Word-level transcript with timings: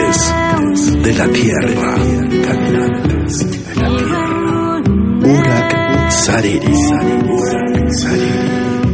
De 0.00 1.14
la 1.14 1.28
tierra, 1.28 1.94
caminantes 2.46 3.50
de 3.50 3.74
la 3.76 3.88
tierra. 3.88 4.82
Urak 5.22 6.10
Sariri, 6.10 6.74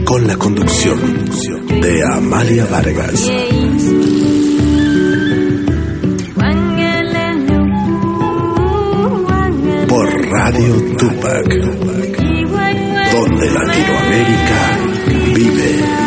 con 0.04 0.26
la 0.26 0.36
conducción 0.36 0.98
de 1.80 2.02
Amalia 2.12 2.66
Vargas. 2.66 3.30
Por 9.88 10.28
Radio 10.30 10.74
Tupac, 10.98 11.48
donde 13.12 13.50
Latinoamérica 13.50 14.78
vive. 15.34 16.05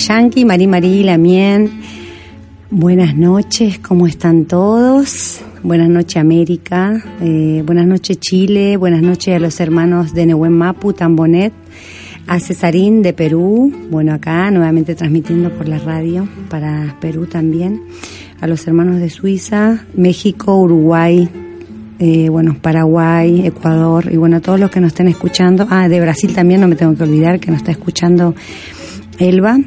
Cayanqui, 0.00 0.46
Marí 0.46 0.66
Marí 0.66 1.02
Lamien. 1.02 1.70
Buenas 2.70 3.14
noches, 3.14 3.78
¿cómo 3.80 4.06
están 4.06 4.46
todos? 4.46 5.42
Buenas 5.62 5.90
noches 5.90 6.16
América, 6.16 7.04
eh, 7.20 7.62
buenas 7.66 7.86
noches 7.86 8.18
Chile, 8.18 8.78
buenas 8.78 9.02
noches 9.02 9.36
a 9.36 9.38
los 9.38 9.60
hermanos 9.60 10.14
de 10.14 10.24
Nehuen 10.24 10.52
Mapu, 10.52 10.94
Tambonet, 10.94 11.52
a 12.26 12.40
Cesarín 12.40 13.02
de 13.02 13.12
Perú, 13.12 13.70
bueno 13.90 14.14
acá 14.14 14.50
nuevamente 14.50 14.94
transmitiendo 14.94 15.50
por 15.50 15.68
la 15.68 15.78
radio 15.78 16.26
para 16.48 16.96
Perú 16.98 17.26
también, 17.26 17.82
a 18.40 18.46
los 18.46 18.66
hermanos 18.66 19.00
de 19.00 19.10
Suiza, 19.10 19.84
México, 19.94 20.56
Uruguay, 20.56 21.28
eh, 21.98 22.30
bueno, 22.30 22.56
Paraguay, 22.58 23.46
Ecuador 23.46 24.10
y 24.10 24.16
bueno, 24.16 24.40
todos 24.40 24.58
los 24.58 24.70
que 24.70 24.80
nos 24.80 24.92
estén 24.92 25.08
escuchando, 25.08 25.66
ah, 25.68 25.90
de 25.90 26.00
Brasil 26.00 26.32
también, 26.32 26.62
no 26.62 26.68
me 26.68 26.76
tengo 26.76 26.94
que 26.96 27.02
olvidar 27.02 27.38
que 27.38 27.50
nos 27.50 27.58
está 27.58 27.72
escuchando 27.72 28.34
Elba. 29.18 29.58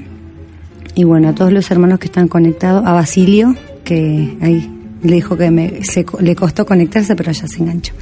Y 0.96 1.04
bueno, 1.04 1.30
a 1.30 1.36
todos 1.36 1.52
los 1.52 1.70
hermanos 1.72 2.00
que 2.00 2.06
están 2.06 2.28
conectados, 2.28 2.86
a 2.86 2.92
Basilio, 2.94 3.56
que 3.84 4.38
ahí 4.42 4.70
le 5.02 5.16
dijo 5.16 5.36
que 5.38 5.52
me, 5.52 5.84
se, 5.84 6.06
le 6.20 6.36
costó 6.36 6.66
conectarse, 6.66 7.16
pero 7.16 7.32
ya 7.32 7.48
se 7.48 7.62
enganchó. 7.62 7.94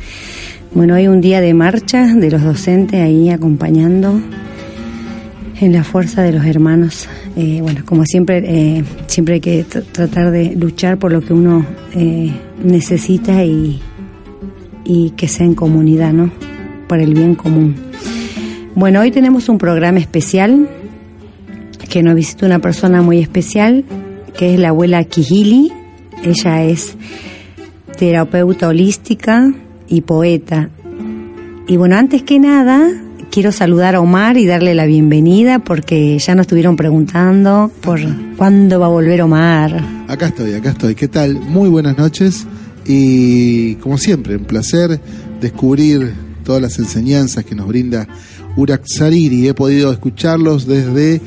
Bueno, 0.74 0.96
hay 0.96 1.08
un 1.08 1.22
día 1.22 1.42
de 1.42 1.54
marcha 1.54 2.06
de 2.06 2.32
los 2.32 2.44
docentes 2.44 3.02
ahí 3.02 3.30
acompañando 3.30 4.22
en 5.60 5.74
la 5.74 5.84
fuerza 5.84 6.22
de 6.22 6.32
los 6.32 6.46
hermanos. 6.46 7.08
Eh, 7.36 7.60
bueno, 7.62 7.82
como 7.86 8.06
siempre, 8.06 8.44
eh, 8.46 8.84
siempre 9.08 9.36
hay 9.36 9.40
que 9.40 9.64
tratar 9.64 10.32
de 10.32 10.56
luchar 10.56 10.98
por 10.98 11.12
lo 11.12 11.22
que 11.22 11.34
uno 11.34 11.66
eh, 11.94 12.32
necesita 12.64 13.44
y, 13.44 13.82
y 14.84 15.12
que 15.12 15.28
sea 15.28 15.46
en 15.46 15.56
comunidad, 15.56 16.14
¿no? 16.14 16.32
Por 16.88 17.00
el 17.00 17.14
bien 17.14 17.36
común. 17.36 17.76
Bueno, 18.76 19.02
hoy 19.02 19.12
tenemos 19.12 19.50
un 19.50 19.58
programa 19.58 20.00
especial 20.00 20.68
que 21.92 22.02
nos 22.04 22.16
visita 22.16 22.46
una 22.46 22.60
persona 22.60 23.02
muy 23.02 23.20
especial, 23.20 23.84
que 24.38 24.54
es 24.54 24.60
la 24.60 24.70
abuela 24.70 25.04
Kijili. 25.04 25.74
Ella 26.24 26.64
es 26.64 26.96
terapeuta 27.98 28.70
holística 28.70 29.54
y 29.90 30.00
poeta. 30.00 30.70
Y 31.68 31.76
bueno, 31.76 31.98
antes 31.98 32.24
que 32.24 32.40
nada, 32.40 32.90
quiero 33.30 33.52
saludar 33.52 33.96
a 33.96 34.00
Omar 34.00 34.38
y 34.38 34.46
darle 34.46 34.74
la 34.74 34.86
bienvenida 34.86 35.60
porque 35.60 36.18
ya 36.18 36.34
nos 36.34 36.46
estuvieron 36.46 36.78
preguntando 36.78 37.70
por 37.82 38.00
cuándo 38.38 38.80
va 38.80 38.86
a 38.86 38.90
volver 38.90 39.22
Omar. 39.22 39.84
Acá 40.08 40.28
estoy, 40.28 40.54
acá 40.54 40.70
estoy. 40.70 40.96
¿Qué 40.96 41.10
tal? 41.10 41.42
Muy 41.42 41.68
buenas 41.68 41.98
noches 41.98 42.48
y 42.86 43.76
como 43.76 43.98
siempre, 43.98 44.38
un 44.38 44.46
placer 44.46 44.98
descubrir 45.42 46.14
todas 46.46 46.62
las 46.62 46.80
enseñanzas 46.80 47.44
que 47.44 47.54
nos 47.54 47.68
brinda 47.68 48.08
Urak 48.56 48.84
Sariri. 48.86 49.50
He 49.50 49.54
podido 49.54 49.92
escucharlos 49.92 50.66
desde 50.66 51.20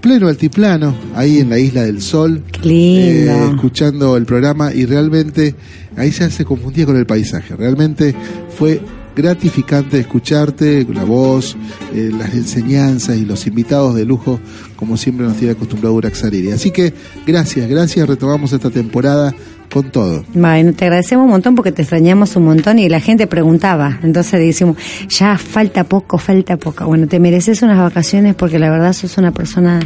pleno 0.00 0.28
altiplano, 0.28 0.94
ahí 1.14 1.38
en 1.38 1.50
la 1.50 1.58
Isla 1.58 1.82
del 1.82 2.00
Sol, 2.00 2.42
eh, 2.64 3.50
escuchando 3.52 4.16
el 4.16 4.24
programa 4.24 4.72
y 4.72 4.86
realmente 4.86 5.54
ahí 5.96 6.10
ya 6.10 6.30
se 6.30 6.44
confundía 6.44 6.86
con 6.86 6.96
el 6.96 7.06
paisaje. 7.06 7.56
Realmente 7.56 8.14
fue 8.56 8.80
gratificante 9.16 9.98
escucharte, 9.98 10.86
la 10.94 11.02
voz, 11.02 11.56
eh, 11.92 12.10
las 12.16 12.34
enseñanzas 12.34 13.16
y 13.16 13.24
los 13.24 13.46
invitados 13.48 13.96
de 13.96 14.04
lujo, 14.04 14.38
como 14.76 14.96
siempre 14.96 15.26
nos 15.26 15.36
tiene 15.36 15.54
acostumbrado 15.54 15.94
Urak 15.96 16.14
Sariri. 16.14 16.52
Así 16.52 16.70
que 16.70 16.94
gracias, 17.26 17.68
gracias, 17.68 18.08
retomamos 18.08 18.52
esta 18.52 18.70
temporada 18.70 19.34
con 19.82 19.90
todo. 19.90 20.24
Bueno, 20.34 20.72
te 20.72 20.84
agradecemos 20.84 21.24
un 21.24 21.30
montón 21.30 21.54
porque 21.54 21.72
te 21.72 21.82
extrañamos 21.82 22.36
un 22.36 22.44
montón 22.44 22.78
y 22.78 22.88
la 22.88 23.00
gente 23.00 23.26
preguntaba. 23.26 23.98
Entonces 24.02 24.40
decimos, 24.40 24.76
ya 25.08 25.38
falta 25.38 25.84
poco, 25.84 26.18
falta 26.18 26.56
poco. 26.56 26.86
Bueno, 26.86 27.06
te 27.06 27.20
mereces 27.20 27.62
unas 27.62 27.78
vacaciones 27.78 28.34
porque 28.34 28.58
la 28.58 28.70
verdad 28.70 28.92
sos 28.92 29.18
una 29.18 29.32
persona 29.32 29.80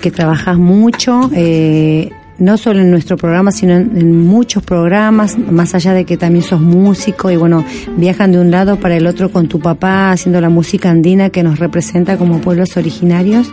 que 0.00 0.10
trabajas 0.10 0.58
mucho. 0.58 1.30
Eh, 1.34 2.10
no 2.38 2.56
solo 2.56 2.80
en 2.80 2.92
nuestro 2.92 3.16
programa, 3.16 3.50
sino 3.50 3.74
en, 3.74 3.96
en, 3.96 4.24
muchos 4.24 4.62
programas, 4.62 5.36
más 5.36 5.74
allá 5.74 5.92
de 5.92 6.04
que 6.04 6.16
también 6.16 6.44
sos 6.44 6.60
músico 6.60 7.32
y 7.32 7.36
bueno, 7.36 7.64
viajan 7.96 8.30
de 8.30 8.38
un 8.38 8.52
lado 8.52 8.78
para 8.78 8.96
el 8.96 9.08
otro 9.08 9.32
con 9.32 9.48
tu 9.48 9.58
papá 9.58 10.12
haciendo 10.12 10.40
la 10.40 10.48
música 10.48 10.88
andina 10.88 11.30
que 11.30 11.42
nos 11.42 11.58
representa 11.58 12.16
como 12.16 12.40
pueblos 12.40 12.76
originarios. 12.76 13.52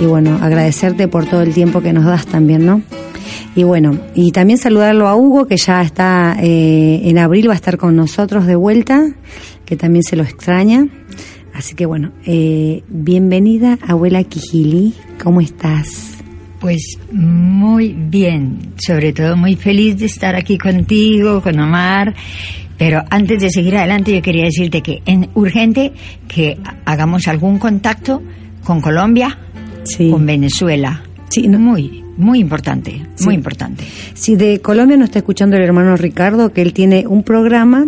Y 0.00 0.06
bueno, 0.06 0.38
agradecerte 0.42 1.06
por 1.06 1.26
todo 1.26 1.42
el 1.42 1.54
tiempo 1.54 1.80
que 1.80 1.92
nos 1.92 2.04
das 2.04 2.26
también, 2.26 2.66
¿no? 2.66 2.82
Y 3.58 3.64
bueno, 3.64 3.98
y 4.14 4.30
también 4.30 4.56
saludarlo 4.56 5.08
a 5.08 5.16
Hugo, 5.16 5.48
que 5.48 5.56
ya 5.56 5.82
está 5.82 6.36
eh, 6.40 7.00
en 7.02 7.18
abril, 7.18 7.48
va 7.48 7.54
a 7.54 7.56
estar 7.56 7.76
con 7.76 7.96
nosotros 7.96 8.46
de 8.46 8.54
vuelta, 8.54 9.04
que 9.64 9.74
también 9.76 10.04
se 10.04 10.14
lo 10.14 10.22
extraña. 10.22 10.86
Así 11.52 11.74
que 11.74 11.84
bueno, 11.84 12.12
eh, 12.24 12.84
bienvenida, 12.88 13.76
abuela 13.84 14.22
Kijili, 14.22 14.94
¿cómo 15.20 15.40
estás? 15.40 16.18
Pues 16.60 16.98
muy 17.10 17.96
bien, 17.98 18.74
sobre 18.76 19.12
todo 19.12 19.36
muy 19.36 19.56
feliz 19.56 19.98
de 19.98 20.06
estar 20.06 20.36
aquí 20.36 20.56
contigo, 20.56 21.42
con 21.42 21.58
Omar. 21.58 22.14
Pero 22.76 23.02
antes 23.10 23.42
de 23.42 23.50
seguir 23.50 23.76
adelante, 23.76 24.14
yo 24.14 24.22
quería 24.22 24.44
decirte 24.44 24.82
que 24.82 25.02
es 25.04 25.18
urgente 25.34 25.92
que 26.28 26.58
hagamos 26.84 27.26
algún 27.26 27.58
contacto 27.58 28.22
con 28.62 28.80
Colombia, 28.80 29.36
Sí. 29.82 30.10
con 30.12 30.24
Venezuela. 30.26 31.02
Sí, 31.28 31.48
no- 31.48 31.58
Muy, 31.58 32.04
muy 32.18 32.40
importante, 32.40 33.00
Sí. 33.14 33.24
muy 33.24 33.34
importante. 33.34 33.84
Si 34.14 34.36
de 34.36 34.60
Colombia 34.60 34.96
nos 34.98 35.06
está 35.06 35.20
escuchando 35.20 35.56
el 35.56 35.62
hermano 35.62 35.96
Ricardo, 35.96 36.52
que 36.52 36.60
él 36.62 36.72
tiene 36.74 37.06
un 37.08 37.22
programa 37.22 37.86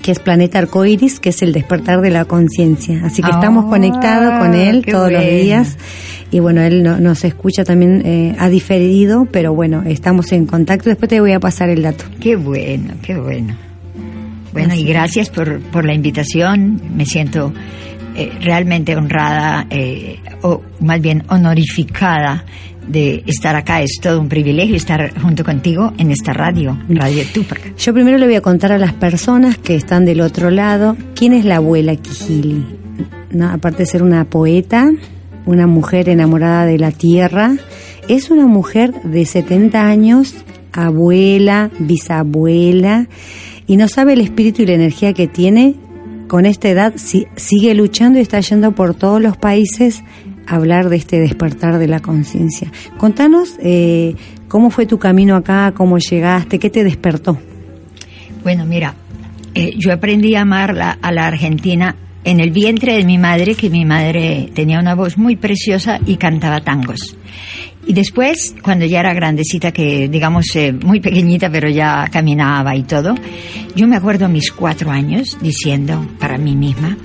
que 0.00 0.10
es 0.10 0.18
Planeta 0.18 0.58
Arcoiris, 0.58 1.20
que 1.20 1.28
es 1.28 1.42
el 1.42 1.52
despertar 1.52 2.00
de 2.00 2.10
la 2.10 2.24
conciencia. 2.24 3.02
Así 3.04 3.22
que 3.22 3.28
Ah, 3.30 3.34
estamos 3.36 3.66
conectados 3.66 4.36
con 4.40 4.54
él 4.54 4.84
todos 4.84 5.12
los 5.12 5.24
días. 5.24 5.76
Y 6.32 6.40
bueno, 6.40 6.60
él 6.62 6.82
no- 6.82 6.98
nos 6.98 7.22
escucha 7.24 7.62
también 7.62 8.02
eh, 8.04 8.34
a 8.38 8.48
diferido, 8.48 9.26
pero 9.30 9.54
bueno, 9.54 9.82
estamos 9.86 10.32
en 10.32 10.46
contacto. 10.46 10.88
Después 10.88 11.08
te 11.08 11.20
voy 11.20 11.30
a 11.32 11.38
pasar 11.38 11.68
el 11.68 11.82
dato. 11.82 12.04
Qué 12.18 12.34
bueno, 12.34 12.94
qué 13.02 13.16
bueno. 13.16 13.54
Bueno, 14.52 14.72
Así 14.72 14.82
y 14.82 14.86
gracias 14.86 15.30
por, 15.30 15.60
por 15.60 15.84
la 15.84 15.94
invitación. 15.94 16.80
Me 16.96 17.06
siento 17.06 17.52
eh, 18.16 18.32
realmente 18.42 18.96
honrada, 18.96 19.66
eh, 19.70 20.18
o 20.42 20.62
más 20.80 21.00
bien 21.00 21.22
honorificada 21.28 22.44
de 22.88 23.22
estar 23.26 23.54
acá. 23.56 23.82
Es 23.82 23.98
todo 24.00 24.20
un 24.20 24.28
privilegio 24.28 24.76
estar 24.76 25.18
junto 25.20 25.44
contigo 25.44 25.92
en 25.98 26.10
esta 26.10 26.32
radio, 26.32 26.78
Radio 26.88 27.22
Tupac. 27.32 27.76
Yo 27.76 27.92
primero 27.94 28.18
le 28.18 28.26
voy 28.26 28.34
a 28.36 28.40
contar 28.40 28.72
a 28.72 28.78
las 28.78 28.92
personas 28.92 29.56
que 29.58 29.74
están 29.76 30.04
del 30.04 30.20
otro 30.20 30.50
lado 30.50 30.96
quién 31.14 31.32
es 31.32 31.44
la 31.44 31.56
abuela 31.56 31.94
Kijili. 31.96 32.64
No, 33.30 33.48
aparte 33.50 33.78
de 33.84 33.86
ser 33.86 34.02
una 34.02 34.24
poeta, 34.24 34.90
una 35.46 35.66
mujer 35.66 36.08
enamorada 36.08 36.66
de 36.66 36.78
la 36.78 36.90
tierra, 36.92 37.54
es 38.08 38.30
una 38.30 38.46
mujer 38.46 38.92
de 39.04 39.24
70 39.24 39.80
años, 39.86 40.34
abuela, 40.72 41.70
bisabuela, 41.78 43.06
y 43.66 43.76
no 43.76 43.88
sabe 43.88 44.12
el 44.14 44.20
espíritu 44.20 44.62
y 44.62 44.66
la 44.66 44.74
energía 44.74 45.12
que 45.12 45.28
tiene. 45.28 45.76
Con 46.28 46.46
esta 46.46 46.68
edad 46.70 46.94
si- 46.96 47.26
sigue 47.36 47.74
luchando 47.74 48.18
y 48.18 48.22
está 48.22 48.40
yendo 48.40 48.72
por 48.72 48.94
todos 48.94 49.20
los 49.20 49.36
países 49.36 50.02
hablar 50.46 50.88
de 50.88 50.96
este 50.96 51.20
despertar 51.20 51.78
de 51.78 51.88
la 51.88 52.00
conciencia. 52.00 52.70
Contanos 52.98 53.56
eh, 53.62 54.14
cómo 54.48 54.70
fue 54.70 54.86
tu 54.86 54.98
camino 54.98 55.36
acá, 55.36 55.72
cómo 55.76 55.98
llegaste, 55.98 56.58
qué 56.58 56.70
te 56.70 56.84
despertó. 56.84 57.38
Bueno, 58.42 58.66
mira, 58.66 58.94
eh, 59.54 59.74
yo 59.78 59.92
aprendí 59.92 60.34
a 60.34 60.42
amar 60.42 60.74
la- 60.74 60.98
a 61.00 61.12
la 61.12 61.26
Argentina 61.26 61.94
en 62.24 62.40
el 62.40 62.50
vientre 62.50 62.94
de 62.94 63.04
mi 63.04 63.18
madre, 63.18 63.54
que 63.54 63.68
mi 63.70 63.84
madre 63.84 64.50
tenía 64.54 64.78
una 64.78 64.94
voz 64.94 65.16
muy 65.18 65.36
preciosa 65.36 65.98
y 66.06 66.16
cantaba 66.16 66.60
tangos. 66.60 67.16
Y 67.84 67.94
después, 67.94 68.54
cuando 68.62 68.86
ya 68.86 69.00
era 69.00 69.12
grandecita, 69.12 69.72
que 69.72 70.08
digamos 70.08 70.46
eh, 70.54 70.72
muy 70.72 71.00
pequeñita, 71.00 71.50
pero 71.50 71.68
ya 71.68 72.08
caminaba 72.12 72.76
y 72.76 72.84
todo, 72.84 73.14
yo 73.74 73.88
me 73.88 73.96
acuerdo 73.96 74.26
a 74.26 74.28
mis 74.28 74.52
cuatro 74.52 74.90
años 74.90 75.36
diciendo 75.40 76.06
para 76.18 76.38
mí 76.38 76.54
misma, 76.54 76.96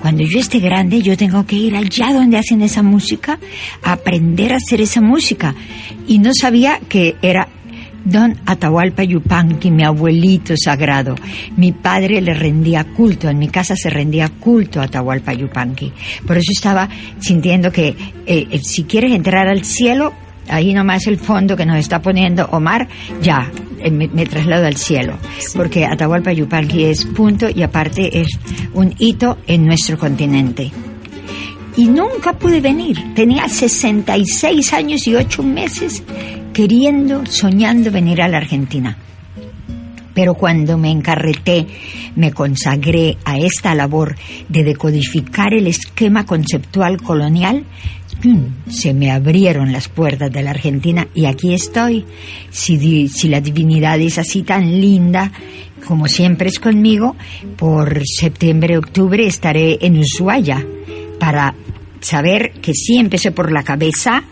cuando 0.00 0.22
yo 0.24 0.38
esté 0.38 0.60
grande 0.60 1.02
yo 1.02 1.16
tengo 1.16 1.44
que 1.44 1.56
ir 1.56 1.76
allá 1.76 2.12
donde 2.12 2.38
hacen 2.38 2.62
esa 2.62 2.82
música, 2.82 3.38
aprender 3.82 4.52
a 4.52 4.56
hacer 4.56 4.80
esa 4.80 5.00
música. 5.00 5.54
Y 6.06 6.18
no 6.18 6.30
sabía 6.34 6.80
que 6.88 7.16
era 7.22 7.48
Don 8.04 8.36
Atahualpa 8.46 9.04
Yupanqui, 9.04 9.70
mi 9.70 9.84
abuelito 9.84 10.54
sagrado. 10.56 11.14
Mi 11.56 11.72
padre 11.72 12.20
le 12.20 12.34
rendía 12.34 12.84
culto, 12.84 13.28
en 13.28 13.38
mi 13.38 13.48
casa 13.48 13.74
se 13.76 13.90
rendía 13.90 14.28
culto 14.28 14.80
a 14.80 14.84
Atahualpa 14.84 15.32
Yupanqui. 15.32 15.92
Por 16.26 16.36
eso 16.36 16.50
estaba 16.52 16.88
sintiendo 17.20 17.70
que 17.70 17.88
eh, 17.88 18.46
eh, 18.50 18.60
si 18.62 18.84
quieres 18.84 19.12
entrar 19.12 19.48
al 19.48 19.64
cielo, 19.64 20.12
ahí 20.48 20.74
nomás 20.74 21.06
el 21.06 21.18
fondo 21.18 21.56
que 21.56 21.64
nos 21.64 21.76
está 21.76 22.02
poniendo 22.02 22.46
Omar, 22.46 22.88
ya, 23.20 23.50
eh, 23.78 23.90
me, 23.90 24.08
me 24.08 24.26
traslado 24.26 24.66
al 24.66 24.76
cielo. 24.76 25.16
Porque 25.54 25.86
Atahualpa 25.86 26.32
Yupanqui 26.32 26.84
es 26.84 27.04
punto 27.04 27.48
y 27.48 27.62
aparte 27.62 28.20
es 28.20 28.38
un 28.74 28.94
hito 28.98 29.38
en 29.46 29.66
nuestro 29.66 29.96
continente 29.96 30.72
y 31.76 31.86
nunca 31.86 32.32
pude 32.34 32.60
venir. 32.60 32.98
Tenía 33.14 33.48
66 33.48 34.72
años 34.72 35.06
y 35.06 35.14
8 35.14 35.42
meses 35.42 36.02
queriendo, 36.52 37.24
soñando 37.26 37.90
venir 37.90 38.22
a 38.22 38.28
la 38.28 38.38
Argentina. 38.38 38.96
Pero 40.14 40.34
cuando 40.34 40.76
me 40.76 40.90
encarreté, 40.90 41.66
me 42.16 42.32
consagré 42.32 43.16
a 43.24 43.38
esta 43.38 43.74
labor 43.74 44.16
de 44.48 44.62
decodificar 44.62 45.54
el 45.54 45.66
esquema 45.66 46.26
conceptual 46.26 47.00
colonial, 47.00 47.64
se 48.68 48.94
me 48.94 49.10
abrieron 49.10 49.72
las 49.72 49.88
puertas 49.88 50.30
de 50.30 50.42
la 50.42 50.50
Argentina 50.50 51.08
y 51.14 51.24
aquí 51.24 51.54
estoy. 51.54 52.04
Si, 52.50 53.08
si 53.08 53.28
la 53.28 53.40
divinidad 53.40 53.98
es 54.00 54.18
así 54.18 54.42
tan 54.42 54.80
linda, 54.80 55.32
como 55.86 56.06
siempre 56.06 56.48
es 56.48 56.60
conmigo, 56.60 57.16
por 57.56 58.02
septiembre, 58.06 58.78
octubre 58.78 59.26
estaré 59.26 59.78
en 59.80 59.98
Ushuaia 59.98 60.64
para 61.18 61.54
saber 62.02 62.52
que 62.60 62.74
sí 62.74 62.98
empecé 62.98 63.30
por 63.30 63.50
la 63.50 63.62
cabeza 63.62 64.24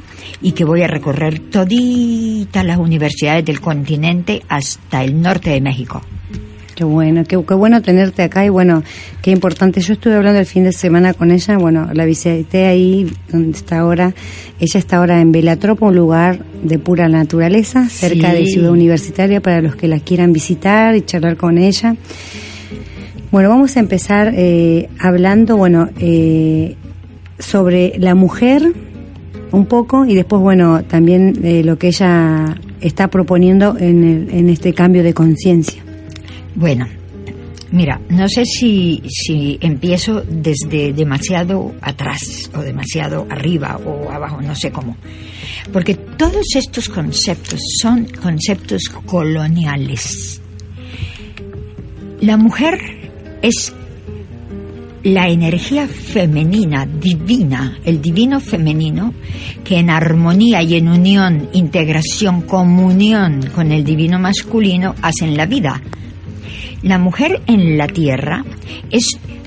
y 0.43 0.53
que 0.53 0.65
voy 0.65 0.83
a 0.83 0.87
recorrer 0.87 1.39
toditas 1.39 2.65
las 2.65 2.79
universidades 2.79 3.45
del 3.45 3.61
continente 3.61 4.43
hasta 4.49 5.03
el 5.03 5.21
norte 5.21 5.51
de 5.51 5.61
México. 5.61 6.03
Qué 6.75 6.85
bueno, 6.85 7.25
qué, 7.25 7.39
qué 7.47 7.55
bueno 7.55 7.83
tenerte 7.83 8.23
acá 8.23 8.47
y 8.47 8.49
bueno, 8.49 8.83
qué 9.21 9.33
importante. 9.33 9.83
Yo 9.83 9.93
estuve 9.93 10.15
hablando 10.15 10.41
el 10.41 10.47
fin 10.47 10.65
de 10.65 10.73
semana 10.73 11.13
con 11.13 11.31
ella, 11.31 11.59
bueno, 11.59 11.91
la 11.93 12.07
visité 12.07 12.67
ahí 12.67 13.07
donde 13.31 13.59
está 13.59 13.81
ahora. 13.81 14.15
Ella 14.59 14.79
está 14.79 14.97
ahora 14.97 15.21
en 15.21 15.31
Velatropo, 15.31 15.87
un 15.87 15.97
lugar 15.97 16.43
de 16.63 16.79
pura 16.79 17.07
naturaleza, 17.07 17.87
cerca 17.91 18.33
de 18.33 18.47
Ciudad 18.47 18.71
Universitaria, 18.71 19.43
para 19.43 19.61
los 19.61 19.77
que 19.77 19.89
la 19.89 20.01
quieran 20.01 20.33
visitar 20.33 20.97
y 20.97 21.03
charlar 21.03 21.37
con 21.37 21.59
ella. 21.59 21.97
Bueno, 23.31 23.51
vamos 23.51 23.77
a 23.77 23.81
empezar 23.81 24.33
eh, 24.35 24.89
hablando, 24.99 25.59
bueno, 25.59 25.91
eh, 26.01 26.77
sobre 27.41 27.99
la 27.99 28.15
mujer 28.15 28.63
un 29.53 29.67
poco 29.67 30.05
y 30.05 30.15
después, 30.15 30.41
bueno, 30.41 30.85
también 30.85 31.41
eh, 31.43 31.65
lo 31.65 31.79
que 31.79 31.89
ella 31.89 32.57
está 32.81 33.09
proponiendo 33.09 33.77
en, 33.79 34.29
en 34.31 34.49
este 34.49 34.73
cambio 34.73 35.03
de 35.03 35.13
conciencia. 35.13 35.83
Bueno, 36.55 36.87
mira, 37.73 38.01
no 38.09 38.29
sé 38.29 38.45
si, 38.45 39.03
si 39.09 39.59
empiezo 39.61 40.23
desde 40.23 40.93
demasiado 40.93 41.75
atrás 41.81 42.51
o 42.55 42.61
demasiado 42.61 43.27
arriba 43.31 43.81
o 43.85 44.11
abajo, 44.11 44.41
no 44.41 44.55
sé 44.55 44.71
cómo. 44.71 44.97
Porque 45.73 45.95
todos 45.95 46.55
estos 46.55 46.89
conceptos 46.89 47.61
son 47.81 48.07
conceptos 48.23 48.83
coloniales. 49.07 50.41
La 52.21 52.37
mujer 52.37 52.79
es 53.43 53.73
la 55.03 55.29
energía 55.29 55.89
femenina, 55.89 56.87
divina, 56.87 57.79
el 57.85 58.03
divino 58.03 58.39
femenino, 58.41 59.15
que 59.65 59.79
en 59.79 59.89
armonía 59.91 60.63
y 60.63 60.75
en 60.75 60.89
unión, 60.89 61.49
integración, 61.53 62.43
comunión 62.43 63.49
con 63.55 63.73
el 63.73 63.83
divino 63.85 64.19
masculino 64.19 64.95
hacen 65.01 65.37
la 65.37 65.47
vida. 65.47 65.81
La 66.83 66.99
mujer 66.99 67.41
en 67.47 67.79
la 67.79 67.87
tierra 67.87 68.45
es 68.91 69.07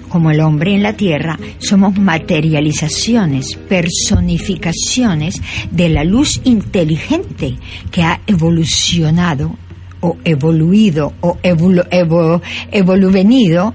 como 0.10 0.30
el 0.30 0.42
hombre 0.42 0.76
en 0.76 0.84
la 0.84 0.94
tierra, 0.94 1.40
somos 1.58 1.98
materializaciones, 1.98 3.56
personificaciones 3.68 5.42
de 5.72 5.90
la 5.90 6.04
luz 6.04 6.40
inteligente 6.44 7.56
que 7.92 8.04
ha 8.04 8.22
evolucionado 8.28 9.56
o 10.02 10.18
evoluido 10.24 11.14
o 11.22 11.38
evolu- 11.42 11.88
evo- 11.90 12.42
evoluvenido 12.72 13.74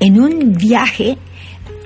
en 0.00 0.20
un 0.20 0.52
viaje 0.54 1.16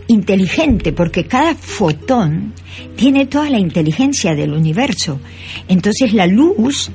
inteligente, 0.09 0.93
porque 0.93 1.25
cada 1.25 1.55
fotón 1.55 2.55
tiene 2.97 3.27
toda 3.27 3.50
la 3.50 3.59
inteligencia 3.59 4.35
del 4.35 4.53
universo. 4.53 5.21
Entonces 5.69 6.12
la 6.15 6.27
luz, 6.27 6.91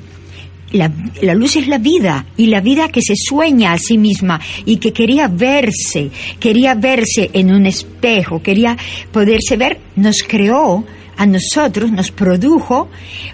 la, 0.72 0.90
la 1.22 1.34
luz 1.34 1.56
es 1.56 1.68
la 1.68 1.78
vida, 1.78 2.26
y 2.36 2.46
la 2.46 2.60
vida 2.60 2.88
que 2.88 3.00
se 3.02 3.14
sueña 3.16 3.72
a 3.72 3.78
sí 3.78 3.98
misma 3.98 4.40
y 4.66 4.76
que 4.76 4.92
quería 4.92 5.28
verse, 5.28 6.10
quería 6.40 6.74
verse 6.74 7.30
en 7.32 7.52
un 7.52 7.66
espejo, 7.66 8.42
quería 8.42 8.76
poderse 9.12 9.56
ver, 9.56 9.78
nos 9.96 10.16
creó 10.26 10.84
a 11.16 11.26
nosotros, 11.26 11.90
nos 11.90 12.10
produjo 12.10 12.88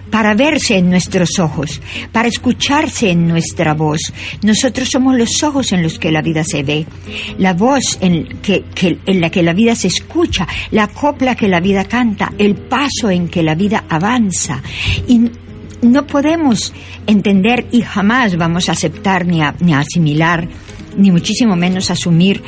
para 0.09 0.33
verse 0.33 0.77
en 0.77 0.89
nuestros 0.89 1.39
ojos, 1.39 1.81
para 2.11 2.27
escucharse 2.27 3.09
en 3.09 3.27
nuestra 3.27 3.73
voz. 3.73 3.99
Nosotros 4.43 4.89
somos 4.89 5.17
los 5.17 5.43
ojos 5.43 5.71
en 5.71 5.83
los 5.83 5.99
que 5.99 6.11
la 6.11 6.21
vida 6.21 6.43
se 6.43 6.63
ve, 6.63 6.85
la 7.37 7.53
voz 7.53 7.97
en, 8.01 8.27
la 9.07 9.29
que 9.29 9.43
la 9.43 9.53
vida 9.53 9.75
se 9.75 9.87
escucha, 9.87 10.47
la 10.71 10.87
copla 10.87 11.35
que 11.35 11.47
la 11.47 11.59
vida 11.59 11.85
canta, 11.85 12.33
el 12.37 12.55
paso 12.55 13.09
en 13.09 13.27
que 13.27 13.43
la 13.43 13.55
vida 13.55 13.85
avanza. 13.89 14.61
Y 15.07 15.21
no 15.81 16.05
podemos 16.05 16.73
entender 17.07 17.67
y 17.71 17.81
jamás 17.81 18.37
vamos 18.37 18.69
a 18.69 18.73
aceptar 18.73 19.25
ni 19.25 19.41
ni 19.59 19.73
a 19.73 19.79
asimilar, 19.79 20.47
ni 20.95 21.11
muchísimo 21.11 21.55
menos 21.55 21.89
asumir 21.89 22.43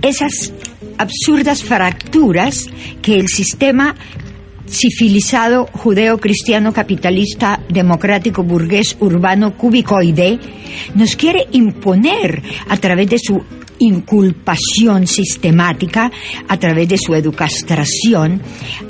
esas 0.00 0.52
absurdas 0.98 1.62
fracturas 1.62 2.66
que 3.02 3.18
el 3.18 3.28
sistema 3.28 3.94
civilizado 4.74 5.66
judeo-cristiano 5.72 6.72
capitalista 6.72 7.60
democrático 7.68 8.42
burgués 8.42 8.96
urbano 9.00 9.56
cubicoide 9.56 10.38
nos 10.94 11.16
quiere 11.16 11.46
imponer 11.52 12.42
a 12.68 12.76
través 12.76 13.08
de 13.08 13.18
su 13.18 13.42
inculpación 13.78 15.06
sistemática 15.06 16.10
a 16.48 16.56
través 16.58 16.88
de 16.88 16.98
su 16.98 17.14
educastración, 17.14 18.40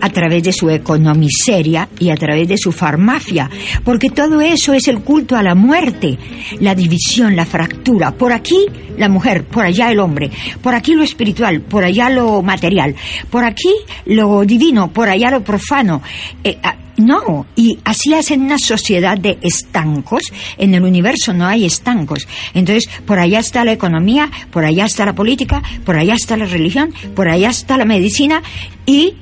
a 0.01 0.11
través 0.11 0.43
de 0.43 0.53
su 0.53 0.71
economiseria 0.71 1.89
y 1.99 2.11
a 2.11 2.17
través 2.17 2.49
de 2.49 2.59
su 2.59 2.73
farmacia, 2.73 3.51
porque 3.85 4.11
todo 4.11 4.41
eso 4.41 4.73
es 4.73 4.89
el 4.89 5.01
culto 5.01 5.37
a 5.37 5.43
la 5.43 5.55
muerte, 5.55 6.19
la 6.61 6.75
división, 6.75 7.37
la 7.37 7.47
fractura. 7.47 8.13
Por 8.13 8.33
aquí 8.33 8.67
la 8.97 9.09
mujer, 9.09 9.45
por 9.45 9.65
allá 9.65 9.91
el 9.91 9.99
hombre, 9.99 10.31
por 10.63 10.75
aquí 10.75 10.95
lo 10.95 11.03
espiritual, 11.03 11.61
por 11.61 11.85
allá 11.85 12.11
lo 12.11 12.43
material, 12.43 12.95
por 13.31 13.45
aquí 13.45 13.75
lo 14.07 14.45
divino, 14.45 14.93
por 14.93 15.09
allá 15.09 15.31
lo 15.31 15.43
profano. 15.43 16.03
Eh, 16.43 16.59
no, 16.97 17.47
y 17.57 17.79
así 17.85 18.15
hacen 18.15 18.43
una 18.43 18.59
sociedad 18.59 19.19
de 19.19 19.39
estancos. 19.43 20.23
En 20.57 20.75
el 20.75 20.85
universo 20.85 21.33
no 21.33 21.47
hay 21.47 21.65
estancos. 21.65 22.29
Entonces, 22.55 22.89
por 23.05 23.19
allá 23.19 23.41
está 23.41 23.65
la 23.65 23.73
economía, 23.73 24.31
por 24.51 24.65
allá 24.65 24.85
está 24.85 25.05
la 25.05 25.15
política, 25.15 25.63
por 25.85 25.97
allá 25.97 26.15
está 26.15 26.37
la 26.37 26.47
religión, 26.47 26.95
por 27.15 27.29
allá 27.29 27.51
está 27.51 27.77
la 27.77 27.85
medicina 27.85 28.43
y 28.87 29.15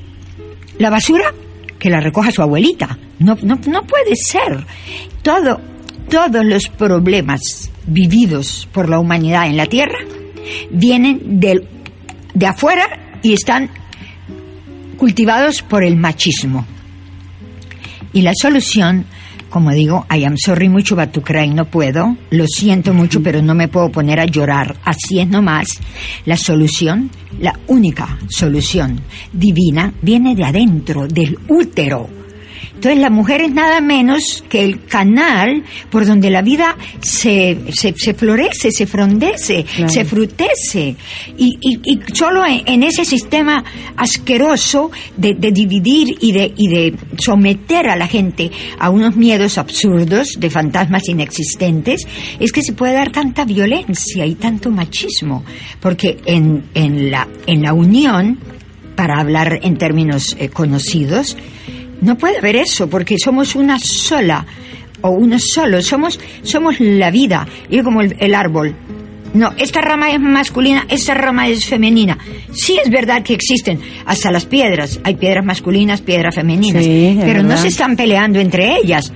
la 0.79 0.91
basura 0.91 1.33
que 1.79 1.91
la 1.91 2.01
recoja 2.01 2.31
su 2.31 2.43
abuelita. 2.43 2.99
No, 3.19 3.37
no, 3.43 3.59
no 3.67 3.83
puede 3.85 4.17
ser. 4.17 4.67
Todo, 5.23 5.61
todos 6.11 6.45
los 6.45 6.69
problemas 6.69 7.71
vividos 7.87 8.69
por 8.73 8.89
la 8.89 8.99
humanidad 8.99 9.47
en 9.47 9.57
la 9.57 9.67
Tierra 9.67 9.99
vienen 10.71 11.41
del, 11.41 11.67
de 12.35 12.47
afuera 12.47 13.19
y 13.23 13.33
están 13.33 13.71
cultivados 14.97 15.63
por 15.63 15.85
el 15.85 15.97
machismo. 15.97 16.67
Y 18.13 18.23
la 18.23 18.33
solución, 18.35 19.07
como 19.49 19.73
digo, 19.73 20.07
I 20.11 20.25
am 20.25 20.37
sorry 20.37 20.69
mucho, 20.69 20.97
but 20.97 21.13
to 21.13 21.23
cry 21.23 21.49
no 21.49 21.65
puedo, 21.67 22.17
lo 22.31 22.47
siento 22.47 22.93
mucho, 22.93 23.23
pero 23.23 23.43
no 23.43 23.55
me 23.55 23.69
puedo 23.69 23.91
poner 23.91 24.21
a 24.21 24.27
llorar, 24.27 24.77
así 24.85 25.21
es 25.21 25.29
nomás. 25.29 25.81
La 26.27 26.37
solución, 26.37 27.11
la 27.39 27.59
única 27.69 28.19
solución 28.29 29.01
divina, 29.33 29.93
viene 30.03 30.35
de 30.35 30.45
adentro, 30.45 31.07
del 31.09 31.39
útero 31.49 32.22
entonces 32.83 33.01
la 33.01 33.11
mujer 33.11 33.43
es 33.43 33.53
nada 33.53 33.81
menos 33.81 34.43
que 34.49 34.65
el 34.65 34.87
canal 34.87 35.63
por 35.89 36.05
donde 36.05 36.31
la 36.31 36.43
vida 36.43 36.77
se, 37.01 37.57
se, 37.71 38.13
florece, 38.13 38.73
se 38.73 38.89
frondece, 38.89 39.65
se 39.87 40.05
frutece. 40.05 40.97
Y, 41.39 41.57
y, 41.61 42.01
solo 42.13 42.43
en, 42.45 42.83
ese 42.83 43.05
sistema 43.05 43.63
asqueroso 43.97 44.91
de, 45.17 45.35
de, 45.35 45.53
dividir 45.53 46.17
y 46.19 46.33
de, 46.33 46.53
y 46.57 46.67
de 46.67 46.95
someter 47.19 47.89
a 47.89 47.95
la 47.95 48.09
gente 48.09 48.51
a 48.81 48.91
unos 48.91 49.15
miedos 49.15 49.59
absurdos 49.59 50.31
de 50.41 50.51
fantasmas 50.51 51.09
inexistentes, 51.09 52.05
es 52.41 52.51
que 52.51 52.65
se 52.65 52.73
puede 52.73 52.95
dar 52.95 53.13
tanta 53.13 53.45
violencia 53.45 54.27
y 54.27 54.35
tanto 54.35 54.73
machismo. 54.73 55.45
Porque 55.79 56.19
en, 56.27 56.65
en, 56.75 57.13
la, 57.13 57.29
en 57.47 57.63
la 57.63 57.75
unión, 57.75 58.41
para 58.97 59.21
hablar 59.21 59.61
en 59.63 59.77
términos 59.77 60.37
eh, 60.41 60.49
conocidos, 60.49 61.37
no 62.03 62.19
puede 62.19 62.39
haber 62.39 62.57
eso, 62.57 62.89
porque 62.89 63.17
somos 63.19 63.55
una 63.55 63.79
sola, 63.79 64.45
o 65.01 65.11
uno 65.11 65.39
solo, 65.39 65.81
somos, 65.81 66.19
somos 66.43 66.79
la 66.81 67.11
vida, 67.11 67.47
y 67.71 67.81
como 67.81 68.03
el, 68.03 68.35
árbol. 68.35 68.75
No, 69.35 69.53
esta 69.57 69.81
rama 69.81 70.11
es 70.11 70.21
masculina, 70.21 70.85
esta 70.89 71.15
rama 71.15 71.49
es 71.49 71.65
femenina. 71.65 72.19
Sí 72.53 72.79
es 72.85 72.91
verdad 72.91 73.23
que 73.23 73.33
existen 73.33 73.81
hasta 74.05 74.31
las 74.31 74.45
piedras. 74.45 75.01
Hay 75.05 75.15
piedras 75.15 75.45
masculinas, 75.45 76.03
piedras 76.03 76.35
femeninas. 76.35 76.85
pero 76.85 77.43
no 77.43 77.57
se 77.57 77.69
están 77.69 77.97
peleando 77.97 78.41
entre 78.41 78.77
ellas. 78.77 79.11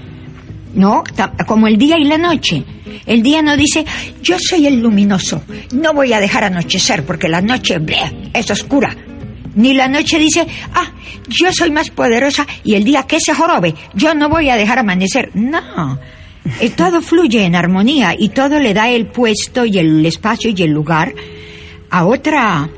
No, 0.75 1.03
como 1.47 1.67
el 1.67 1.77
día 1.77 1.99
y 1.99 2.05
la 2.05 2.19
noche. 2.19 2.63
El 3.05 3.23
día 3.23 3.43
no 3.43 3.57
dice, 3.57 3.85
yo 4.23 4.37
soy 4.39 4.67
el 4.67 4.81
luminoso, 4.81 5.43
no 5.73 5.93
voy 5.93 6.13
a 6.13 6.21
dejar 6.21 6.45
anochecer 6.45 7.05
porque 7.05 7.29
la 7.29 7.41
noche 7.41 7.79
es 8.33 8.51
oscura. 8.51 8.97
Ni 9.57 9.75
la 9.75 9.89
noche 9.89 10.19
dice, 10.19 10.47
ah, 10.75 10.91
yo 11.29 11.53
soy 11.53 11.71
más 11.71 11.91
poderosa 11.91 12.47
y 12.65 12.75
el 12.75 12.85
día 12.85 13.03
que 13.03 13.19
se 13.21 13.35
jorobe, 13.35 13.75
yo 13.95 14.15
no 14.15 14.29
voy 14.29 14.51
a 14.51 14.57
dejar 14.57 14.79
amanecer. 14.79 15.31
No. 15.35 15.99
Eh, 16.61 16.71
todo 16.71 17.03
fluye 17.03 17.45
en 17.45 17.57
armonía 17.57 18.15
y 18.17 18.29
todo 18.29 18.61
le 18.61 18.73
da 18.73 18.89
el 18.89 19.07
puesto 19.07 19.65
y 19.65 19.79
el 19.79 20.07
espacio 20.07 20.51
y 20.57 20.63
el 20.63 20.71
lugar 20.71 21.13
a 21.91 22.05
otra, 22.05 22.69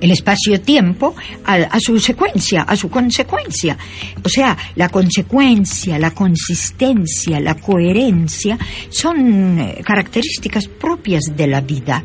el 0.00 0.10
espacio-tiempo 0.10 1.14
a, 1.44 1.78
su 1.80 1.98
secuencia, 1.98 2.62
a 2.62 2.76
su 2.76 2.88
consecuencia. 2.88 3.76
O 4.22 4.28
sea, 4.28 4.56
la 4.76 4.88
consecuencia, 4.88 5.98
la 5.98 6.12
consistencia, 6.12 7.40
la 7.40 7.54
coherencia 7.54 8.58
son 8.90 9.58
eh, 9.58 9.82
características 9.84 10.68
propias 10.68 11.22
de 11.36 11.46
la 11.46 11.60
vida. 11.60 12.02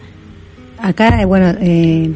Acá, 0.79 1.21
eh, 1.21 1.25
bueno, 1.25 1.55
eh, 1.61 2.11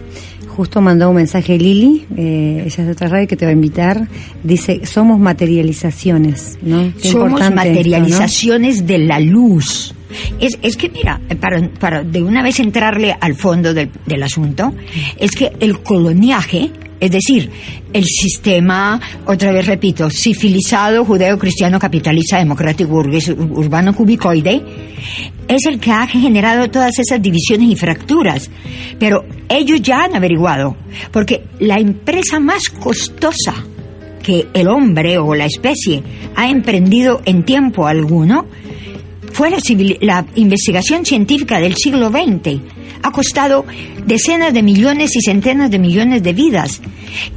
justo 0.58 0.82
mandó 0.82 1.10
un 1.12 1.18
mensaje 1.18 1.56
Lili, 1.56 2.08
eh, 2.18 2.64
ella 2.66 2.66
es 2.66 2.78
de 2.78 2.92
otra 2.92 3.08
radio 3.10 3.28
que 3.28 3.36
te 3.38 3.46
va 3.46 3.52
a 3.52 3.54
invitar, 3.54 4.08
dice, 4.44 4.88
somos 4.88 5.20
materializaciones, 5.20 6.58
¿no? 6.64 6.92
somos 6.98 7.40
materializaciones 7.54 8.88
de 8.88 8.98
la 8.98 9.20
luz. 9.20 9.94
Es, 10.40 10.58
es 10.64 10.76
que, 10.76 10.90
mira, 10.90 11.22
para, 11.40 11.70
para 11.80 12.02
de 12.02 12.24
una 12.24 12.42
vez 12.42 12.60
entrarle 12.60 13.16
al 13.20 13.36
fondo 13.36 13.72
del, 13.76 13.92
del 14.08 14.24
asunto, 14.24 14.74
es 15.20 15.32
que 15.32 15.52
el 15.60 15.84
coloniaje 15.84 16.72
es 17.00 17.12
decir, 17.12 17.50
el 17.94 18.06
sistema, 18.06 19.00
otra 19.26 19.52
vez 19.52 19.66
repito, 19.68 20.10
civilizado, 20.10 21.06
judeo, 21.06 21.38
cristiano, 21.38 21.80
capitalista, 21.80 22.38
democrático, 22.38 22.90
burgués, 22.90 23.30
urbano, 23.30 23.94
cubicoide, 23.94 24.62
es 25.48 25.66
el 25.66 25.80
que 25.80 25.92
ha 25.92 26.08
generado 26.08 26.70
todas 26.70 26.98
esas 27.00 27.22
divisiones 27.22 27.70
y 27.70 27.76
fracturas. 27.76 28.50
Pero 29.00 29.26
ellos 29.48 29.82
ya 29.82 30.04
han 30.04 30.16
averiguado, 30.16 30.76
porque 31.12 31.44
la 31.60 31.78
empresa 31.78 32.40
más 32.40 32.64
costosa 32.80 33.54
que 34.24 34.48
el 34.54 34.68
hombre 34.68 35.18
o 35.18 35.36
la 35.36 35.46
especie 35.46 36.04
ha 36.36 36.50
emprendido 36.50 37.22
en 37.26 37.44
tiempo 37.44 37.88
alguno 37.88 38.48
fue 39.38 39.52
la, 39.52 39.60
la 40.02 40.26
investigación 40.34 41.06
científica 41.06 41.60
del 41.60 41.76
siglo 41.76 42.10
XX 42.10 42.60
ha 43.04 43.12
costado 43.12 43.66
decenas 44.04 44.52
de 44.52 44.64
millones 44.64 45.16
y 45.16 45.22
centenas 45.22 45.70
de 45.70 45.78
millones 45.78 46.24
de 46.24 46.34
vidas. 46.34 46.82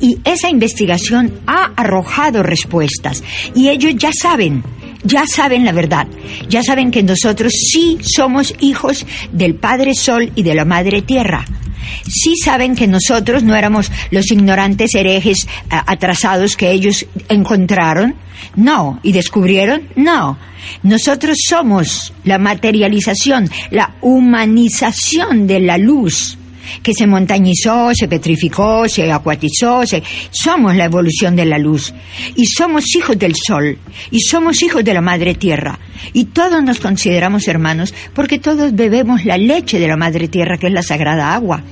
Y 0.00 0.16
esa 0.24 0.48
investigación 0.48 1.40
ha 1.46 1.74
arrojado 1.76 2.42
respuestas. 2.42 3.22
Y 3.54 3.68
ellos 3.68 3.96
ya 3.96 4.12
saben, 4.18 4.62
ya 5.04 5.24
saben 5.26 5.64
la 5.64 5.72
verdad. 5.72 6.06
Ya 6.48 6.62
saben 6.62 6.90
que 6.90 7.02
nosotros 7.02 7.52
sí 7.52 7.98
somos 8.02 8.54
hijos 8.60 9.06
del 9.32 9.54
Padre 9.54 9.94
Sol 9.94 10.32
y 10.34 10.42
de 10.42 10.54
la 10.54 10.64
Madre 10.64 11.02
Tierra. 11.02 11.44
Sí 12.06 12.34
saben 12.36 12.76
que 12.76 12.86
nosotros 12.86 13.42
no 13.42 13.56
éramos 13.56 13.90
los 14.10 14.30
ignorantes 14.30 14.94
herejes 14.94 15.48
atrasados 15.70 16.56
que 16.56 16.70
ellos 16.70 17.06
encontraron, 17.28 18.14
no, 18.56 19.00
y 19.02 19.12
descubrieron, 19.12 19.88
no. 19.96 20.38
Nosotros 20.82 21.38
somos 21.48 22.12
la 22.24 22.38
materialización, 22.38 23.50
la 23.70 23.94
humanización 24.02 25.46
de 25.46 25.60
la 25.60 25.78
luz 25.78 26.38
que 26.82 26.92
se 26.94 27.06
montañizó, 27.06 27.90
se 27.94 28.08
petrificó, 28.08 28.88
se 28.88 29.10
acuatizó, 29.10 29.82
somos 30.30 30.76
la 30.76 30.84
evolución 30.84 31.36
de 31.36 31.44
la 31.44 31.58
luz. 31.58 31.92
Y 32.36 32.46
somos 32.46 32.84
hijos 32.96 33.18
del 33.18 33.34
sol. 33.36 33.78
Y 34.10 34.20
somos 34.20 34.62
hijos 34.62 34.84
de 34.84 34.94
la 34.94 35.00
madre 35.00 35.34
tierra. 35.34 35.78
Y 36.12 36.26
todos 36.26 36.62
nos 36.62 36.80
consideramos 36.80 37.48
hermanos 37.48 37.94
porque 38.14 38.38
todos 38.38 38.74
bebemos 38.74 39.24
la 39.24 39.36
leche 39.36 39.78
de 39.78 39.88
la 39.88 39.96
madre 39.96 40.28
tierra 40.28 40.58
que 40.58 40.68
es 40.68 40.72
la 40.72 40.82
sagrada 40.82 41.34
agua. 41.34 41.62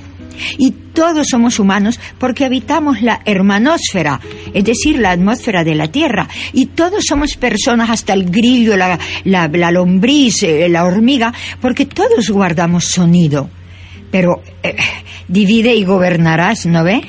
Y 0.57 0.71
todos 0.71 1.27
somos 1.29 1.59
humanos 1.59 1.99
porque 2.17 2.45
habitamos 2.45 3.01
la 3.01 3.21
hermanósfera, 3.25 4.19
es 4.53 4.63
decir, 4.63 4.99
la 4.99 5.11
atmósfera 5.11 5.63
de 5.63 5.75
la 5.75 5.89
Tierra. 5.89 6.27
Y 6.53 6.67
todos 6.67 7.03
somos 7.07 7.35
personas, 7.35 7.89
hasta 7.89 8.13
el 8.13 8.29
grillo, 8.29 8.77
la, 8.77 8.97
la, 9.25 9.71
lombriz, 9.71 10.43
eh, 10.43 10.69
la 10.69 10.85
hormiga, 10.85 11.33
porque 11.61 11.85
todos 11.85 12.29
guardamos 12.29 12.85
sonido. 12.85 13.49
Pero 14.11 14.41
eh, 14.63 14.75
divide 15.27 15.75
y 15.75 15.85
gobernarás, 15.85 16.65
¿no 16.65 16.83
ve? 16.83 17.01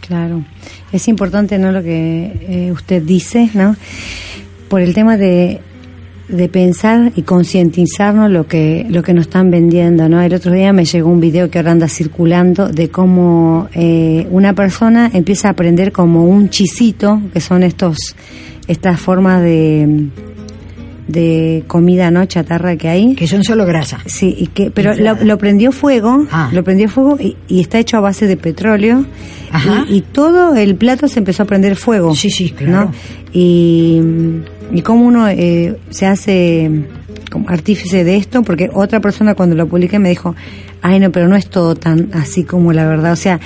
Claro. 0.00 0.44
Es 0.92 1.06
importante, 1.08 1.58
¿no? 1.58 1.70
Lo 1.72 1.82
que 1.82 2.32
eh, 2.48 2.72
usted 2.72 3.02
dice, 3.02 3.50
¿no? 3.54 3.76
Por 4.68 4.80
el 4.80 4.94
tema 4.94 5.16
de 5.16 5.60
de 6.30 6.48
pensar 6.48 7.12
y 7.16 7.22
concientizarnos 7.22 8.30
lo 8.30 8.46
que 8.46 8.86
lo 8.88 9.02
que 9.02 9.12
nos 9.12 9.26
están 9.26 9.50
vendiendo 9.50 10.08
no 10.08 10.20
el 10.20 10.32
otro 10.32 10.52
día 10.52 10.72
me 10.72 10.84
llegó 10.84 11.10
un 11.10 11.20
video 11.20 11.50
que 11.50 11.58
ahora 11.58 11.72
anda 11.72 11.88
circulando 11.88 12.68
de 12.68 12.88
cómo 12.88 13.68
eh, 13.74 14.26
una 14.30 14.54
persona 14.54 15.10
empieza 15.12 15.48
a 15.48 15.52
aprender 15.52 15.92
como 15.92 16.24
un 16.24 16.48
chisito 16.48 17.20
que 17.32 17.40
son 17.40 17.62
estos 17.62 18.14
estas 18.68 19.00
formas 19.00 19.42
de 19.42 20.08
de 21.10 21.64
comida 21.66 22.10
no 22.10 22.24
chatarra 22.26 22.76
que 22.76 22.88
hay. 22.88 23.14
Que 23.14 23.26
son 23.26 23.44
solo 23.44 23.66
grasa. 23.66 23.98
Sí, 24.06 24.34
y 24.38 24.46
que, 24.48 24.70
pero 24.70 24.92
lo, 24.94 25.38
prendió 25.38 25.72
fuego, 25.72 26.26
Ah. 26.30 26.50
lo 26.52 26.62
prendió 26.64 26.88
fuego 26.88 27.16
y, 27.20 27.36
y 27.48 27.60
está 27.60 27.78
hecho 27.78 27.96
a 27.96 28.00
base 28.00 28.26
de 28.26 28.36
petróleo. 28.36 29.04
Ajá. 29.52 29.84
Y, 29.88 29.96
y 29.96 30.00
todo 30.02 30.54
el 30.54 30.76
plato 30.76 31.08
se 31.08 31.18
empezó 31.18 31.42
a 31.42 31.46
prender 31.46 31.76
fuego. 31.76 32.14
Sí, 32.14 32.30
sí, 32.30 32.50
claro. 32.50 32.86
¿no? 32.86 32.92
Y, 33.32 34.00
y 34.72 34.82
cómo 34.82 35.04
uno 35.06 35.28
eh, 35.28 35.76
se 35.90 36.06
hace 36.06 36.70
como 37.30 37.48
artífice 37.48 38.02
de 38.04 38.16
esto, 38.16 38.42
porque 38.42 38.70
otra 38.72 39.00
persona 39.00 39.34
cuando 39.34 39.54
lo 39.54 39.68
publiqué 39.68 39.98
me 39.98 40.08
dijo, 40.08 40.34
ay 40.82 40.98
no, 40.98 41.10
pero 41.12 41.28
no 41.28 41.36
es 41.36 41.48
todo 41.48 41.74
tan 41.76 42.10
así 42.12 42.44
como 42.44 42.72
la 42.72 42.86
verdad. 42.86 43.12
O 43.12 43.16
sea, 43.16 43.38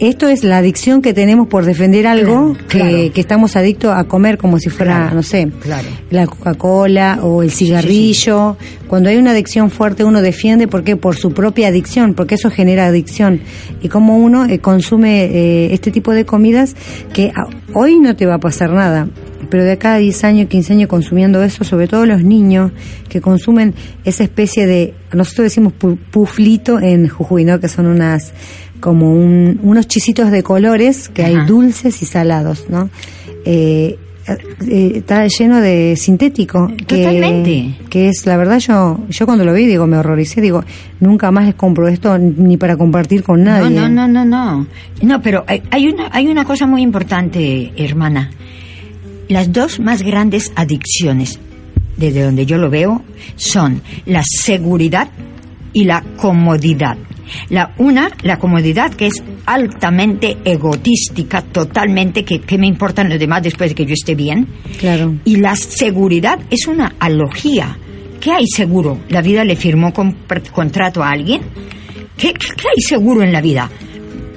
esto 0.00 0.28
es 0.28 0.42
la 0.44 0.58
adicción 0.58 1.02
que 1.02 1.12
tenemos 1.14 1.46
por 1.48 1.64
defender 1.64 2.06
algo 2.06 2.54
Claro, 2.54 2.68
que, 2.68 2.78
claro. 2.78 3.12
que 3.12 3.20
estamos 3.20 3.54
adictos 3.56 3.92
a 3.94 4.04
comer 4.04 4.38
como 4.38 4.58
si 4.58 4.70
fuera, 4.70 4.96
Claro, 4.96 5.14
no 5.16 5.22
sé, 5.22 5.48
la 6.10 6.26
Coca-Cola 6.26 7.20
o 7.22 7.42
el 7.42 7.50
cigarrillo. 7.50 8.56
Cuando 8.88 9.08
hay 9.10 9.16
una 9.18 9.30
adicción 9.32 9.70
fuerte, 9.70 10.02
uno 10.04 10.22
defiende 10.22 10.66
porque 10.68 10.96
por 10.96 11.16
su 11.16 11.32
propia 11.32 11.68
adicción, 11.68 12.14
porque 12.14 12.34
eso 12.36 12.50
genera 12.50 12.86
adicción. 12.86 13.40
Y 13.82 13.88
como 13.88 14.16
uno 14.16 14.46
eh, 14.46 14.58
consume 14.58 15.24
eh, 15.24 15.74
este 15.74 15.90
tipo 15.90 16.12
de 16.12 16.24
comidas 16.24 16.74
que 17.12 17.28
a- 17.34 17.46
hoy 17.74 18.00
no 18.00 18.16
te 18.16 18.26
va 18.26 18.34
a 18.34 18.40
pasar 18.40 18.70
nada. 18.70 19.08
Pero 19.48 19.64
de 19.64 19.72
acá 19.72 19.94
a 19.94 19.98
10 19.98 20.22
años, 20.24 20.48
15 20.48 20.74
años 20.74 20.88
consumiendo 20.88 21.42
eso, 21.42 21.64
sobre 21.64 21.88
todo 21.88 22.06
los 22.06 22.22
niños 22.22 22.70
que 23.08 23.20
consumen 23.20 23.74
esa 24.04 24.22
especie 24.22 24.66
de, 24.66 24.94
nosotros 25.12 25.44
decimos 25.44 25.72
pu- 25.80 25.98
puflito 26.10 26.78
en 26.78 27.08
Jujuy, 27.08 27.44
¿no? 27.44 27.58
Que 27.58 27.66
son 27.68 27.86
unas, 27.86 28.32
como 28.80 29.12
un- 29.12 29.60
unos 29.62 29.86
chisitos 29.86 30.30
de 30.30 30.42
colores 30.42 31.08
que 31.08 31.24
hay 31.24 31.36
dulces 31.46 32.02
y 32.02 32.06
salados, 32.06 32.66
¿no? 32.68 32.88
Eh, 33.44 33.98
eh, 34.68 34.92
está 34.96 35.26
lleno 35.26 35.60
de 35.60 35.96
sintético. 35.96 36.68
que- 36.68 36.84
Totalmente. 36.84 37.74
Que, 37.88 38.08
es, 38.08 38.26
la 38.26 38.36
verdad, 38.36 38.58
yo 38.58 39.00
yo 39.08 39.26
cuando 39.26 39.44
lo 39.44 39.52
vi, 39.54 39.66
digo, 39.66 39.86
me 39.86 39.96
horroricé, 39.96 40.40
digo, 40.40 40.62
nunca 41.00 41.30
más 41.30 41.46
les 41.46 41.54
compro 41.54 41.88
esto 41.88 42.16
ni 42.18 42.56
para 42.56 42.76
compartir 42.76 43.22
con 43.22 43.42
nadie. 43.44 43.70
No, 43.70 43.88
no, 43.88 44.06
no, 44.06 44.24
no, 44.24 44.24
no. 44.24 44.66
No, 45.02 45.22
pero 45.22 45.44
hay, 45.46 45.62
hay 45.70 45.88
una, 45.88 46.08
hay 46.12 46.28
una 46.28 46.44
cosa 46.44 46.66
muy 46.66 46.82
importante, 46.82 47.72
hermana. 47.76 48.30
Las 49.28 49.52
dos 49.52 49.80
más 49.80 50.02
grandes 50.02 50.52
adicciones, 50.54 51.38
desde 51.96 52.22
donde 52.22 52.46
yo 52.46 52.58
lo 52.58 52.68
veo, 52.70 53.02
son 53.36 53.80
la 54.06 54.22
seguridad 54.24 55.08
y 55.72 55.84
la 55.84 56.02
comodidad. 56.16 56.96
La 57.48 57.74
una, 57.78 58.10
la 58.22 58.38
comodidad, 58.38 58.92
que 58.92 59.06
es 59.06 59.22
altamente 59.46 60.38
egotística, 60.44 61.42
totalmente, 61.42 62.24
que, 62.24 62.40
que 62.40 62.58
me 62.58 62.66
importan 62.66 63.08
los 63.08 63.18
demás 63.20 63.42
después 63.42 63.70
de 63.70 63.74
que 63.76 63.86
yo 63.86 63.94
esté 63.94 64.14
bien. 64.14 64.48
Claro. 64.78 65.14
Y 65.24 65.36
la 65.36 65.54
seguridad 65.56 66.38
es 66.50 66.66
una 66.66 66.94
alogía. 66.98 67.78
¿Qué 68.20 68.32
hay 68.32 68.46
seguro? 68.46 68.98
¿La 69.08 69.22
vida 69.22 69.44
le 69.44 69.54
firmó 69.56 69.92
con- 69.92 70.16
contrato 70.52 71.02
a 71.04 71.10
alguien? 71.10 71.42
¿Qué, 72.16 72.32
qué- 72.34 72.54
qué 72.56 72.68
hay 72.68 72.82
seguro 72.82 73.22
en 73.22 73.32
la 73.32 73.40
vida? 73.40 73.70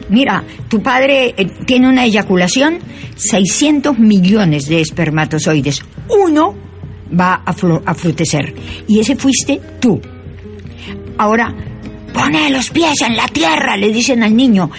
Mira, 0.09 0.43
tu 0.67 0.81
padre 0.83 1.33
eh, 1.35 1.47
tiene 1.65 1.89
una 1.89 2.05
eyaculación, 2.05 2.77
600 3.15 3.97
millones 3.97 4.67
de 4.67 4.81
espermatozoides. 4.81 5.81
Uno 6.09 6.53
va 7.19 7.41
a, 7.45 7.51
a 7.85 7.93
frutecer. 7.95 8.53
Y 8.87 8.99
ese 8.99 9.15
fuiste 9.15 9.59
tú. 9.79 9.99
Ahora, 11.17 11.53
pone 12.13 12.49
los 12.49 12.69
pies 12.69 13.01
en 13.05 13.15
la 13.15 13.27
tierra, 13.27 13.75
le 13.77 13.91
dicen 13.91 14.23
al 14.23 14.35
niño. 14.35 14.69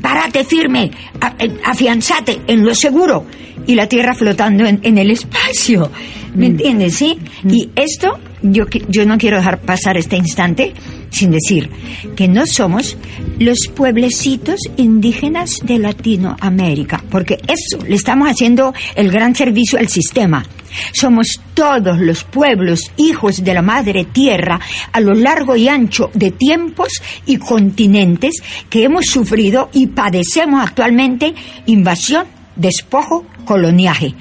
Párate 0.00 0.44
firme, 0.44 0.90
eh, 1.38 1.56
afianzate 1.64 2.40
en 2.46 2.64
lo 2.64 2.74
seguro. 2.74 3.26
Y 3.66 3.74
la 3.74 3.88
tierra 3.88 4.14
flotando 4.14 4.66
en, 4.66 4.80
en 4.82 4.98
el 4.98 5.10
espacio. 5.10 5.90
¿Me 6.34 6.46
entiendes? 6.46 6.96
Sí. 6.96 7.18
Y 7.48 7.70
esto, 7.76 8.18
yo, 8.42 8.64
yo 8.88 9.06
no 9.06 9.16
quiero 9.16 9.38
dejar 9.38 9.60
pasar 9.60 9.96
este 9.96 10.16
instante 10.16 10.74
sin 11.14 11.30
decir 11.30 11.70
que 12.16 12.28
no 12.28 12.46
somos 12.46 12.96
los 13.38 13.68
pueblecitos 13.74 14.60
indígenas 14.76 15.58
de 15.62 15.78
Latinoamérica, 15.78 17.02
porque 17.10 17.38
eso 17.46 17.84
le 17.86 17.94
estamos 17.94 18.28
haciendo 18.28 18.74
el 18.94 19.10
gran 19.10 19.34
servicio 19.34 19.78
al 19.78 19.88
sistema. 19.88 20.44
Somos 20.92 21.40
todos 21.54 22.00
los 22.00 22.24
pueblos 22.24 22.90
hijos 22.96 23.44
de 23.44 23.54
la 23.54 23.62
madre 23.62 24.06
tierra 24.06 24.60
a 24.92 25.00
lo 25.00 25.14
largo 25.14 25.54
y 25.54 25.68
ancho 25.68 26.10
de 26.14 26.32
tiempos 26.32 26.88
y 27.26 27.36
continentes 27.36 28.42
que 28.68 28.84
hemos 28.84 29.06
sufrido 29.06 29.70
y 29.72 29.86
padecemos 29.86 30.60
actualmente 30.62 31.34
invasión, 31.66 32.26
despojo, 32.56 33.24
coloniaje. 33.44 34.14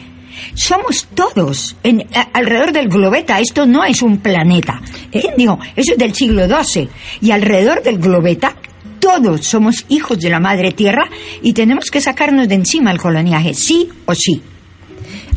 Somos 0.55 1.07
todos 1.13 1.75
en, 1.83 2.05
a- 2.13 2.29
alrededor 2.33 2.71
del 2.71 2.89
globeta. 2.89 3.39
Esto 3.39 3.65
no 3.65 3.83
es 3.83 4.01
un 4.01 4.17
planeta. 4.19 4.81
¿Quién 5.11 5.33
dijo? 5.37 5.59
Eso 5.75 5.93
es 5.93 5.97
del 5.97 6.13
siglo 6.13 6.45
XII. 6.47 6.89
Y 7.21 7.31
alrededor 7.31 7.81
del 7.83 7.97
globeta, 7.99 8.55
todos 8.99 9.45
somos 9.45 9.85
hijos 9.89 10.19
de 10.19 10.29
la 10.29 10.39
madre 10.39 10.71
tierra 10.71 11.05
y 11.41 11.53
tenemos 11.53 11.91
que 11.91 11.99
sacarnos 12.01 12.47
de 12.47 12.55
encima 12.55 12.91
el 12.91 12.99
coloniaje, 12.99 13.53
sí 13.53 13.89
o 14.05 14.15
sí. 14.15 14.41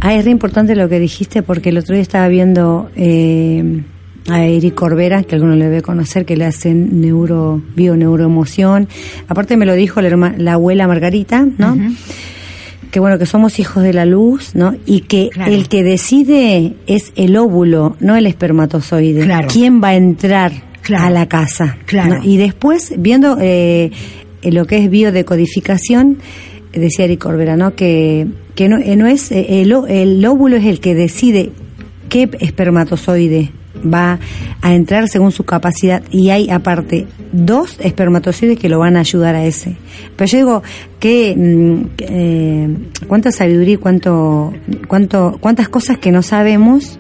Ah, 0.01 0.15
es 0.15 0.25
re 0.25 0.31
importante 0.31 0.77
lo 0.77 0.89
que 0.89 1.01
dijiste 1.01 1.43
porque 1.43 1.71
el 1.71 1.79
otro 1.79 1.95
día 1.95 2.03
estaba 2.03 2.29
viendo 2.29 2.91
eh, 2.97 3.83
a 4.29 4.45
Eric 4.45 4.75
Corbera, 4.75 5.23
que 5.23 5.35
alguno 5.37 5.55
le 5.57 5.65
debe 5.65 5.83
conocer, 5.83 6.25
que 6.27 6.37
le 6.37 6.45
hacen 6.45 7.01
neuro, 7.01 7.61
bio-neuroemoción. 7.75 8.89
Aparte 9.29 9.57
me 9.57 9.67
lo 9.67 9.75
dijo 9.75 10.01
la, 10.03 10.09
herma- 10.11 10.35
la 10.37 10.55
abuela 10.55 10.87
Margarita, 10.87 11.47
¿no? 11.59 11.77
Que 12.97 13.01
bueno, 13.01 13.19
que 13.19 13.27
somos 13.27 13.59
hijos 13.59 13.83
de 13.83 13.93
la 13.93 14.07
luz, 14.07 14.55
¿no? 14.55 14.75
Y 14.87 15.03
que 15.03 15.29
Claro. 15.29 15.53
el 15.53 15.69
que 15.69 15.83
decide 15.85 16.77
es 16.87 17.13
el 17.15 17.37
óvulo, 17.37 17.95
no 18.01 18.17
el 18.17 18.27
espermatozoide. 18.27 19.23
Claro. 19.27 19.49
¿Quién 19.53 19.83
va 19.85 19.89
a 19.89 19.97
entrar 19.97 20.51
Claro. 20.81 21.05
a 21.05 21.11
la 21.11 21.29
casa? 21.29 21.77
Claro. 21.85 22.15
¿no? 22.15 22.25
Y 22.25 22.39
después, 22.39 22.95
viendo 22.97 23.37
eh, 23.39 23.91
lo 24.45 24.65
que 24.65 24.79
es 24.79 24.89
biodecodificación, 24.89 26.21
decía 26.73 27.05
Eric 27.05 27.21
Corbera, 27.21 27.55
¿no? 27.59 27.75
Que, 27.75 28.29
que 28.55 28.71
no, 28.71 28.79
eh, 28.79 28.97
no 28.97 29.07
es, 29.07 29.31
eh, 29.31 29.61
el, 29.61 29.75
el 29.91 30.25
óvulo 30.25 30.57
es 30.57 30.65
el 30.65 30.81
que 30.81 30.95
decide 30.95 31.51
qué 32.09 32.31
espermatozoide 32.41 33.51
va 33.85 34.19
a 34.63 34.75
entrar 34.75 35.09
según 35.09 35.33
su 35.33 35.45
capacidad 35.45 36.03
y 36.11 36.31
hay 36.31 36.51
aparte 36.51 37.07
dos 37.33 37.77
espermatozoides 37.81 38.59
que 38.59 38.69
lo 38.69 38.79
van 38.79 38.97
a 38.97 39.01
ayudar 39.01 39.35
a 39.35 39.45
ese. 39.45 39.77
Pero 40.17 40.31
yo 40.31 40.39
digo 40.39 40.63
que 41.01 41.35
mm, 41.37 41.81
eh, 41.99 42.77
cuánta 43.07 43.33
sabiduría 43.33 43.79
cuánto, 43.79 44.53
cuánto, 44.89 45.39
cuántas 45.41 45.69
cosas 45.69 45.99
que 45.99 46.13
no 46.13 46.23
sabemos, 46.23 46.99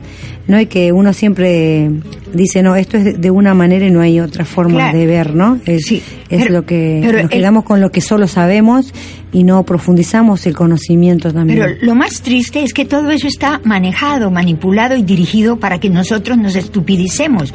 no 0.48 0.61
y 0.61 0.66
que 0.66 0.92
uno 0.92 1.12
siempre 1.12 1.90
dice 2.32 2.62
no 2.62 2.76
esto 2.76 2.96
es 2.96 3.20
de, 3.20 3.30
una 3.30 3.54
manera 3.54 3.87
y 3.87 3.90
no 3.90 4.00
hay 4.00 4.20
otra 4.20 4.44
forma 4.44 4.74
Claro. 4.76 4.98
de 4.98 5.06
ver, 5.06 5.35
¿no? 5.35 5.59
Es, 5.66 5.87
Sí, 5.87 6.02
es 6.28 6.42
pero- 6.42 6.52
lo 6.54 6.66
que 6.66 7.00
pero 7.02 7.14
nos 7.14 7.22
el- 7.24 7.28
quedamos 7.30 7.64
con 7.64 7.80
lo 7.80 7.90
que 7.90 8.00
solo 8.00 8.28
sabemos 8.28 8.92
y 9.32 9.44
no 9.44 9.64
profundizamos 9.64 10.46
el 10.46 10.54
conocimiento 10.54 11.32
también. 11.32 11.59
Pero 11.59 11.76
lo 11.82 11.94
más 11.94 12.22
triste 12.22 12.62
es 12.62 12.72
que 12.72 12.85
todo 12.85 13.11
eso 13.11 13.26
está 13.26 13.61
manejado, 13.64 14.30
manipulado 14.30 14.96
y 14.96 15.02
dirigido 15.02 15.59
para 15.59 15.78
que 15.80 15.90
nosotros 15.90 16.38
nos 16.38 16.54
estupidicemos. 16.56 17.52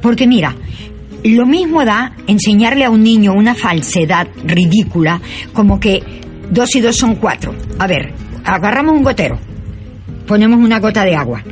Porque 0.00 0.26
mira, 0.26 0.54
lo 1.24 1.46
mismo 1.46 1.84
da 1.84 2.12
enseñarle 2.26 2.84
a 2.84 2.90
un 2.90 3.02
niño 3.02 3.32
una 3.34 3.54
falsedad 3.54 4.26
ridícula 4.44 5.20
como 5.52 5.78
que 5.80 6.02
dos 6.50 6.74
y 6.74 6.80
dos 6.80 6.96
son 6.96 7.16
cuatro. 7.16 7.54
A 7.78 7.86
ver, 7.86 8.12
agarramos 8.44 8.94
un 8.96 9.02
gotero, 9.02 9.38
ponemos 10.26 10.58
una 10.60 10.80
gota 10.80 11.04
de 11.04 11.14
agua, 11.14 11.42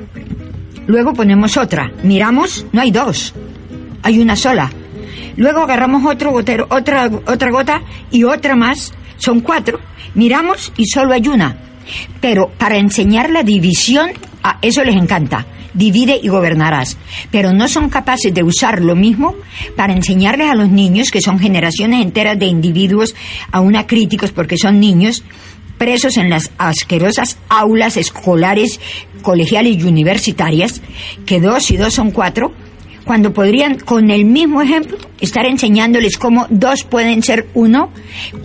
luego 0.87 1.13
ponemos 1.13 1.57
otra, 1.57 1.93
miramos, 2.03 2.67
no 2.73 2.81
hay 2.81 2.91
dos, 2.91 3.35
hay 4.03 4.19
una 4.19 4.37
sola. 4.37 4.71
Luego 5.37 5.61
agarramos 5.61 6.05
otro 6.05 6.31
gotero, 6.31 6.67
otra, 6.71 7.11
otra 7.27 7.51
gota 7.51 7.83
y 8.11 8.25
otra 8.25 8.55
más, 8.55 8.93
son 9.17 9.41
cuatro. 9.41 9.81
Miramos 10.15 10.73
y 10.77 10.87
solo 10.87 11.15
hay 11.15 11.27
una. 11.29 11.57
Pero 12.21 12.51
para 12.59 12.77
enseñar 12.77 13.31
la 13.31 13.43
división, 13.43 14.11
a 14.43 14.59
eso 14.63 14.85
les 14.85 14.97
encanta. 14.97 15.47
Divide 15.75 16.21
y 16.23 16.29
gobernarás. 16.29 16.99
Pero 17.31 17.53
no 17.53 17.67
son 17.67 17.89
capaces 17.89 18.35
de 18.35 18.43
usar 18.43 18.83
lo 18.83 18.95
mismo 18.95 19.35
para 19.75 19.95
enseñarles 19.95 20.51
a 20.51 20.55
los 20.55 20.69
niños, 20.69 21.11
que 21.11 21.23
son 21.23 21.39
generaciones 21.39 22.03
enteras 22.03 22.39
de 22.39 22.47
individuos, 22.47 23.15
aún 23.51 23.75
críticos 23.87 24.33
porque 24.33 24.59
son 24.59 24.81
niños, 24.81 25.25
presos 25.83 26.17
en 26.17 26.31
las 26.31 26.53
asquerosas 26.59 27.39
aulas 27.49 27.97
escolares, 27.97 28.79
colegiales 29.21 29.79
y 29.79 29.83
universitarias, 29.83 30.81
que 31.27 31.41
dos 31.41 31.73
y 31.73 31.77
dos 31.77 31.93
son 31.93 32.13
cuatro, 32.13 32.53
cuando 33.05 33.33
podrían 33.33 33.79
con 33.79 34.11
el 34.11 34.25
mismo 34.25 34.63
ejemplo 34.63 34.99
estar 35.21 35.47
enseñándoles 35.47 36.17
cómo 36.17 36.47
dos 36.51 36.85
pueden 36.85 37.23
ser 37.23 37.47
uno, 37.55 37.91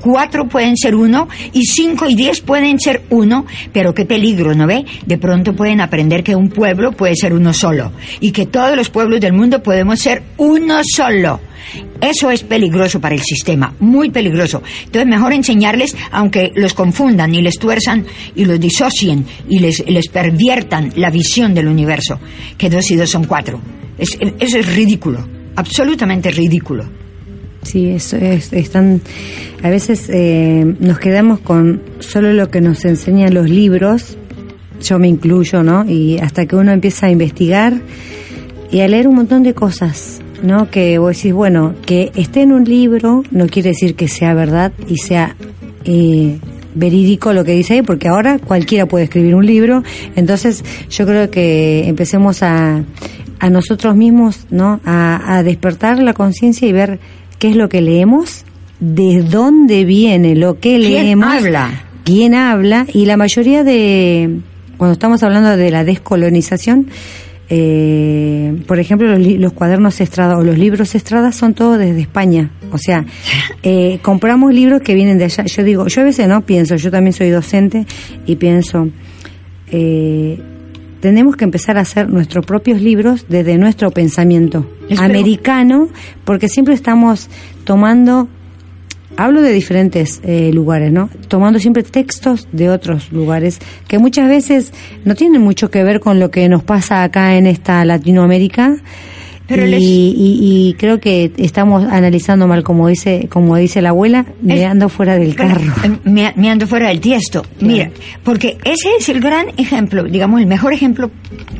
cuatro 0.01 0.47
pueden 0.47 0.77
ser 0.77 0.95
uno 0.95 1.27
y 1.53 1.65
cinco 1.65 2.07
y 2.07 2.15
diez 2.15 2.41
pueden 2.41 2.79
ser 2.79 3.03
uno, 3.09 3.45
pero 3.73 3.93
qué 3.93 4.05
peligro, 4.05 4.53
¿no 4.53 4.67
ve? 4.67 4.85
De 5.05 5.17
pronto 5.17 5.55
pueden 5.55 5.81
aprender 5.81 6.23
que 6.23 6.35
un 6.35 6.49
pueblo 6.49 6.91
puede 6.91 7.15
ser 7.15 7.33
uno 7.33 7.53
solo 7.53 7.91
y 8.19 8.31
que 8.31 8.45
todos 8.45 8.75
los 8.75 8.89
pueblos 8.89 9.19
del 9.21 9.33
mundo 9.33 9.61
podemos 9.63 9.99
ser 9.99 10.23
uno 10.37 10.81
solo. 10.83 11.39
Eso 11.99 12.29
es 12.31 12.43
peligroso 12.43 13.01
para 13.01 13.15
el 13.15 13.21
sistema, 13.21 13.73
muy 13.79 14.09
peligroso. 14.09 14.61
Entonces, 14.85 15.07
mejor 15.07 15.33
enseñarles, 15.33 15.95
aunque 16.11 16.51
los 16.55 16.73
confundan 16.73 17.33
y 17.33 17.41
les 17.41 17.57
tuerzan 17.57 18.05
y 18.35 18.45
los 18.45 18.59
disocien 18.59 19.25
y 19.49 19.59
les, 19.59 19.83
les 19.87 20.07
perviertan 20.07 20.93
la 20.95 21.09
visión 21.09 21.53
del 21.53 21.67
universo, 21.67 22.19
que 22.57 22.69
dos 22.69 22.89
y 22.91 22.95
dos 22.95 23.09
son 23.09 23.25
cuatro. 23.25 23.59
Es, 23.97 24.17
eso 24.39 24.57
es 24.57 24.75
ridículo, 24.75 25.25
absolutamente 25.55 26.31
ridículo. 26.31 26.85
Sí, 27.63 27.89
eso 27.89 28.15
es, 28.17 28.53
están, 28.53 29.01
a 29.61 29.69
veces 29.69 30.09
eh, 30.09 30.75
nos 30.79 30.99
quedamos 30.99 31.39
con 31.39 31.81
solo 31.99 32.31
lo 32.31 32.49
que 32.49 32.61
nos 32.61 32.85
enseñan 32.85 33.33
los 33.33 33.49
libros, 33.49 34.17
yo 34.81 34.99
me 34.99 35.07
incluyo, 35.07 35.63
¿no? 35.63 35.83
Y 35.89 36.17
hasta 36.19 36.45
que 36.45 36.55
uno 36.55 36.71
empieza 36.71 37.07
a 37.07 37.11
investigar 37.11 37.81
y 38.71 38.81
a 38.81 38.87
leer 38.87 39.07
un 39.07 39.15
montón 39.15 39.43
de 39.43 39.53
cosas 39.53 40.21
¿no? 40.43 40.69
Que 40.69 40.97
vos 40.97 41.15
decís, 41.15 41.33
bueno, 41.33 41.75
que 41.85 42.11
esté 42.15 42.41
en 42.41 42.51
un 42.51 42.63
libro 42.63 43.23
no 43.31 43.47
quiere 43.47 43.69
decir 43.69 43.95
que 43.95 44.07
sea 44.07 44.33
verdad 44.33 44.71
y 44.87 44.97
sea 44.97 45.35
eh, 45.85 46.37
verídico 46.75 47.33
lo 47.33 47.43
que 47.43 47.53
dice 47.53 47.75
ahí, 47.75 47.81
porque 47.81 48.07
ahora 48.07 48.39
cualquiera 48.39 48.85
puede 48.85 49.05
escribir 49.05 49.35
un 49.35 49.45
libro. 49.45 49.83
Entonces, 50.15 50.63
yo 50.89 51.05
creo 51.05 51.29
que 51.29 51.87
empecemos 51.87 52.43
a, 52.43 52.83
a 53.39 53.49
nosotros 53.49 53.95
mismos, 53.95 54.47
¿no? 54.49 54.79
A, 54.85 55.37
a 55.37 55.43
despertar 55.43 55.99
la 55.99 56.13
conciencia 56.13 56.67
y 56.67 56.71
ver 56.71 56.99
qué 57.39 57.49
es 57.49 57.55
lo 57.55 57.69
que 57.69 57.81
leemos, 57.81 58.45
de 58.79 59.23
dónde 59.23 59.85
viene 59.85 60.35
lo 60.35 60.55
que 60.55 60.77
¿Quién 60.77 60.81
leemos, 60.81 61.27
habla? 61.27 61.83
quién 62.03 62.35
habla, 62.35 62.85
y 62.93 63.05
la 63.05 63.17
mayoría 63.17 63.63
de, 63.63 64.39
cuando 64.77 64.93
estamos 64.93 65.23
hablando 65.23 65.57
de 65.57 65.71
la 65.71 65.83
descolonización, 65.83 66.87
eh, 67.49 68.61
por 68.67 68.79
ejemplo, 68.79 69.07
los, 69.07 69.25
los 69.25 69.53
cuadernos 69.53 70.01
Estrada 70.01 70.37
o 70.37 70.43
los 70.43 70.57
libros 70.57 70.95
Estrada 70.95 71.31
son 71.31 71.53
todos 71.53 71.77
desde 71.79 72.01
España. 72.01 72.49
O 72.71 72.77
sea, 72.77 73.05
eh, 73.63 73.99
compramos 74.01 74.53
libros 74.53 74.81
que 74.81 74.93
vienen 74.93 75.17
de 75.17 75.25
allá. 75.25 75.45
Yo 75.45 75.63
digo, 75.63 75.87
yo 75.87 76.01
a 76.01 76.05
veces 76.05 76.27
no 76.27 76.41
pienso, 76.41 76.75
yo 76.75 76.91
también 76.91 77.13
soy 77.13 77.29
docente 77.29 77.85
y 78.25 78.35
pienso, 78.35 78.89
eh, 79.71 80.39
tenemos 80.99 81.35
que 81.35 81.45
empezar 81.45 81.77
a 81.77 81.81
hacer 81.81 82.09
nuestros 82.09 82.45
propios 82.45 82.81
libros 82.81 83.25
desde 83.29 83.57
nuestro 83.57 83.91
pensamiento 83.91 84.69
Espero- 84.89 85.03
americano, 85.05 85.89
porque 86.25 86.49
siempre 86.49 86.73
estamos 86.73 87.29
tomando 87.63 88.27
hablo 89.15 89.41
de 89.41 89.51
diferentes 89.51 90.19
eh, 90.23 90.51
lugares, 90.53 90.91
¿no? 90.91 91.09
Tomando 91.27 91.59
siempre 91.59 91.81
textos 91.83 92.47
de 92.51 92.69
otros 92.69 93.11
lugares 93.11 93.59
que 93.87 93.97
muchas 93.99 94.27
veces 94.29 94.73
no 95.05 95.15
tienen 95.15 95.41
mucho 95.41 95.71
que 95.71 95.83
ver 95.83 95.99
con 95.99 96.19
lo 96.19 96.29
que 96.29 96.47
nos 96.49 96.63
pasa 96.63 97.03
acá 97.03 97.35
en 97.35 97.47
esta 97.47 97.83
Latinoamérica. 97.85 98.75
Pero 99.47 99.65
y, 99.65 99.71
les- 99.71 99.81
y- 99.81 100.15
y 100.69 100.73
creo 100.73 100.99
que 100.99 101.31
estamos 101.37 101.85
analizando 101.85 102.47
mal, 102.47 102.63
como 102.63 102.87
dice, 102.89 103.27
como 103.29 103.55
dice 103.55 103.81
la 103.81 103.89
abuela, 103.89 104.25
me 104.41 104.65
ando 104.65 104.89
fuera 104.89 105.17
del 105.17 105.35
carro. 105.35 105.73
Me, 106.03 106.33
me 106.35 106.49
ando 106.49 106.67
fuera 106.67 106.89
del 106.89 106.99
tiesto. 106.99 107.45
Mira, 107.61 107.89
porque 108.23 108.57
ese 108.65 108.89
es 108.99 109.07
el 109.09 109.21
gran 109.21 109.47
ejemplo, 109.57 110.03
digamos, 110.03 110.41
el 110.41 110.47
mejor 110.47 110.73
ejemplo 110.73 111.09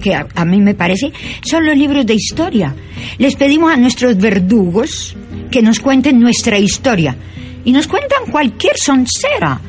que 0.02 0.13
a, 0.15 0.28
a 0.36 0.43
mí 0.43 0.60
me 0.60 0.73
parece, 0.76 1.13
son 1.43 1.65
los 1.65 1.78
libros 1.78 2.06
de 2.06 2.13
historia. 2.15 2.76
Les 3.19 3.36
pedimos 3.36 3.71
a 3.73 3.78
nuestros 3.78 4.17
verdugos 4.17 5.15
que 5.50 5.62
nos 5.62 5.80
cuenten 5.80 6.19
nuestra 6.19 6.60
historia. 6.60 7.15
Y 7.63 7.71
nos 7.71 7.88
cuentan 7.88 8.32
cualquier 8.32 8.73
soncera. 8.78 9.60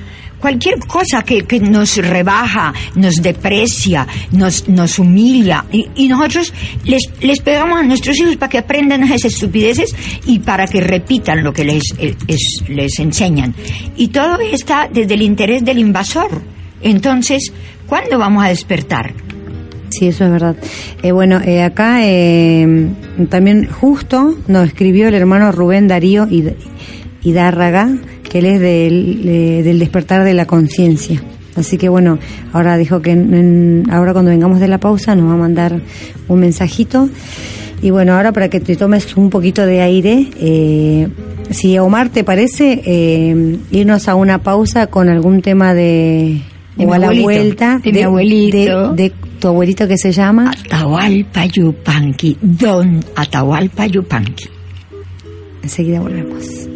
Cualquier 0.40 0.78
cosa 0.86 1.22
que, 1.22 1.42
que 1.44 1.58
nos 1.60 1.96
rebaja, 1.96 2.72
nos 2.94 3.16
deprecia, 3.16 4.06
nos, 4.32 4.68
nos 4.68 4.98
humilla. 4.98 5.64
Y, 5.72 5.86
y 5.96 6.08
nosotros 6.08 6.52
les, 6.84 7.02
les 7.20 7.40
pegamos 7.40 7.80
a 7.80 7.82
nuestros 7.82 8.18
hijos 8.20 8.36
para 8.36 8.48
que 8.50 8.58
aprendan 8.58 9.02
esas 9.02 9.24
estupideces 9.26 9.94
y 10.26 10.38
para 10.38 10.66
que 10.66 10.80
repitan 10.80 11.42
lo 11.42 11.52
que 11.52 11.64
les, 11.64 11.82
eh, 11.98 12.14
es- 12.28 12.62
les 12.68 12.98
enseñan. 13.00 13.54
Y 13.96 14.08
todo 14.08 14.38
está 14.40 14.88
desde 14.92 15.14
el 15.14 15.22
interés 15.22 15.64
del 15.64 15.78
invasor. 15.78 16.40
Entonces, 16.82 17.52
¿cuándo 17.88 18.18
vamos 18.18 18.44
a 18.44 18.48
despertar? 18.48 19.12
Sí, 19.90 20.06
eso 20.08 20.24
es 20.26 20.30
verdad. 20.30 20.54
Eh, 21.02 21.12
bueno, 21.12 21.40
eh, 21.44 21.62
acá 21.62 22.00
eh, 22.04 22.88
también 23.30 23.66
justo 23.68 24.36
nos 24.46 24.68
escribió 24.68 25.08
el 25.08 25.14
hermano 25.14 25.50
Rubén 25.50 25.88
Darío 25.88 26.26
Hid- 26.28 26.54
Hidárraga, 27.22 27.90
que 28.28 28.38
él 28.40 28.46
es 28.46 28.60
del, 28.60 29.22
eh, 29.26 29.62
del 29.62 29.78
despertar 29.78 30.24
de 30.24 30.34
la 30.34 30.46
conciencia. 30.46 31.22
Así 31.56 31.76
que 31.78 31.88
bueno, 31.88 32.18
ahora 32.52 32.76
dijo 32.76 33.02
que 33.02 33.10
en- 33.10 33.34
en- 33.34 33.90
ahora 33.90 34.12
cuando 34.12 34.30
vengamos 34.30 34.60
de 34.60 34.68
la 34.68 34.78
pausa 34.78 35.14
nos 35.16 35.28
va 35.28 35.34
a 35.34 35.38
mandar 35.38 35.80
un 36.28 36.40
mensajito. 36.40 37.08
Y 37.82 37.90
bueno, 37.90 38.14
ahora 38.14 38.32
para 38.32 38.48
que 38.48 38.60
te 38.60 38.76
tomes 38.76 39.16
un 39.16 39.30
poquito 39.30 39.64
de 39.66 39.80
aire, 39.80 40.28
eh, 40.40 41.08
si 41.50 41.78
Omar 41.78 42.10
te 42.10 42.22
parece, 42.24 42.82
eh, 42.84 43.56
irnos 43.70 44.08
a 44.08 44.14
una 44.14 44.42
pausa 44.42 44.86
con 44.88 45.08
algún 45.08 45.42
tema 45.42 45.74
de... 45.74 46.40
De 46.76 46.86
o 46.86 46.92
a 46.92 46.98
la 46.98 47.10
vuelta 47.10 47.80
de 47.82 47.92
mi 47.92 48.02
abuelito. 48.02 48.92
de- 48.94 49.08
de 49.08 49.12
tu 49.40 49.48
abuelito 49.48 49.88
que 49.88 49.96
se 49.98 50.12
llama 50.12 50.52
Atahualpa 50.64 51.46
Yupanqui, 51.46 52.36
don 52.40 53.00
Atahualpa 53.16 53.86
Yupanqui. 53.86 54.48
Enseguida 55.62 56.00
volvemos. 56.00 56.67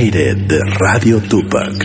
Aire 0.00 0.34
de 0.34 0.58
Radio 0.78 1.20
Tupac. 1.20 1.76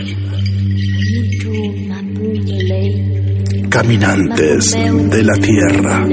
Caminantes 3.69 4.71
de 4.71 5.21
la 5.21 5.33
Tierra. 5.33 6.05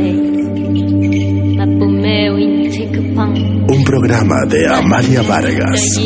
Un 3.68 3.84
programa 3.84 4.44
de 4.46 4.66
Amalia 4.66 5.22
Vargas. 5.22 6.00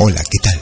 Hola, 0.00 0.22
¿qué 0.28 0.38
tal? 0.42 0.61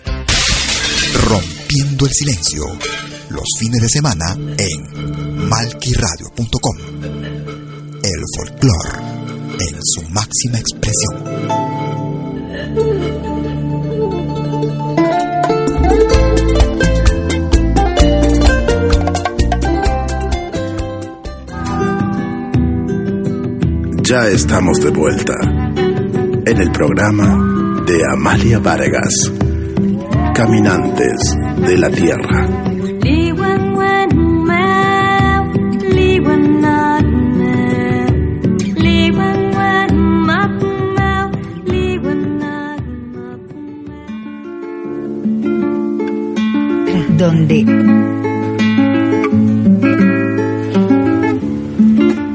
Rompiendo 1.13 2.05
el 2.05 2.11
silencio. 2.11 2.63
Los 3.29 3.45
fines 3.59 3.81
de 3.81 3.89
semana 3.89 4.35
en 4.57 5.49
malquiradio.com. 5.49 6.77
El 8.03 8.23
folclore 8.35 9.11
en 9.59 9.77
su 9.83 10.01
máxima 10.09 10.59
expresión. 10.59 11.71
Ya 24.03 24.27
estamos 24.27 24.77
de 24.81 24.89
vuelta 24.89 25.35
en 25.41 26.57
el 26.57 26.71
programa 26.71 27.83
de 27.85 28.01
Amalia 28.11 28.59
Vargas. 28.59 29.31
Caminantes 30.33 31.35
de 31.67 31.77
la 31.77 31.89
Tierra. 31.89 32.47
Donde 47.17 47.65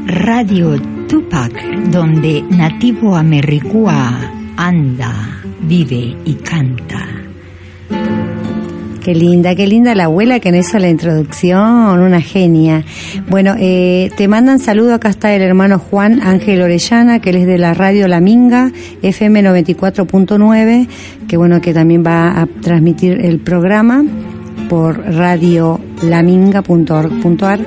Radio 0.07 0.81
Tupac, 1.09 1.53
donde 1.91 2.43
Nativo 2.51 3.17
Americua 3.17 4.31
anda, 4.57 5.13
vive 5.63 6.17
y 6.25 6.35
canta. 6.35 6.86
Qué 9.07 9.15
linda, 9.15 9.55
qué 9.55 9.69
linda 9.69 9.95
la 9.95 10.07
abuela 10.07 10.41
que 10.41 10.51
nos 10.51 10.67
hizo 10.67 10.81
la 10.81 10.89
introducción, 10.89 12.01
una 12.01 12.21
genia. 12.21 12.83
Bueno, 13.29 13.55
eh, 13.57 14.11
te 14.17 14.27
mandan 14.27 14.59
saludo, 14.59 14.95
acá 14.95 15.11
está 15.11 15.33
el 15.33 15.43
hermano 15.43 15.79
Juan 15.79 16.21
Ángel 16.25 16.61
Orellana, 16.61 17.21
que 17.21 17.31
él 17.31 17.37
es 17.37 17.47
de 17.47 17.57
la 17.57 17.73
radio 17.73 18.09
La 18.09 18.19
Minga, 18.19 18.73
FM 19.03 19.45
94.9, 19.45 20.89
que 21.29 21.37
bueno, 21.37 21.61
que 21.61 21.73
también 21.73 22.03
va 22.05 22.41
a 22.41 22.47
transmitir 22.47 23.25
el 23.25 23.39
programa 23.39 24.05
por 24.69 24.99
radiolaminga.org.ar 24.99 27.61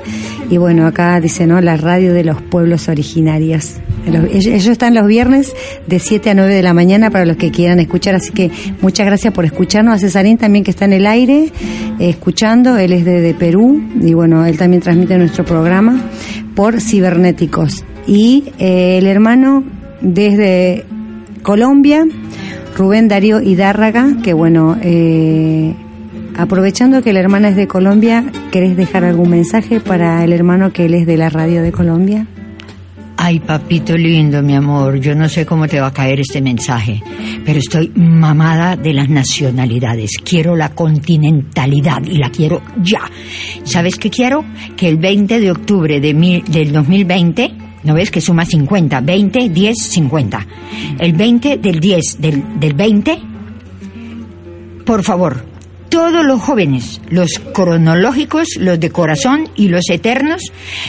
y 0.50 0.58
bueno, 0.58 0.86
acá 0.86 1.18
dice, 1.20 1.46
¿no? 1.46 1.58
La 1.62 1.78
radio 1.78 2.12
de 2.12 2.24
los 2.24 2.42
pueblos 2.42 2.90
originarios. 2.90 3.80
Ellos 4.06 4.66
están 4.66 4.94
los 4.94 5.06
viernes 5.06 5.54
de 5.86 5.98
7 5.98 6.30
a 6.30 6.34
9 6.34 6.54
de 6.54 6.62
la 6.62 6.74
mañana 6.74 7.10
para 7.10 7.26
los 7.26 7.36
que 7.36 7.50
quieran 7.50 7.80
escuchar, 7.80 8.14
así 8.14 8.32
que 8.32 8.50
muchas 8.80 9.06
gracias 9.06 9.32
por 9.32 9.44
escucharnos. 9.44 9.94
A 9.94 9.98
Cesarín 9.98 10.38
también 10.38 10.64
que 10.64 10.70
está 10.70 10.84
en 10.86 10.94
el 10.94 11.06
aire 11.06 11.52
eh, 11.98 12.10
escuchando, 12.10 12.76
él 12.78 12.92
es 12.92 13.04
de, 13.04 13.34
Perú 13.38 13.82
y 14.00 14.14
bueno, 14.14 14.44
él 14.44 14.56
también 14.58 14.82
transmite 14.82 15.16
nuestro 15.16 15.44
programa 15.44 16.00
por 16.54 16.80
Cibernéticos. 16.80 17.84
Y 18.06 18.44
eh, 18.58 18.98
el 18.98 19.06
hermano 19.06 19.64
desde 20.00 20.84
Colombia, 21.42 22.04
Rubén 22.76 23.08
Darío 23.08 23.40
Hidárraga, 23.40 24.16
que 24.22 24.32
bueno, 24.32 24.76
eh, 24.82 25.74
aprovechando 26.36 27.02
que 27.02 27.12
la 27.12 27.20
hermana 27.20 27.50
es 27.50 27.56
de 27.56 27.68
Colombia, 27.68 28.24
¿querés 28.50 28.76
dejar 28.76 29.04
algún 29.04 29.30
mensaje 29.30 29.80
para 29.80 30.24
el 30.24 30.32
hermano 30.32 30.72
que 30.72 30.86
él 30.86 30.94
es 30.94 31.06
de 31.06 31.16
la 31.16 31.28
radio 31.28 31.62
de 31.62 31.72
Colombia? 31.72 32.26
Ay, 33.22 33.38
papito 33.38 33.98
lindo, 33.98 34.42
mi 34.42 34.54
amor, 34.54 34.98
yo 34.98 35.14
no 35.14 35.28
sé 35.28 35.44
cómo 35.44 35.68
te 35.68 35.78
va 35.78 35.88
a 35.88 35.92
caer 35.92 36.20
este 36.20 36.40
mensaje, 36.40 37.02
pero 37.44 37.58
estoy 37.58 37.92
mamada 37.94 38.76
de 38.76 38.94
las 38.94 39.10
nacionalidades. 39.10 40.12
Quiero 40.24 40.56
la 40.56 40.70
continentalidad 40.70 42.02
y 42.02 42.16
la 42.16 42.30
quiero 42.30 42.62
ya. 42.82 43.02
¿Sabes 43.62 43.96
qué 43.96 44.08
quiero? 44.08 44.42
Que 44.74 44.88
el 44.88 44.96
20 44.96 45.38
de 45.38 45.50
octubre 45.50 46.00
de 46.00 46.42
del 46.48 46.72
2020, 46.72 47.52
¿no 47.84 47.92
ves 47.92 48.10
que 48.10 48.22
suma 48.22 48.46
50? 48.46 49.02
20, 49.02 49.50
10, 49.50 49.76
50. 49.78 50.46
El 50.98 51.12
20 51.12 51.58
del 51.58 51.78
10 51.78 52.16
del, 52.20 52.58
del 52.58 52.72
20, 52.72 53.18
por 54.86 55.04
favor, 55.04 55.44
todos 55.90 56.24
los 56.24 56.40
jóvenes, 56.40 57.00
los 57.10 57.38
cronológicos, 57.52 58.48
los 58.58 58.80
de 58.80 58.90
corazón 58.90 59.48
y 59.56 59.68
los 59.68 59.90
eternos, 59.90 60.42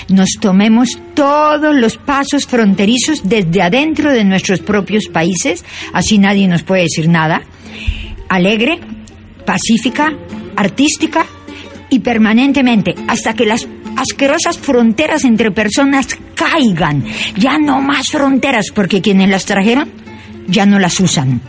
nos 0.08 0.30
tomemos 0.40 0.98
todos 1.14 1.76
los 1.76 1.98
pasos 1.98 2.46
fronterizos 2.46 3.22
desde 3.24 3.62
adentro 3.62 4.12
de 4.12 4.24
nuestros 4.24 4.60
propios 4.60 5.08
países, 5.12 5.66
así 5.92 6.18
nadie 6.18 6.48
nos 6.48 6.64
puede 6.64 6.84
decir 6.84 7.10
nada, 7.10 7.42
alegre, 8.30 8.80
pacífica, 9.46 10.14
artística, 10.56 11.26
y 11.92 12.00
permanentemente 12.00 12.96
hasta 13.08 13.34
que 13.36 13.46
las 13.46 13.68
asquerosas 13.98 14.58
fronteras 14.58 15.26
entre 15.26 15.52
personas 15.52 16.08
caigan. 16.34 17.04
Ya 17.38 17.60
no 17.60 17.82
más 17.82 18.08
fronteras 18.08 18.68
porque 18.74 19.02
quienes 19.02 19.30
las 19.30 19.46
trajeron 19.46 19.92
ya 20.48 20.66
no 20.66 20.80
las 20.80 21.00
usan. 21.00 21.42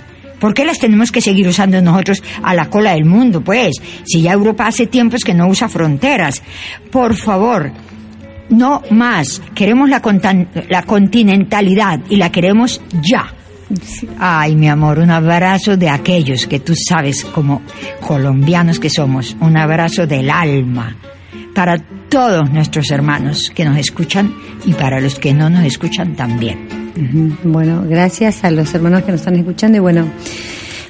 ¿Por 0.42 0.54
qué 0.54 0.64
las 0.64 0.80
tenemos 0.80 1.12
que 1.12 1.20
seguir 1.20 1.46
usando 1.46 1.80
nosotros 1.80 2.20
a 2.42 2.52
la 2.52 2.68
cola 2.68 2.94
del 2.94 3.04
mundo? 3.04 3.42
Pues, 3.42 3.76
si 4.04 4.22
ya 4.22 4.32
Europa 4.32 4.66
hace 4.66 4.88
tiempos 4.88 5.22
que 5.22 5.34
no 5.34 5.46
usa 5.46 5.68
fronteras. 5.68 6.42
Por 6.90 7.14
favor, 7.14 7.70
no 8.48 8.82
más. 8.90 9.40
Queremos 9.54 9.88
la, 9.88 10.02
la 10.68 10.82
continentalidad 10.82 12.00
y 12.08 12.16
la 12.16 12.32
queremos 12.32 12.80
ya. 13.08 13.32
Ay, 14.18 14.56
mi 14.56 14.68
amor, 14.68 14.98
un 14.98 15.12
abrazo 15.12 15.76
de 15.76 15.88
aquellos 15.88 16.48
que 16.48 16.58
tú 16.58 16.74
sabes 16.74 17.24
como 17.24 17.62
colombianos 18.00 18.80
que 18.80 18.90
somos, 18.90 19.36
un 19.38 19.56
abrazo 19.56 20.08
del 20.08 20.28
alma 20.28 20.96
para 21.54 21.78
todos 22.08 22.50
nuestros 22.50 22.90
hermanos 22.90 23.52
que 23.54 23.64
nos 23.64 23.78
escuchan 23.78 24.34
y 24.64 24.74
para 24.74 25.00
los 25.00 25.20
que 25.20 25.32
no 25.32 25.48
nos 25.48 25.64
escuchan 25.64 26.16
también. 26.16 26.81
Bueno, 27.44 27.84
gracias 27.88 28.44
a 28.44 28.50
los 28.50 28.74
hermanos 28.74 29.02
que 29.02 29.12
nos 29.12 29.20
están 29.22 29.36
escuchando 29.36 29.78
y 29.78 29.80
bueno, 29.80 30.06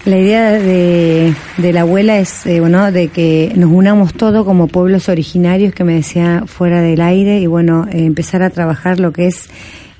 la 0.04 0.18
idea 0.18 0.50
de, 0.52 1.32
de 1.58 1.72
la 1.72 1.82
abuela 1.82 2.18
es, 2.18 2.44
eh, 2.46 2.58
bueno, 2.58 2.90
de 2.90 3.06
que 3.08 3.52
nos 3.54 3.70
unamos 3.70 4.14
todos 4.14 4.44
como 4.44 4.66
pueblos 4.66 5.08
originarios, 5.08 5.74
que 5.74 5.84
me 5.84 5.94
decía 5.94 6.42
fuera 6.46 6.80
del 6.80 7.00
aire, 7.00 7.38
y 7.38 7.46
bueno, 7.46 7.86
eh, 7.88 8.04
empezar 8.04 8.42
a 8.42 8.50
trabajar 8.50 8.98
lo 8.98 9.12
que 9.12 9.28
es 9.28 9.48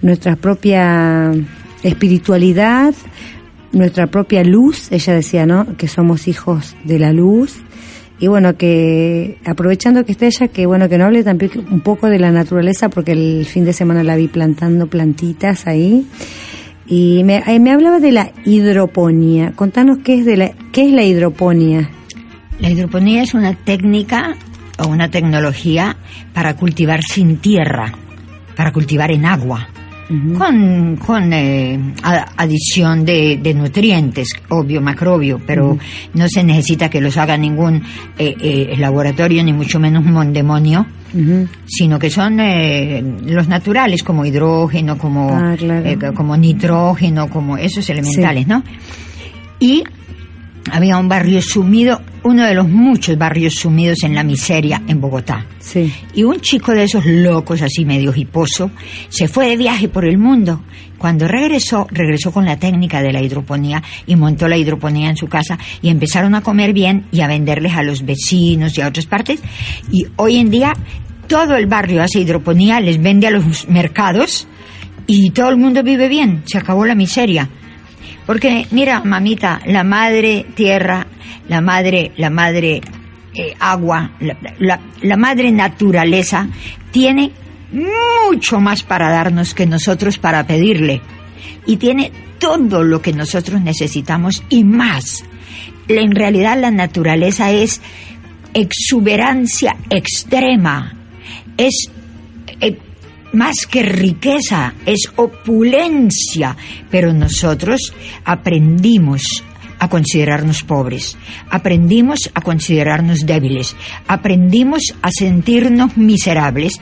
nuestra 0.01 0.35
propia 0.35 1.33
espiritualidad, 1.85 2.95
nuestra 3.71 4.09
propia 4.09 4.43
luz, 4.43 4.91
ella 4.91 5.15
decía, 5.15 5.47
¿no? 5.47 5.77
Que 5.77 5.87
somos 5.87 6.27
hijos 6.27 6.75
de 6.83 6.99
la 6.99 7.13
luz. 7.13 7.59
Y 8.19 8.29
bueno, 8.29 8.57
que 8.57 9.39
aprovechando 9.45 10.05
que 10.05 10.13
está 10.13 10.27
ella, 10.27 10.49
que 10.49 10.67
bueno, 10.67 10.89
que 10.89 10.99
no 10.99 11.07
hable 11.07 11.25
también 11.25 11.51
un 11.71 11.81
poco 11.81 12.09
de 12.09 12.19
la 12.19 12.31
naturaleza, 12.31 12.89
porque 12.89 13.13
el 13.13 13.45
fin 13.47 13.65
de 13.65 13.73
semana 13.73 14.05
la 14.05 14.17
vi 14.17 14.29
plantando 14.29 14.87
plantitas 14.87 15.67
ahí. 15.67 16.07
Y 16.87 17.25
me, 17.25 17.43
me 17.59 17.73
hablaba 17.73 17.99
de 17.99 18.13
la 18.13 18.33
hidroponía. 18.45 19.53
Contanos 19.53 19.99
qué 20.05 20.21
es, 20.21 20.25
de 20.25 20.37
la, 20.37 20.53
qué 20.73 20.87
es 20.87 20.93
la 20.93 21.05
hidroponía. 21.05 21.91
La 22.61 22.71
hidroponía 22.71 23.23
es 23.23 23.35
una 23.35 23.55
técnica 23.55 24.37
o 24.79 24.89
una 24.89 25.11
tecnología 25.11 25.97
para 26.33 26.55
cultivar 26.57 27.03
sin 27.03 27.39
tierra, 27.39 27.93
para 28.57 28.73
cultivar 28.73 29.11
en 29.11 29.27
agua 29.27 29.69
con, 30.37 30.97
con 30.97 31.33
eh, 31.33 31.79
adición 32.37 33.05
de, 33.05 33.39
de, 33.43 33.55
nutrientes, 33.55 34.29
obvio, 34.49 34.81
macrobio, 34.81 35.41
pero 35.47 35.79
no 36.15 36.29
se 36.29 36.43
necesita 36.43 36.91
que 36.91 37.01
los 37.01 37.17
haga 37.17 37.37
ningún 37.37 37.83
eh, 38.19 38.35
eh, 38.41 38.75
laboratorio, 38.79 39.43
ni 39.43 39.53
mucho 39.53 39.79
menos 39.79 40.05
un 40.05 40.33
demonio, 40.33 40.87
sino 41.67 41.99
que 41.99 42.11
son 42.11 42.39
los 43.27 43.49
naturales, 43.49 44.03
como 44.03 44.25
hidrógeno, 44.25 44.97
como, 44.97 45.31
ah, 45.31 45.57
como 46.15 46.37
nitrógeno, 46.37 47.29
como 47.29 47.59
esos 47.59 47.89
elementales, 47.91 48.47
¿no? 48.47 48.63
Y 49.61 49.85
había 50.71 50.97
un 50.99 51.09
barrio 51.09 51.41
sumido, 51.43 52.01
uno 52.25 52.45
de 52.45 52.55
los 52.55 52.69
muchos 52.69 53.17
barrios 53.19 53.55
sumidos 53.55 53.99
en 54.05 54.15
la 54.15 54.23
miseria 54.23 54.83
en 54.87 55.01
Bogotá. 55.01 55.47
Sí. 55.59 55.93
Y 56.15 56.25
un 56.25 56.41
chico 56.41 56.73
de 56.73 56.85
esos 56.85 57.05
locos, 57.05 57.63
así 57.63 57.85
medio 57.85 58.13
hiposo, 58.15 58.71
se 59.09 59.29
fue 59.29 59.49
de 59.49 59.57
viaje 59.57 59.89
por 59.89 60.05
el 60.05 60.19
mundo. 60.19 60.63
Cuando 60.99 61.27
regresó, 61.27 61.87
regresó 61.91 62.31
con 62.31 62.45
la 62.45 62.59
técnica 62.59 63.03
de 63.03 63.13
la 63.13 63.21
hidroponía 63.21 63.83
y 64.07 64.15
montó 64.15 64.47
la 64.47 64.57
hidroponía 64.57 65.11
en 65.11 65.17
su 65.17 65.27
casa 65.27 65.59
y 65.81 65.89
empezaron 65.89 66.35
a 66.37 66.43
comer 66.43 66.73
bien 66.73 67.07
y 67.11 67.23
a 67.23 67.27
venderles 67.27 67.73
a 67.75 67.83
los 67.83 68.05
vecinos 68.05 68.79
y 68.79 68.83
a 68.83 68.89
otras 68.89 69.07
partes. 69.07 69.41
Y 69.91 70.07
hoy 70.17 70.37
en 70.37 70.51
día 70.51 70.75
todo 71.27 71.57
el 71.57 71.67
barrio 71.67 72.03
hace 72.03 72.21
hidroponía, 72.21 72.79
les 72.81 73.03
vende 73.03 73.27
a 73.27 73.31
los 73.31 73.69
mercados 73.69 74.47
y 75.07 75.31
todo 75.31 75.49
el 75.49 75.57
mundo 75.57 75.83
vive 75.83 76.09
bien. 76.09 76.43
Se 76.45 76.59
acabó 76.59 76.85
la 76.87 76.95
miseria. 76.95 77.49
Porque, 78.27 78.67
mira, 78.71 79.03
mamita, 79.05 79.61
la 79.67 79.85
madre 79.85 80.47
tierra, 80.55 81.07
la 81.49 81.61
madre, 81.61 82.13
la 82.17 82.31
madre 82.31 82.81
eh, 83.35 83.55
agua, 83.59 84.13
la, 84.21 84.81
la 85.03 85.17
madre 85.17 85.51
naturaleza, 85.51 86.49
tiene 86.91 87.33
mucho 87.73 88.61
más 88.61 88.83
para 88.83 89.11
darnos 89.11 89.55
que 89.55 89.67
nosotros 89.67 90.19
para 90.19 90.47
pedirle. 90.47 91.01
Y 91.67 91.77
tiene 91.77 92.13
todo 92.39 92.83
lo 92.83 93.01
que 93.01 93.13
nosotros 93.13 93.61
necesitamos 93.61 94.43
y 94.49 94.65
más. 94.65 95.25
En 95.89 96.13
realidad 96.13 96.59
la 96.61 96.71
naturaleza 96.71 97.51
es 97.51 97.81
exuberancia 98.55 99.77
extrema, 99.91 100.95
es 101.57 101.91
más 103.33 103.67
que 103.67 103.83
riqueza, 103.83 104.75
es 104.87 105.11
opulencia, 105.17 106.57
pero 106.91 107.13
nosotros 107.13 107.93
aprendimos 108.25 109.23
a 109.79 109.89
considerarnos 109.89 110.63
pobres, 110.63 111.19
aprendimos 111.51 112.31
a 112.35 112.41
considerarnos 112.41 113.27
débiles, 113.27 113.75
aprendimos 114.07 114.95
a 115.03 115.11
sentirnos 115.11 115.97
miserables, 115.97 116.75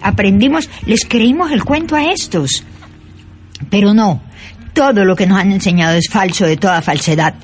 aprendimos, 0.00 0.70
les 0.86 1.04
creímos 1.04 1.50
el 1.50 1.64
cuento 1.64 1.96
a 1.96 2.12
estos, 2.12 2.62
pero 3.70 3.92
no, 3.92 4.22
todo 4.72 5.04
lo 5.04 5.16
que 5.16 5.26
nos 5.26 5.38
han 5.38 5.50
enseñado 5.50 5.96
es 5.96 6.08
falso 6.08 6.46
de 6.46 6.56
toda 6.56 6.80
falsedad. 6.80 7.34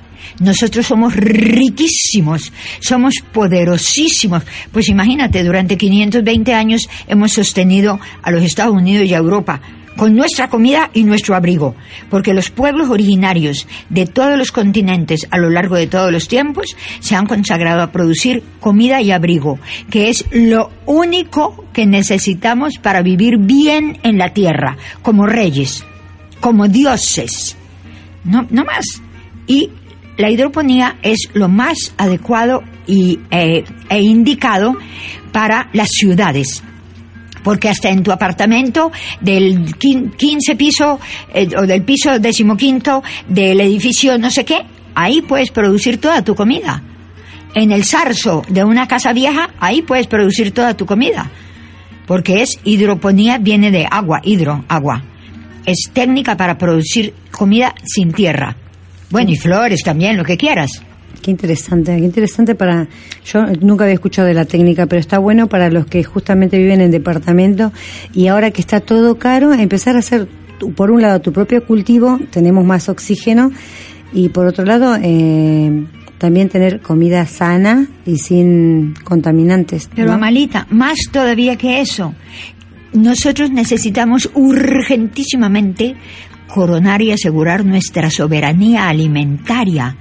Nosotros 0.41 0.87
somos 0.87 1.15
riquísimos, 1.15 2.53
somos 2.81 3.15
poderosísimos. 3.33 4.43
Pues 4.73 4.89
imagínate, 4.89 5.45
durante 5.45 5.77
520 5.77 6.55
años 6.55 6.89
hemos 7.07 7.33
sostenido 7.33 8.01
a 8.23 8.31
los 8.31 8.43
Estados 8.43 8.75
Unidos 8.75 9.07
y 9.07 9.15
a 9.15 9.19
Europa 9.19 9.61
con 9.97 10.17
nuestra 10.17 10.49
comida 10.49 10.91
y 10.95 11.05
nuestro 11.05 11.37
abrigo, 11.37 11.75
porque 12.09 12.33
los 12.33 12.49
pueblos 12.49 12.89
originarios 12.89 13.67
de 13.91 14.07
todos 14.07 14.39
los 14.39 14.51
continentes 14.51 15.27
a 15.31 15.37
lo 15.37 15.51
largo 15.51 15.77
de 15.77 15.89
todos 15.89 16.11
los 16.11 16.27
tiempos 16.27 16.75
se 17.01 17.17
han 17.17 17.27
consagrado 17.27 17.83
a 17.83 17.93
producir 17.93 18.43
comida 18.61 19.03
y 19.03 19.11
abrigo, 19.11 19.59
que 19.91 20.09
es 20.09 20.25
lo 20.31 20.71
único 20.87 21.67
que 21.75 21.85
necesitamos 21.85 22.79
para 22.79 23.03
vivir 23.03 23.37
bien 23.37 23.99
en 24.03 24.17
la 24.17 24.33
tierra, 24.33 24.79
como 25.03 25.27
reyes, 25.27 25.85
como 26.41 26.67
dioses, 26.67 27.59
no, 28.25 28.47
más. 28.65 29.03
Y 29.47 29.71
la 30.21 30.31
hidroponía 30.31 30.99
es 31.03 31.29
lo 31.33 31.49
más 31.49 31.95
adecuado 31.97 32.63
y, 32.87 33.19
eh, 33.31 33.65
e 33.89 34.01
indicado 34.01 34.77
para 35.33 35.69
las 35.73 35.89
ciudades. 35.91 36.63
Porque 37.43 37.71
hasta 37.71 37.89
en 37.89 38.03
tu 38.03 38.13
apartamento 38.13 38.93
del 39.21 39.75
15 39.75 40.57
piso 40.57 41.01
eh, 41.33 41.49
o 41.57 41.67
del 41.67 41.83
piso 41.83 42.19
decimoquinto 42.19 43.03
del 43.29 43.61
edificio 43.61 44.19
no 44.19 44.31
sé 44.31 44.45
qué, 44.45 44.63
ahí 44.95 45.23
puedes 45.23 45.51
producir 45.51 45.99
toda 45.99 46.23
tu 46.23 46.35
comida. 46.35 46.83
En 47.55 47.73
el 47.73 47.85
zarzo 47.85 48.43
de 48.49 48.63
una 48.63 48.87
casa 48.87 49.13
vieja, 49.13 49.51
ahí 49.59 49.83
puedes 49.83 50.07
producir 50.07 50.53
toda 50.53 50.77
tu 50.77 50.87
comida. 50.87 51.31
Porque 52.07 52.43
es 52.43 52.59
hidroponía, 52.65 53.39
viene 53.39 53.71
de 53.71 53.87
agua, 53.91 54.21
hidro, 54.23 54.65
agua. 54.69 55.03
Es 55.65 55.91
técnica 55.93 56.37
para 56.37 56.59
producir 56.59 57.15
comida 57.31 57.75
sin 57.85 58.13
tierra. 58.13 58.57
Bueno, 59.11 59.31
y 59.31 59.37
flores 59.37 59.83
también, 59.83 60.17
lo 60.17 60.25
que 60.25 60.37
quieras. 60.37 60.83
Qué 61.21 61.31
interesante, 61.31 61.97
qué 61.97 62.05
interesante 62.05 62.55
para... 62.55 62.89
Yo 63.25 63.45
nunca 63.61 63.85
había 63.85 63.95
escuchado 63.95 64.27
de 64.27 64.35
la 64.35 64.47
técnica, 64.47 64.87
pero 64.87 65.01
está 65.01 65.19
bueno 65.19 65.49
para 65.49 65.69
los 65.71 65.87
que 65.87 66.03
justamente 66.03 66.57
viven 66.57 66.81
en 66.81 66.91
departamento 66.91 67.73
y 68.15 68.29
ahora 68.29 68.51
que 68.51 68.61
está 68.61 68.81
todo 68.81 69.19
caro, 69.19 69.53
empezar 69.53 69.97
a 69.97 69.99
hacer, 69.99 70.29
por 70.77 70.91
un 70.91 71.03
lado, 71.03 71.21
tu 71.21 71.33
propio 71.33 71.65
cultivo, 71.67 72.19
tenemos 72.31 72.65
más 72.65 72.89
oxígeno 72.89 73.51
y 74.13 74.31
por 74.31 74.47
otro 74.47 74.65
lado, 74.65 74.97
eh, 75.03 75.85
también 76.19 76.49
tener 76.49 76.81
comida 76.81 77.27
sana 77.27 77.87
y 78.07 78.19
sin 78.19 78.95
contaminantes. 79.05 79.91
Pero 79.95 80.13
Amalita, 80.13 80.67
más 80.71 80.99
todavía 81.11 81.57
que 81.57 81.81
eso, 81.81 82.15
nosotros 82.93 83.51
necesitamos 83.51 84.31
urgentísimamente 84.35 85.97
coronar 86.53 87.01
y 87.03 87.13
asegurar 87.13 87.65
nuestra 87.65 88.11
soberanía 88.11 88.89
alimentaria. 88.89 89.97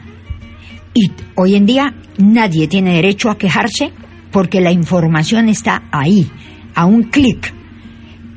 Y 0.94 1.12
hoy 1.36 1.56
en 1.56 1.66
día 1.66 1.94
nadie 2.18 2.68
tiene 2.68 2.96
derecho 2.96 3.30
a 3.30 3.38
quejarse 3.38 3.92
porque 4.32 4.62
la 4.62 4.72
información 4.72 5.50
está 5.50 5.84
ahí, 5.92 6.30
a 6.76 6.86
un 6.86 7.04
clic. 7.04 7.54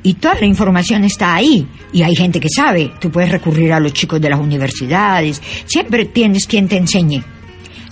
Y 0.03 0.15
toda 0.15 0.35
la 0.35 0.45
información 0.45 1.03
está 1.03 1.33
ahí. 1.33 1.65
Y 1.93 2.03
hay 2.03 2.15
gente 2.15 2.39
que 2.39 2.49
sabe. 2.53 2.91
Tú 2.99 3.09
puedes 3.09 3.31
recurrir 3.31 3.71
a 3.71 3.79
los 3.79 3.93
chicos 3.93 4.19
de 4.19 4.29
las 4.29 4.39
universidades. 4.39 5.41
Siempre 5.65 6.05
tienes 6.05 6.45
quien 6.45 6.67
te 6.67 6.77
enseñe. 6.77 7.23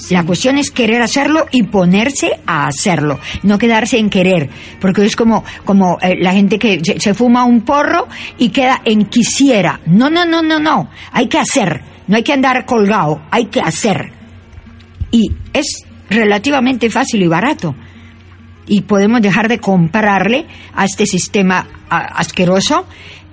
La 0.09 0.25
cuestión 0.25 0.57
es 0.57 0.71
querer 0.71 1.01
hacerlo 1.01 1.45
y 1.51 1.63
ponerse 1.63 2.39
a 2.45 2.67
hacerlo, 2.67 3.19
no 3.43 3.57
quedarse 3.57 3.97
en 3.97 4.09
querer, 4.09 4.49
porque 4.79 5.05
es 5.05 5.15
como, 5.15 5.43
como 5.63 5.97
eh, 6.01 6.15
la 6.19 6.33
gente 6.33 6.57
que 6.57 6.81
se, 6.83 7.13
fuma 7.13 7.45
un 7.45 7.61
porro 7.61 8.07
y 8.37 8.49
queda 8.49 8.81
en 8.85 9.05
quisiera. 9.05 9.79
No, 9.85 10.09
no, 10.09 10.25
no, 10.25 10.41
no, 10.41 10.59
no. 10.59 10.89
Hay 11.11 11.27
que 11.27 11.37
hacer, 11.37 11.81
no 12.07 12.17
hay 12.17 12.23
que 12.23 12.33
andar 12.33 12.65
colgado, 12.65 13.21
hay 13.31 13.45
que 13.45 13.61
hacer. 13.61 14.11
Y 15.11 15.31
es 15.53 15.83
relativamente 16.09 16.89
fácil 16.89 17.21
y 17.21 17.27
barato. 17.27 17.75
y 18.67 18.81
podemos 18.81 19.21
dejar 19.21 19.49
de 19.49 19.59
comprarle 19.59 20.45
a 20.73 20.85
este 20.85 21.05
sistema 21.05 21.67
asqueroso. 21.89 22.85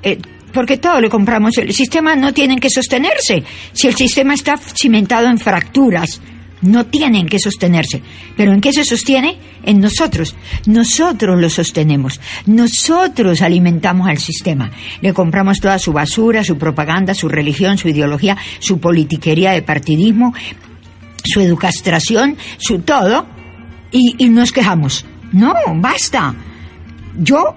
eh, 0.03 0.19
porque 0.53 0.79
todo 0.79 1.01
le 1.01 1.11
compramos. 1.11 1.57
El 1.59 1.73
sistema 1.75 2.17
no 2.17 2.33
tiene 2.33 2.59
que 2.59 2.71
sostenerse. 2.71 3.45
Si 3.73 3.87
el 3.87 3.95
sistema 3.95 4.35
está 4.35 4.57
cimentado 4.57 5.29
en 5.29 5.39
fracturas, 5.39 6.21
no 6.63 6.87
tienen 6.87 7.27
que 7.27 7.39
sostenerse. 7.39 8.03
¿Pero 8.37 8.53
en 8.53 8.61
qué 8.61 8.73
se 8.73 8.85
sostiene? 8.85 9.39
En 9.63 9.81
nosotros. 9.81 10.35
Nosotros 10.67 11.41
lo 11.41 11.51
sostenemos. 11.51 12.21
Nosotros 12.47 13.43
alimentamos 13.43 14.09
al 14.09 14.19
sistema. 14.19 14.71
Le 15.01 15.13
compramos 15.13 15.61
toda 15.61 15.79
su 15.79 15.93
basura, 15.93 16.45
su 16.45 16.59
propaganda, 16.59 17.15
su 17.15 17.29
religión, 17.29 17.79
su 17.79 17.89
ideología, 17.89 18.37
su 18.59 18.79
politiquería 18.79 19.53
de 19.53 19.63
partidismo, 19.63 20.35
su 21.25 21.41
educastración, 21.41 22.37
su 22.59 22.81
todo, 22.81 23.27
y, 23.91 24.15
y 24.19 24.29
nos 24.29 24.53
quejamos. 24.53 25.05
No, 25.33 25.55
basta. 25.77 26.35
Yo 27.19 27.55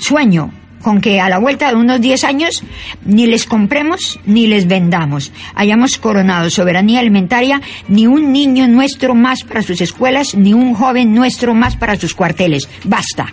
sueño 0.00 0.52
con 0.82 1.00
que 1.00 1.20
a 1.20 1.28
la 1.28 1.38
vuelta 1.38 1.68
de 1.68 1.76
unos 1.76 2.00
10 2.00 2.24
años 2.24 2.62
ni 3.04 3.26
les 3.26 3.46
compremos 3.46 4.18
ni 4.26 4.46
les 4.46 4.66
vendamos. 4.66 5.32
Hayamos 5.54 5.98
coronado 5.98 6.50
soberanía 6.50 7.00
alimentaria, 7.00 7.60
ni 7.88 8.06
un 8.06 8.32
niño 8.32 8.68
nuestro 8.68 9.14
más 9.14 9.44
para 9.44 9.62
sus 9.62 9.80
escuelas, 9.80 10.34
ni 10.34 10.52
un 10.52 10.74
joven 10.74 11.14
nuestro 11.14 11.54
más 11.54 11.76
para 11.76 11.96
sus 11.96 12.14
cuarteles. 12.14 12.68
Basta. 12.84 13.26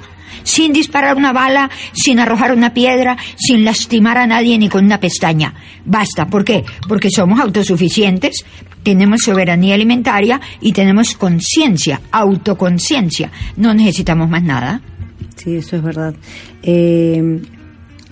Sin 0.44 0.72
disparar 0.74 1.18
una 1.18 1.34
bala, 1.34 1.70
sin 1.94 2.20
arrojar 2.20 2.54
una 2.54 2.74
piedra, 2.74 3.18
sin 3.36 3.66
lastimar 3.66 4.18
a 4.18 4.26
nadie 4.26 4.58
ni 4.58 4.70
con 4.70 4.86
una 4.86 5.00
pestaña. 5.00 5.54
Basta. 5.86 6.28
¿Por 6.28 6.46
qué? 6.46 6.64
Porque 6.88 7.10
somos 7.10 7.40
autosuficientes, 7.40 8.46
tenemos 8.84 9.22
soberanía 9.22 9.76
alimentaria 9.76 10.40
y 10.62 10.72
tenemos 10.72 11.16
conciencia, 11.16 12.02
autoconciencia. 12.12 13.32
No 13.58 13.74
necesitamos 13.74 14.30
más 14.30 14.44
nada. 14.44 14.82
Sí, 15.42 15.56
eso 15.56 15.78
es 15.78 15.84
verdad. 15.84 16.14
Eh, 16.64 17.40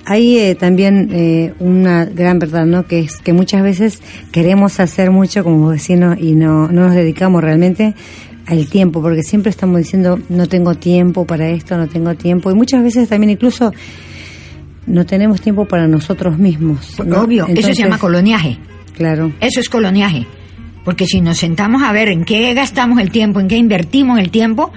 hay 0.06 0.38
eh, 0.38 0.56
también 0.56 1.10
eh, 1.12 1.54
una 1.60 2.06
gran 2.06 2.40
verdad, 2.40 2.66
¿no? 2.66 2.88
Que 2.88 3.00
es 3.00 3.18
que 3.18 3.34
muchas 3.34 3.62
veces 3.62 4.02
queremos 4.32 4.80
hacer 4.80 5.12
mucho 5.12 5.44
como 5.44 5.68
vecinos 5.68 6.18
y 6.18 6.34
no, 6.34 6.70
no 6.70 6.86
nos 6.86 6.96
dedicamos 6.96 7.44
realmente 7.44 7.94
al 8.46 8.68
tiempo, 8.68 9.02
porque 9.02 9.24
siempre 9.24 9.50
estamos 9.50 9.78
diciendo 9.80 10.18
no 10.30 10.48
tengo 10.48 10.76
tiempo 10.76 11.26
para 11.26 11.50
esto, 11.50 11.78
no 11.78 11.90
tengo 11.90 12.16
tiempo, 12.16 12.50
y 12.50 12.56
muchas 12.56 12.82
veces 12.82 13.10
también 13.10 13.32
incluso 13.32 13.74
no 14.86 15.06
tenemos 15.06 15.42
tiempo 15.42 15.66
para 15.66 15.90
nosotros 15.90 16.38
mismos. 16.38 16.98
¿no? 17.06 17.24
Obvio, 17.24 17.46
eso 17.48 17.74
se 17.74 17.84
llama 17.84 18.00
coloniaje. 18.00 18.58
Claro. 18.96 19.34
Eso 19.42 19.60
es 19.60 19.68
coloniaje. 19.68 20.26
Porque 20.86 21.06
si 21.06 21.20
nos 21.20 21.38
sentamos 21.38 21.84
a 21.84 21.92
ver 21.92 22.08
en 22.08 22.24
qué 22.24 22.54
gastamos 22.54 23.02
el 23.02 23.12
tiempo, 23.12 23.42
en 23.42 23.50
qué 23.50 23.58
invertimos 23.58 24.20
el 24.20 24.32
tiempo, 24.32 24.72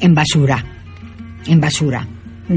en 0.00 0.12
basura. 0.12 0.73
En 1.46 1.60
basura. 1.60 2.06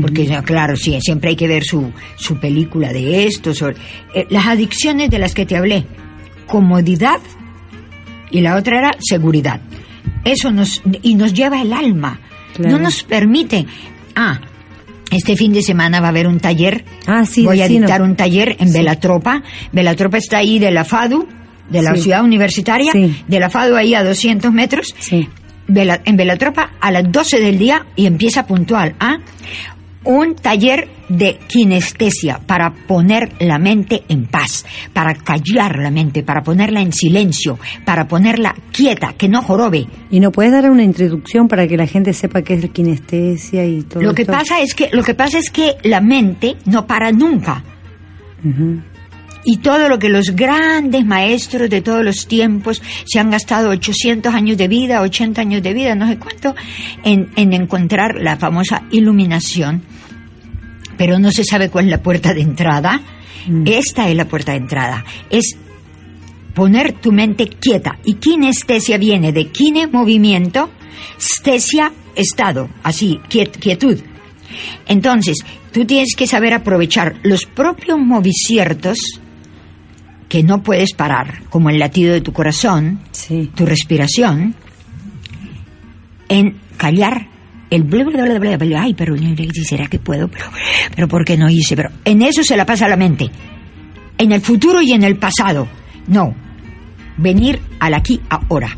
Porque, 0.02 0.26
claro, 0.44 0.76
sí, 0.76 0.98
siempre 1.02 1.30
hay 1.30 1.36
que 1.38 1.48
ver 1.48 1.64
su, 1.64 1.92
su 2.18 2.38
película 2.40 2.92
de 2.92 3.26
esto. 3.26 3.54
Sobre, 3.54 3.78
eh, 4.14 4.26
las 4.30 4.46
adicciones 4.48 5.10
de 5.10 5.18
las 5.20 5.34
que 5.34 5.46
te 5.46 5.56
hablé. 5.56 5.86
Comodidad 6.46 7.20
y 8.30 8.42
la 8.42 8.56
otra 8.58 8.80
era 8.80 8.92
seguridad. 9.00 9.62
Eso 10.26 10.52
nos. 10.52 10.82
y 11.02 11.16
nos 11.16 11.34
lleva 11.34 11.62
el 11.62 11.72
alma. 11.72 12.20
Claro. 12.56 12.72
No 12.78 12.84
nos 12.84 13.04
permite. 13.04 13.66
Ah, 14.16 14.42
este 15.10 15.38
fin 15.38 15.54
de 15.54 15.62
semana 15.62 16.02
va 16.02 16.08
a 16.08 16.10
haber 16.10 16.28
un 16.28 16.40
taller. 16.40 16.84
Ah, 17.06 17.24
sí, 17.26 17.46
Voy 17.46 17.62
a 17.62 17.68
dictar 17.70 18.02
un 18.02 18.16
taller 18.18 18.58
en 18.60 18.74
Velatropa. 18.74 19.42
Velatropa 19.72 20.18
está 20.18 20.40
ahí 20.40 20.60
de 20.60 20.72
la 20.72 20.84
FADU, 20.84 21.28
de 21.70 21.82
la 21.82 21.96
Sí. 21.96 22.02
ciudad 22.04 22.24
universitaria, 22.26 22.92
Sí. 22.92 23.24
de 23.26 23.40
la 23.40 23.50
FADU 23.50 23.76
ahí 23.78 23.94
a 23.94 24.04
200 24.04 24.52
metros. 24.52 24.94
Sí. 25.00 25.30
En 25.68 26.18
Velatropa 26.18 26.72
a 26.80 26.92
las 26.92 27.12
12 27.12 27.40
del 27.40 27.58
día 27.60 27.86
y 27.96 28.06
empieza 28.06 28.46
puntual. 28.46 28.96
¿ah? 29.00 29.18
Un 30.06 30.36
taller 30.36 30.88
de 31.10 31.38
kinestesia 31.48 32.40
para 32.46 32.74
poner 32.74 33.34
la 33.40 33.60
mente 33.60 34.04
en 34.08 34.26
paz, 34.26 34.66
para 34.94 35.14
callar 35.16 35.78
la 35.80 35.92
mente, 35.92 36.24
para 36.24 36.44
ponerla 36.44 36.82
en 36.82 36.94
silencio, 36.94 37.60
para 37.86 38.08
ponerla 38.08 38.56
quieta, 38.72 39.14
que 39.14 39.28
no 39.28 39.42
jorobe. 39.42 39.86
¿Y 40.10 40.20
no 40.22 40.32
puedes 40.32 40.52
dar 40.54 40.70
una 40.70 40.84
introducción 40.84 41.48
para 41.50 41.68
que 41.68 41.76
la 41.76 41.88
gente 41.88 42.14
sepa 42.14 42.42
qué 42.42 42.54
es 42.54 42.70
kinestesia 42.70 43.66
y 43.66 43.82
todo 43.84 44.02
Lo 44.02 44.14
que 44.14 44.22
esto? 44.22 44.34
pasa 44.34 44.62
es 44.62 44.74
que 44.74 44.90
lo 44.94 45.04
que 45.04 45.14
pasa 45.14 45.40
es 45.40 45.50
que 45.50 45.76
la 45.84 46.00
mente 46.00 46.56
no 46.66 46.88
para 46.88 47.12
nunca. 47.12 47.64
Ujú. 48.44 48.82
Y 49.50 49.58
todo 49.60 49.88
lo 49.88 49.98
que 49.98 50.10
los 50.10 50.36
grandes 50.36 51.06
maestros 51.06 51.70
de 51.70 51.82
todos 51.82 52.04
los 52.04 52.28
tiempos 52.28 52.82
se 53.06 53.18
han 53.20 53.30
gastado 53.32 53.70
800 53.70 54.34
años 54.34 54.58
de 54.58 54.68
vida, 54.68 55.02
80 55.02 55.40
años 55.40 55.64
de 55.64 55.74
vida, 55.74 55.96
no 55.96 56.06
sé 56.06 56.18
cuánto, 56.18 56.54
en, 57.06 57.30
en 57.38 57.54
encontrar 57.54 58.16
la 58.20 58.36
famosa 58.36 58.84
iluminación, 58.92 59.84
pero 60.98 61.18
no 61.18 61.32
se 61.32 61.46
sabe 61.46 61.70
cuál 61.70 61.86
es 61.86 61.92
la 61.92 62.02
puerta 62.04 62.34
de 62.34 62.42
entrada. 62.42 63.02
Esta 63.66 64.10
es 64.10 64.18
la 64.18 64.26
puerta 64.26 64.52
de 64.52 64.58
entrada. 64.58 65.06
Es 65.30 65.56
poner 66.54 66.92
tu 66.92 67.14
mente 67.14 67.48
quieta. 67.48 67.98
Y 68.04 68.16
kinestesia 68.16 68.98
viene 68.98 69.32
de 69.32 69.48
kine, 69.48 69.88
movimiento, 69.88 70.70
stesia, 71.18 71.94
estado, 72.16 72.68
así, 72.84 73.22
quiet- 73.30 73.58
quietud. 73.60 73.98
Entonces, 74.88 75.38
tú 75.72 75.86
tienes 75.86 76.16
que 76.18 76.28
saber 76.28 76.54
aprovechar 76.54 77.16
los 77.24 77.46
propios 77.46 77.98
moviciertos 78.00 79.22
que 80.30 80.44
no 80.44 80.62
puedes 80.64 80.94
parar, 80.94 81.44
como 81.50 81.70
el 81.70 81.80
latido 81.80 82.14
de 82.14 82.22
tu 82.22 82.34
corazón, 82.34 83.00
Sí. 83.12 83.50
tu 83.56 83.66
respiración, 83.66 84.56
en 86.30 86.58
callar 86.78 87.28
el 87.70 87.84
bla, 87.84 88.04
bla, 88.04 88.24
bla, 88.24 88.40
bla, 88.40 88.58
bla, 88.58 88.82
ay, 88.84 88.94
pero 88.94 89.16
será 89.66 89.88
que 89.88 90.00
puedo, 90.00 90.28
pero, 90.28 90.46
pero 90.96 91.08
¿por 91.08 91.26
qué 91.26 91.38
no 91.38 91.50
hice? 91.50 91.76
Pero 91.76 91.90
en 92.06 92.22
eso 92.22 92.44
se 92.44 92.56
la 92.58 92.66
pasa 92.66 92.88
la 92.88 92.96
mente, 92.98 93.30
en 94.18 94.32
el 94.32 94.42
futuro 94.42 94.82
y 94.82 94.94
en 94.94 95.04
el 95.04 95.18
pasado. 95.18 95.68
No, 96.08 96.34
venir 97.18 97.60
al 97.80 97.94
aquí 97.94 98.22
ahora. 98.30 98.76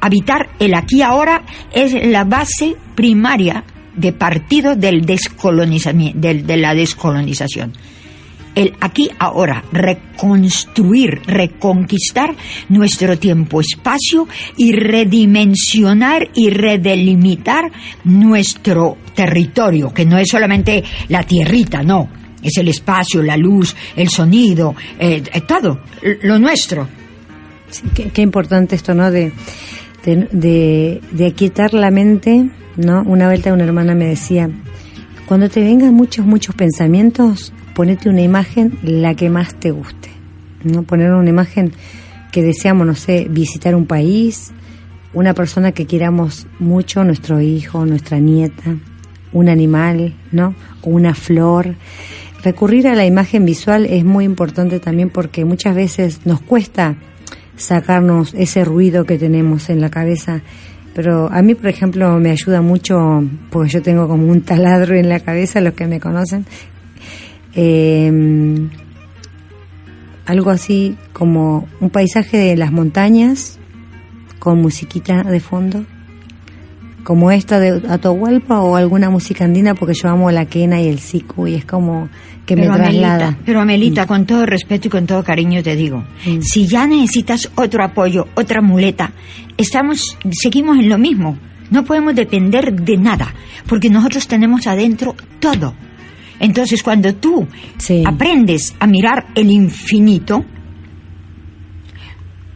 Habitar 0.00 0.50
el 0.60 0.74
aquí 0.74 1.02
ahora 1.02 1.42
es 1.72 1.92
la 2.08 2.22
base 2.24 2.76
primaria 2.94 3.64
de 3.96 4.12
partido 4.12 4.76
del 4.76 5.04
descolonizamiento, 5.04 6.20
del- 6.20 6.46
de 6.46 6.56
la 6.56 6.74
descolonización. 6.74 7.72
El 8.58 8.74
aquí 8.80 9.08
ahora, 9.20 9.62
reconstruir, 9.70 11.20
reconquistar 11.28 12.34
nuestro 12.68 13.16
tiempo-espacio 13.16 14.26
y 14.56 14.72
redimensionar 14.72 16.28
y 16.34 16.50
redelimitar 16.50 17.70
nuestro 18.02 18.96
territorio, 19.14 19.94
que 19.94 20.04
no 20.04 20.18
es 20.18 20.28
solamente 20.28 20.82
la 21.08 21.22
tierrita, 21.22 21.84
no, 21.84 22.08
es 22.42 22.56
el 22.56 22.66
espacio, 22.66 23.22
la 23.22 23.36
luz, 23.36 23.76
el 23.94 24.08
sonido, 24.08 24.74
eh, 24.98 25.22
eh, 25.32 25.40
todo, 25.42 25.82
lo 26.22 26.40
nuestro. 26.40 26.88
Sí, 27.70 27.84
qué, 27.94 28.10
qué 28.10 28.22
importante 28.22 28.74
esto, 28.74 28.92
¿no? 28.92 29.12
De, 29.12 29.30
de, 30.04 30.26
de, 30.32 31.00
de 31.12 31.68
la 31.74 31.92
mente, 31.92 32.50
¿no? 32.76 33.04
Una 33.06 33.28
vuelta 33.28 33.52
una 33.52 33.62
hermana 33.62 33.94
me 33.94 34.06
decía, 34.06 34.50
cuando 35.26 35.48
te 35.48 35.60
vengan 35.60 35.94
muchos, 35.94 36.26
muchos 36.26 36.56
pensamientos, 36.56 37.52
ponete 37.78 38.08
una 38.08 38.22
imagen 38.22 38.76
la 38.82 39.14
que 39.14 39.30
más 39.30 39.54
te 39.54 39.70
guste, 39.70 40.10
¿no? 40.64 40.82
Poner 40.82 41.12
una 41.12 41.30
imagen 41.30 41.70
que 42.32 42.42
deseamos, 42.42 42.84
no 42.84 42.96
sé, 42.96 43.28
visitar 43.30 43.76
un 43.76 43.86
país, 43.86 44.50
una 45.14 45.32
persona 45.32 45.70
que 45.70 45.86
queramos 45.86 46.48
mucho, 46.58 47.04
nuestro 47.04 47.40
hijo, 47.40 47.86
nuestra 47.86 48.18
nieta, 48.18 48.74
un 49.32 49.48
animal, 49.48 50.16
¿no? 50.32 50.56
O 50.82 50.90
una 50.90 51.14
flor. 51.14 51.76
Recurrir 52.42 52.88
a 52.88 52.96
la 52.96 53.06
imagen 53.06 53.44
visual 53.44 53.86
es 53.86 54.04
muy 54.04 54.24
importante 54.24 54.80
también 54.80 55.08
porque 55.08 55.44
muchas 55.44 55.76
veces 55.76 56.26
nos 56.26 56.40
cuesta 56.40 56.96
sacarnos 57.56 58.34
ese 58.34 58.64
ruido 58.64 59.04
que 59.04 59.18
tenemos 59.18 59.70
en 59.70 59.80
la 59.80 59.88
cabeza. 59.88 60.40
Pero 60.96 61.30
a 61.30 61.42
mí, 61.42 61.54
por 61.54 61.68
ejemplo, 61.68 62.18
me 62.18 62.32
ayuda 62.32 62.60
mucho, 62.60 63.22
porque 63.50 63.70
yo 63.70 63.82
tengo 63.82 64.08
como 64.08 64.32
un 64.32 64.40
taladro 64.40 64.96
en 64.96 65.08
la 65.08 65.20
cabeza, 65.20 65.60
los 65.60 65.74
que 65.74 65.86
me 65.86 66.00
conocen, 66.00 66.44
eh, 67.54 68.68
algo 70.26 70.50
así 70.50 70.96
como 71.12 71.68
un 71.80 71.90
paisaje 71.90 72.36
de 72.36 72.56
las 72.56 72.70
montañas 72.72 73.58
con 74.38 74.60
musiquita 74.60 75.22
de 75.24 75.40
fondo, 75.40 75.84
como 77.02 77.30
esta 77.30 77.58
de 77.58 77.82
Atahualpa 77.88 78.60
o 78.60 78.76
alguna 78.76 79.08
música 79.10 79.44
andina, 79.44 79.74
porque 79.74 79.94
yo 79.94 80.08
amo 80.10 80.30
la 80.30 80.44
quena 80.44 80.80
y 80.80 80.88
el 80.88 80.98
siku 80.98 81.46
y 81.46 81.54
es 81.54 81.64
como 81.64 82.08
que 82.44 82.54
me 82.56 82.66
traslada. 82.66 82.88
Amelita, 83.28 83.38
pero 83.44 83.60
Amelita, 83.60 84.06
con 84.06 84.26
todo 84.26 84.44
respeto 84.46 84.88
y 84.88 84.90
con 84.90 85.06
todo 85.06 85.24
cariño 85.24 85.62
te 85.62 85.74
digo, 85.76 86.04
Mm. 86.26 86.40
si 86.42 86.66
ya 86.66 86.86
necesitas 86.86 87.50
otro 87.56 87.82
apoyo, 87.82 88.26
otra 88.34 88.60
muleta, 88.60 89.12
estamos, 89.56 90.16
seguimos 90.30 90.78
en 90.78 90.88
lo 90.88 90.98
mismo. 90.98 91.38
No 91.70 91.84
podemos 91.84 92.14
depender 92.14 92.72
de 92.72 92.96
nada, 92.96 93.34
porque 93.66 93.90
nosotros 93.90 94.26
tenemos 94.26 94.66
adentro 94.66 95.14
todo. 95.40 95.74
Entonces, 96.40 96.82
cuando 96.82 97.14
tú 97.14 97.46
Sí. 97.78 98.02
aprendes 98.06 98.74
a 98.78 98.86
mirar 98.86 99.26
el 99.34 99.50
infinito, 99.50 100.44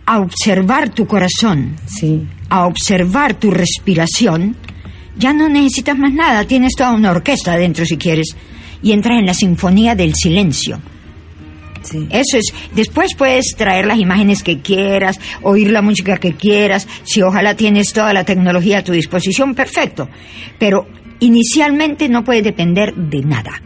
a 0.07 0.18
observar 0.20 0.91
tu 0.91 1.07
corazón, 1.07 1.76
Sí, 1.87 2.22
a 2.49 2.66
observar 2.66 3.35
tu 3.35 3.51
respiración, 3.51 4.57
Ya 5.14 5.35
no 5.35 5.47
necesitas 5.51 5.99
más 5.99 6.11
nada, 6.14 6.45
tienes 6.47 6.72
toda 6.74 6.93
una 6.93 7.11
orquesta 7.11 7.53
adentro 7.53 7.85
si 7.85 7.99
quieres. 7.99 8.35
Y 8.83 8.93
entras 8.93 9.18
en 9.18 9.26
la 9.26 9.35
sinfonía 9.35 9.95
del 9.95 10.14
silencio. 10.14 10.80
Sí. 11.83 12.07
Eso 12.11 12.39
es. 12.39 12.45
Después 12.74 13.11
puedes 13.14 13.55
traer 13.55 13.85
las 13.87 13.99
imágenes 13.99 14.43
que 14.43 14.61
quieras, 14.61 15.20
oír 15.43 15.70
la 15.70 15.83
música 15.83 16.16
que 16.16 16.33
quieras. 16.33 16.89
Si 17.05 17.20
ojalá 17.20 17.55
tienes 17.55 17.93
toda 17.93 18.14
la 18.14 18.24
tecnología 18.24 18.78
a 18.78 18.85
tu 18.85 18.93
disposición, 18.93 19.55
perfecto. 19.55 20.09
Pero 20.59 20.89
inicialmente 21.20 22.09
no 22.09 22.24
puedes 22.24 22.43
depender 22.45 22.95
de 22.95 23.20
nada. 23.22 23.61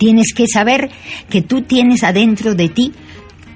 Tienes 0.00 0.32
que 0.34 0.46
saber 0.52 0.90
que 1.28 1.42
tú 1.42 1.60
tienes 1.60 2.02
adentro 2.02 2.54
de 2.54 2.70
ti 2.70 2.90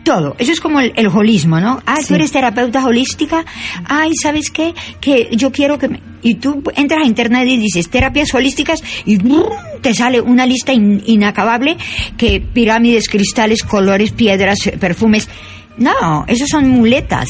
todo. 0.04 0.36
Eso 0.38 0.52
es 0.52 0.60
como 0.60 0.80
el, 0.80 0.92
el 0.94 1.06
holismo, 1.06 1.58
¿no? 1.58 1.82
Ah, 1.86 1.96
Sí. 2.02 2.08
tú 2.08 2.14
eres 2.16 2.30
terapeuta 2.30 2.84
holística. 2.84 3.42
Ay, 3.86 4.12
¿sabes 4.22 4.50
qué? 4.50 4.74
Que 5.00 5.30
yo 5.32 5.50
quiero 5.50 5.78
que 5.78 5.88
me... 5.88 6.00
Y 6.20 6.34
tú 6.34 6.62
entras 6.76 7.02
a 7.02 7.06
internet 7.06 7.48
y 7.48 7.56
dices 7.56 7.88
terapias 7.88 8.34
holísticas 8.34 8.80
y 9.06 9.16
¡brum! 9.16 9.48
te 9.80 9.94
sale 9.94 10.20
una 10.20 10.44
lista 10.44 10.74
in- 10.74 11.02
inacabable 11.06 11.78
que 12.18 12.40
pirámides, 12.42 13.08
cristales, 13.08 13.62
colores, 13.62 14.12
piedras, 14.12 14.66
eh, 14.66 14.76
perfumes. 14.78 15.26
No, 15.78 16.24
esos 16.28 16.50
son 16.50 16.68
muletas. 16.68 17.26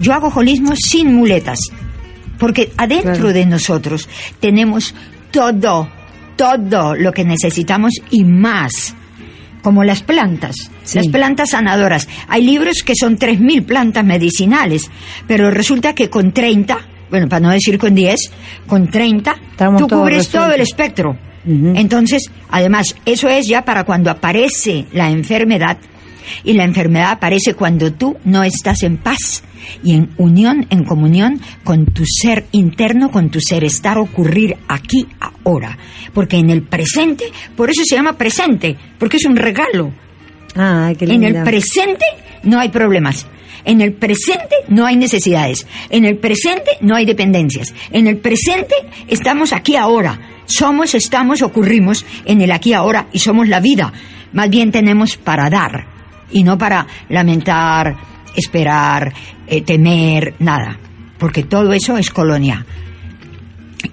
Yo 0.00 0.14
hago 0.14 0.28
holismo 0.34 0.72
sin 0.76 1.14
muletas. 1.14 1.58
Porque 2.38 2.72
adentro 2.78 3.12
Claro. 3.12 3.32
de 3.34 3.44
nosotros 3.44 4.08
tenemos 4.40 4.94
todo, 5.30 5.90
todo 6.38 6.94
lo 6.94 7.12
que 7.12 7.24
necesitamos 7.24 7.92
y 8.10 8.24
más. 8.24 8.94
Como 9.60 9.82
las 9.84 10.02
plantas, 10.02 10.54
Sí. 10.84 10.96
las 10.98 11.08
plantas 11.08 11.50
sanadoras. 11.50 12.08
Hay 12.28 12.44
libros 12.46 12.82
que 12.82 12.94
son 12.98 13.18
3.000 13.18 13.64
plantas 13.64 14.04
medicinales, 14.04 14.88
pero 15.26 15.50
resulta 15.50 15.94
que 15.94 16.08
con 16.08 16.32
30, 16.32 16.78
bueno, 17.10 17.28
para 17.28 17.40
no 17.40 17.50
decir 17.50 17.76
con 17.76 17.94
10, 17.94 18.30
con 18.68 18.88
30, 18.88 19.36
Estamos 19.50 19.82
tú 19.82 19.88
cubres 19.88 20.28
todo 20.28 20.52
el 20.52 20.60
espectro. 20.60 21.18
Entonces, 21.44 22.30
además, 22.50 22.94
eso 23.04 23.28
es 23.28 23.46
ya 23.48 23.64
para 23.64 23.84
cuando 23.84 24.10
aparece 24.10 24.86
la 24.92 25.10
enfermedad, 25.10 25.78
y 26.44 26.52
la 26.54 26.64
enfermedad 26.64 27.12
aparece 27.12 27.54
cuando 27.54 27.92
tú 27.92 28.16
no 28.24 28.42
estás 28.42 28.82
en 28.82 28.96
paz 28.96 29.42
y 29.82 29.94
en 29.94 30.10
unión, 30.16 30.66
en 30.70 30.84
comunión 30.84 31.40
con 31.64 31.86
tu 31.86 32.04
ser 32.06 32.46
interno, 32.52 33.10
con 33.10 33.30
tu 33.30 33.40
ser 33.40 33.64
estar 33.64 33.98
ocurrir 33.98 34.56
aquí, 34.68 35.06
ahora. 35.20 35.76
Porque 36.12 36.36
en 36.36 36.50
el 36.50 36.62
presente, 36.62 37.24
por 37.56 37.70
eso 37.70 37.82
se 37.84 37.96
llama 37.96 38.16
presente, 38.16 38.76
porque 38.98 39.18
es 39.18 39.24
un 39.24 39.36
regalo. 39.36 39.92
Ah, 40.56 40.92
qué 40.98 41.04
En 41.04 41.22
el 41.22 41.42
presente 41.42 42.04
no 42.42 42.58
hay 42.58 42.68
problemas. 42.70 43.26
En 43.64 43.80
el 43.80 43.92
presente 43.92 44.54
no 44.68 44.86
hay 44.86 44.96
necesidades. 44.96 45.66
En 45.90 46.04
el 46.04 46.16
presente 46.16 46.70
no 46.80 46.94
hay 46.94 47.04
dependencias. 47.04 47.74
En 47.90 48.06
el 48.06 48.16
presente 48.16 48.74
estamos 49.08 49.52
aquí 49.52 49.76
ahora. 49.76 50.18
Somos, 50.46 50.94
estamos, 50.94 51.42
ocurrimos 51.42 52.06
en 52.24 52.40
el 52.40 52.50
aquí 52.50 52.72
ahora 52.72 53.08
y 53.12 53.18
somos 53.18 53.48
la 53.48 53.60
vida. 53.60 53.92
Más 54.32 54.48
bien 54.48 54.72
tenemos 54.72 55.16
para 55.16 55.50
dar 55.50 55.97
y 56.32 56.42
no 56.42 56.58
para 56.58 56.86
lamentar, 57.08 57.96
esperar, 58.36 59.12
eh, 59.46 59.62
temer, 59.62 60.34
nada. 60.38 60.78
Porque 61.18 61.42
todo 61.42 61.72
eso 61.72 61.96
es 61.98 62.10
colonia. 62.10 62.64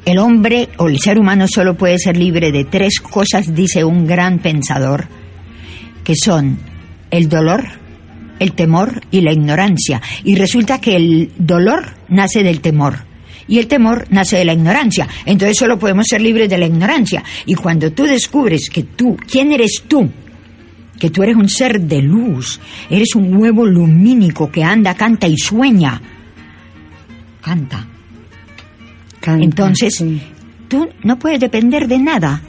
El 0.06 0.20
hombre 0.20 0.70
o 0.78 0.88
el 0.88 1.00
ser 1.00 1.18
humano 1.18 1.48
solo 1.48 1.76
puede 1.76 1.98
ser 1.98 2.18
libre 2.18 2.52
de 2.52 2.66
tres 2.66 3.00
cosas, 3.00 3.54
dice 3.54 3.84
un 3.84 4.06
gran 4.06 4.40
pensador, 4.40 5.08
que 6.04 6.14
son 6.16 6.60
el 7.10 7.30
dolor, 7.30 7.66
el 8.40 8.54
temor 8.54 9.02
y 9.12 9.22
la 9.22 9.34
ignorancia. 9.34 10.02
Y 10.24 10.36
resulta 10.36 10.80
que 10.80 10.96
el 10.96 11.32
dolor 11.38 11.94
nace 12.10 12.44
del 12.44 12.62
temor. 12.62 13.06
Y 13.48 13.60
el 13.60 13.68
temor 13.68 14.08
nace 14.10 14.38
de 14.38 14.46
la 14.46 14.54
ignorancia. 14.54 15.08
Entonces 15.26 15.58
solo 15.58 15.78
podemos 15.78 16.06
ser 16.10 16.22
libres 16.22 16.50
de 16.50 16.58
la 16.58 16.66
ignorancia. 16.66 17.24
Y 17.46 17.54
cuando 17.54 17.92
tú 17.92 18.04
descubres 18.04 18.70
que 18.70 18.84
tú, 18.84 19.16
¿quién 19.30 19.52
eres 19.52 19.84
tú? 19.88 20.10
Que 21.00 21.10
tú 21.10 21.24
eres 21.24 21.36
un 21.36 21.50
ser 21.50 21.82
de 21.82 22.02
luz, 22.02 22.60
eres 22.90 23.16
un 23.16 23.36
huevo 23.36 23.66
lumínico 23.66 24.50
que 24.50 24.64
anda, 24.64 24.94
canta 24.96 25.28
y 25.28 25.38
sueña. 25.38 26.02
Canta. 27.42 27.86
Canta, 29.20 29.44
Entonces, 29.44 29.96
sí. 29.96 30.22
tú 30.68 30.88
no 31.04 31.20
puedes 31.20 31.40
depender 31.40 31.88
de 31.88 32.00
nada. 32.00 32.42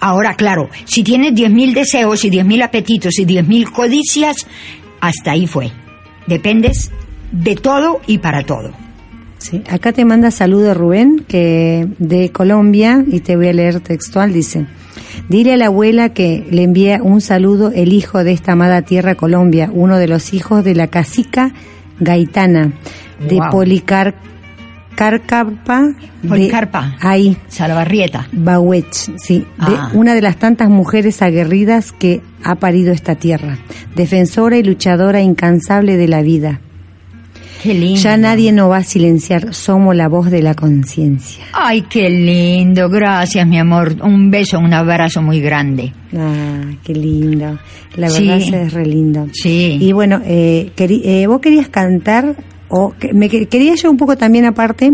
Ahora, 0.00 0.34
claro, 0.34 0.68
si 0.84 1.02
tienes 1.02 1.32
10.000 1.32 1.74
deseos 1.74 2.24
y 2.24 2.30
10.000 2.30 2.64
apetitos 2.64 3.18
y 3.18 3.26
10.000 3.26 3.72
codicias, 3.72 4.46
hasta 5.00 5.32
ahí 5.32 5.46
fue. 5.46 5.72
Dependes 6.26 6.90
de 7.32 7.56
todo 7.56 8.00
y 8.06 8.18
para 8.18 8.44
todo. 8.44 8.72
Sí, 9.38 9.62
acá 9.70 9.92
te 9.92 10.04
manda 10.04 10.30
saludo 10.30 10.74
Rubén, 10.74 11.24
que 11.28 11.86
de 11.98 12.30
Colombia, 12.30 13.04
y 13.06 13.20
te 13.20 13.36
voy 13.36 13.48
a 13.48 13.52
leer 13.52 13.80
textual, 13.80 14.32
dice, 14.32 14.66
dile 15.28 15.54
a 15.54 15.56
la 15.56 15.66
abuela 15.66 16.08
que 16.12 16.46
le 16.50 16.64
envía 16.64 17.00
un 17.02 17.20
saludo 17.20 17.70
el 17.74 17.92
hijo 17.92 18.24
de 18.24 18.32
esta 18.32 18.52
amada 18.52 18.82
tierra 18.82 19.14
Colombia, 19.14 19.70
uno 19.72 19.96
de 19.98 20.08
los 20.08 20.34
hijos 20.34 20.64
de 20.64 20.74
la 20.74 20.88
cacica 20.88 21.52
gaitana, 22.00 22.72
de 23.28 23.36
Wow. 23.36 23.50
Policar 23.50 24.14
Policarpa. 26.26 26.96
ahí, 27.00 27.36
Salabarrieta. 27.46 28.26
Bauech, 28.32 28.92
sí, 29.16 29.38
de 29.38 29.74
Ah. 29.76 29.90
una 29.94 30.14
de 30.16 30.22
las 30.22 30.36
tantas 30.38 30.68
mujeres 30.68 31.22
aguerridas 31.22 31.92
que 31.92 32.20
ha 32.42 32.56
parido 32.56 32.92
esta 32.92 33.14
tierra, 33.14 33.58
defensora 33.94 34.56
y 34.58 34.64
luchadora 34.64 35.20
incansable 35.20 35.96
de 35.96 36.08
la 36.08 36.22
vida. 36.22 36.60
Qué 37.62 37.74
lindo. 37.74 38.00
Ya 38.00 38.16
nadie 38.16 38.52
nos 38.52 38.70
va 38.70 38.78
a 38.78 38.84
silenciar, 38.84 39.52
somos 39.52 39.94
la 39.96 40.08
voz 40.08 40.30
de 40.30 40.42
la 40.42 40.54
conciencia. 40.54 41.44
Ay, 41.52 41.82
qué 41.82 42.08
lindo. 42.08 42.88
Gracias, 42.88 43.46
mi 43.46 43.58
amor. 43.58 43.96
Un 44.02 44.30
beso, 44.30 44.58
un 44.58 44.72
abrazo 44.72 45.22
muy 45.22 45.40
grande. 45.40 45.92
Ah, 46.16 46.60
qué 46.84 46.92
lindo. 46.94 47.58
La 47.96 48.10
Sí. 48.10 48.26
verdad 48.28 48.62
es 48.62 48.72
re 48.72 48.86
lindo. 48.86 49.26
Sí. 49.32 49.76
Y 49.80 49.92
bueno, 49.92 50.20
eh, 50.24 50.70
eh, 50.78 51.26
vos 51.26 51.40
querías 51.40 51.68
cantar, 51.68 52.36
o 52.68 52.94
que- 52.98 53.12
me 53.12 53.28
que- 53.28 53.46
quería 53.46 53.74
yo 53.74 53.90
un 53.90 53.96
poco 53.96 54.16
también 54.16 54.44
aparte 54.44 54.92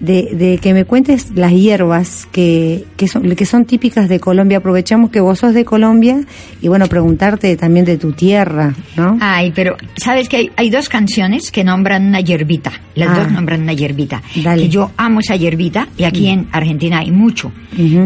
de, 0.00 0.30
de 0.34 0.58
que 0.58 0.72
me 0.74 0.84
cuentes 0.86 1.30
las 1.34 1.52
hierbas 1.52 2.26
que, 2.32 2.84
que, 2.96 3.06
son, 3.06 3.22
que 3.36 3.44
son 3.46 3.66
típicas 3.66 4.08
de 4.08 4.18
Colombia. 4.18 4.58
Aprovechamos 4.58 5.10
que 5.10 5.20
vos 5.20 5.38
sos 5.38 5.52
de 5.54 5.64
Colombia 5.64 6.20
y 6.62 6.68
bueno, 6.68 6.86
preguntarte 6.86 7.54
también 7.56 7.84
de 7.84 7.98
tu 7.98 8.12
tierra, 8.12 8.74
¿no? 8.96 9.18
Ay, 9.20 9.52
pero 9.54 9.76
¿sabes 9.96 10.28
que 10.28 10.36
hay, 10.38 10.50
hay 10.56 10.70
dos 10.70 10.88
canciones 10.88 11.50
que 11.50 11.62
nombran 11.64 12.06
una 12.08 12.20
hierbita? 12.20 12.72
Las 12.94 13.10
Ah. 13.10 13.22
dos 13.22 13.32
nombran 13.32 13.62
una 13.62 13.72
hierbita. 13.74 14.22
Dale. 14.42 14.62
Que 14.62 14.68
yo 14.68 14.90
amo 14.96 15.20
esa 15.20 15.36
hierbita 15.36 15.86
y 15.98 16.04
aquí 16.04 16.28
en 16.28 16.48
Argentina 16.52 16.98
hay 17.00 17.10
mucho. 17.10 17.52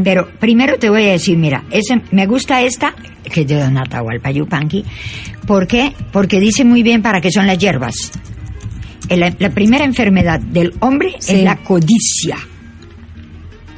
Pero 0.04 0.28
primero 0.38 0.78
te 0.78 0.90
voy 0.90 1.04
a 1.04 1.12
decir, 1.12 1.36
mira, 1.38 1.64
ese, 1.70 2.00
me 2.12 2.26
gusta 2.26 2.62
esta, 2.62 2.94
que 3.32 3.40
es 3.42 3.46
de 3.46 3.54
Don 3.60 3.76
Atahualpa 3.78 4.30
Yupanqui. 4.30 4.84
¿Por 5.46 5.66
qué? 5.66 5.92
Porque 6.12 6.38
dice 6.40 6.64
muy 6.64 6.82
bien 6.82 7.02
para 7.02 7.20
qué 7.20 7.30
son 7.30 7.46
las 7.46 7.58
hierbas. 7.58 7.94
El- 9.08 9.34
La, 9.38 9.50
primera 9.50 9.84
enfermedad 9.84 10.40
del 10.40 10.72
hombre 10.80 11.14
Sí. 11.18 11.34
es 11.36 11.42
la 11.44 11.56
codicia. 11.56 12.36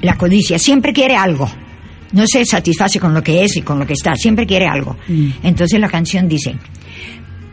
La 0.02 0.16
codicia, 0.16 0.58
siempre 0.58 0.92
quiere 0.92 1.16
algo. 1.16 1.48
No 2.12 2.24
se 2.26 2.44
satisface 2.44 3.00
con 3.00 3.12
lo 3.14 3.22
que 3.22 3.44
es 3.44 3.56
y 3.56 3.62
con 3.62 3.78
lo 3.78 3.86
que 3.86 3.94
está, 3.94 4.14
siempre 4.14 4.46
quiere 4.46 4.66
algo. 4.66 4.96
Mm. 5.08 5.28
Entonces 5.42 5.80
la 5.80 5.88
canción 5.88 6.28
dice, 6.28 6.54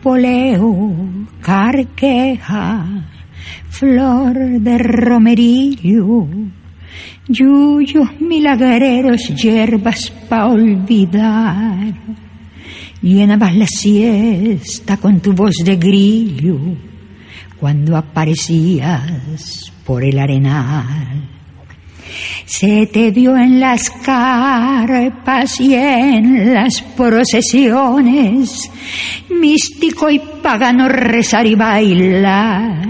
Poleo, 0.01 0.85
carqueja, 1.41 2.85
flor 3.69 4.33
de 4.59 4.77
romerillo, 4.77 6.27
yuyos 7.27 8.09
milagreros, 8.19 9.21
hierbas 9.35 10.11
pa' 10.29 10.47
olvidar. 10.47 11.93
Llenabas 13.01 13.55
la 13.55 13.67
siesta 13.67 14.97
con 14.97 15.19
tu 15.19 15.33
voz 15.33 15.55
de 15.65 15.75
grillo 15.75 16.57
cuando 17.63 17.95
aparecías 17.95 19.71
por 19.85 20.03
el 20.03 20.19
arenal. 20.19 21.29
Se 22.43 22.87
te 22.87 23.09
vio 23.09 23.37
en 23.37 23.61
las 23.61 23.89
carpas 23.89 25.61
y 25.61 25.73
en 25.73 26.53
las 26.53 26.81
procesiones, 26.81 28.69
místico 29.29 30.09
y 30.09 30.19
pagano 30.41 30.89
rezar 30.89 31.47
y 31.47 31.55
bailar, 31.55 32.85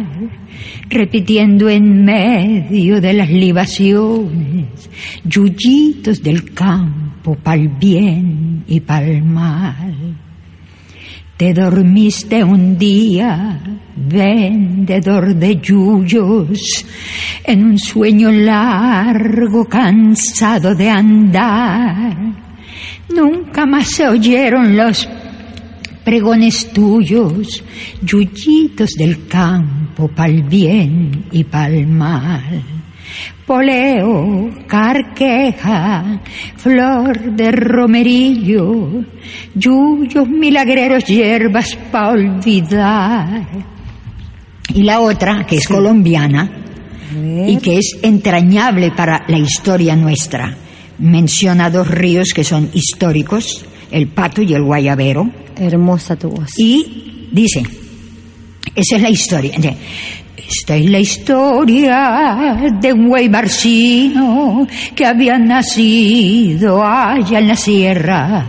repitiendo 0.90 1.70
en 1.70 2.04
medio 2.04 3.00
de 3.00 3.14
las 3.14 3.30
libaciones, 3.30 4.90
yuyitos 5.24 6.24
del 6.24 6.52
campo 6.52 7.36
pa'l 7.36 7.68
bien 7.68 8.64
y 8.68 8.80
pa'l 8.80 9.22
mal. 9.22 10.03
Te 11.38 11.52
dormiste 11.52 12.44
un 12.44 12.78
día, 12.78 13.60
vendedor 13.96 15.36
de 15.36 15.60
yuyos, 15.60 16.86
en 17.44 17.66
un 17.66 17.80
sueño 17.80 18.32
largo, 18.32 19.66
cansado 19.66 20.76
de 20.76 20.90
andar. 20.90 22.16
Nunca 23.10 23.66
más 23.66 23.90
se 23.90 24.08
oyeron 24.08 24.78
los 24.78 25.10
pregones 26.04 26.72
tuyos, 26.72 27.64
yuyitos 28.02 28.92
del 28.92 29.28
campo 29.28 30.08
pa'l 30.10 30.44
bien 30.44 31.26
y 31.32 31.44
pa'l 31.44 31.88
mal. 31.88 32.73
Poleo, 33.46 34.50
carqueja, 34.68 36.22
flor 36.56 37.32
de 37.32 37.52
romerillo, 37.52 39.04
yuyos 39.54 40.28
milagreros, 40.28 41.06
hierbas 41.06 41.76
para 41.92 42.12
olvidar. 42.12 43.48
Y 44.74 44.84
la 44.84 45.02
otra, 45.02 45.46
que 45.46 45.58
es 45.58 45.68
colombiana 45.68 46.50
y 47.46 47.58
que 47.58 47.78
es 47.78 47.98
entrañable 48.02 48.92
para 48.92 49.24
la 49.28 49.38
historia 49.38 49.96
nuestra, 49.96 50.56
menciona 51.00 51.70
dos 51.70 51.88
ríos 51.88 52.30
que 52.34 52.44
son 52.44 52.70
históricos, 52.74 53.66
el 53.92 54.08
Pato 54.08 54.42
y 54.42 54.54
el 54.54 54.64
Guayabero. 54.64 55.30
Hermosa 55.56 56.16
tu 56.16 56.30
voz. 56.30 56.50
Y 56.58 57.28
dice, 57.32 57.62
esa 58.76 58.96
es 58.96 59.02
la 59.02 59.10
historia. 59.10 59.54
Esta 60.56 60.76
es 60.76 60.88
la 60.88 61.00
historia 61.00 62.72
de 62.80 62.94
un 62.94 63.10
güey 63.10 63.28
barcino 63.28 64.68
que 64.96 65.04
había 65.04 65.40
nacido 65.40 66.86
allá 66.86 67.40
en 67.40 67.48
la 67.48 67.56
sierra. 67.56 68.46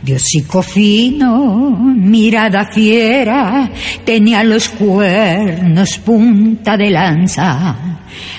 Diosico 0.00 0.62
fino, 0.62 1.70
mirada 1.70 2.66
fiera, 2.66 3.68
tenía 4.04 4.44
los 4.44 4.68
cuernos 4.68 5.98
punta 5.98 6.76
de 6.76 6.90
lanza. 6.90 7.76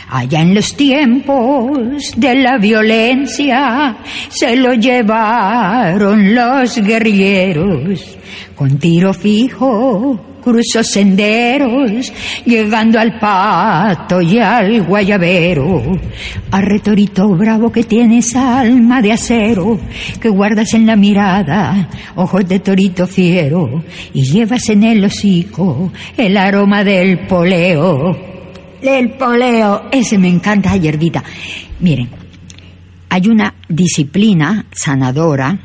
Allá 0.09 0.39
en 0.39 0.55
los 0.55 0.73
tiempos 0.73 2.13
de 2.15 2.35
la 2.35 2.57
violencia 2.59 3.97
se 4.29 4.55
lo 4.55 4.73
llevaron 4.73 6.33
los 6.33 6.77
guerrilleros 6.77 8.17
con 8.55 8.77
tiro 8.77 9.13
fijo 9.13 10.30
cruzó 10.41 10.83
senderos, 10.83 12.11
llegando 12.45 12.99
al 12.99 13.19
pato 13.19 14.21
y 14.21 14.39
al 14.39 14.83
guayabero, 14.83 15.99
a 16.51 16.61
retorito 16.61 17.29
bravo 17.29 17.71
que 17.71 17.83
tienes 17.83 18.35
alma 18.35 19.01
de 19.01 19.13
acero, 19.13 19.79
que 20.19 20.29
guardas 20.29 20.73
en 20.73 20.85
la 20.85 20.95
mirada, 20.95 21.89
ojos 22.15 22.47
de 22.47 22.59
torito 22.59 23.07
fiero, 23.07 23.83
y 24.13 24.23
llevas 24.23 24.67
en 24.69 24.83
el 24.83 25.05
hocico 25.05 25.91
el 26.17 26.37
aroma 26.37 26.83
del 26.83 27.27
poleo. 27.27 28.17
El 28.81 29.11
poleo, 29.11 29.89
ese 29.91 30.17
me 30.17 30.27
encanta, 30.27 30.75
hierbita. 30.75 31.23
Miren, 31.79 32.09
hay 33.09 33.27
una 33.27 33.53
disciplina 33.67 34.65
sanadora 34.71 35.59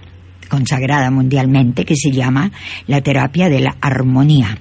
consagrada 0.49 1.11
mundialmente 1.11 1.85
que 1.85 1.97
se 1.97 2.11
llama 2.11 2.51
la 2.87 3.01
terapia 3.01 3.49
de 3.49 3.61
la 3.61 3.77
armonía. 3.81 4.59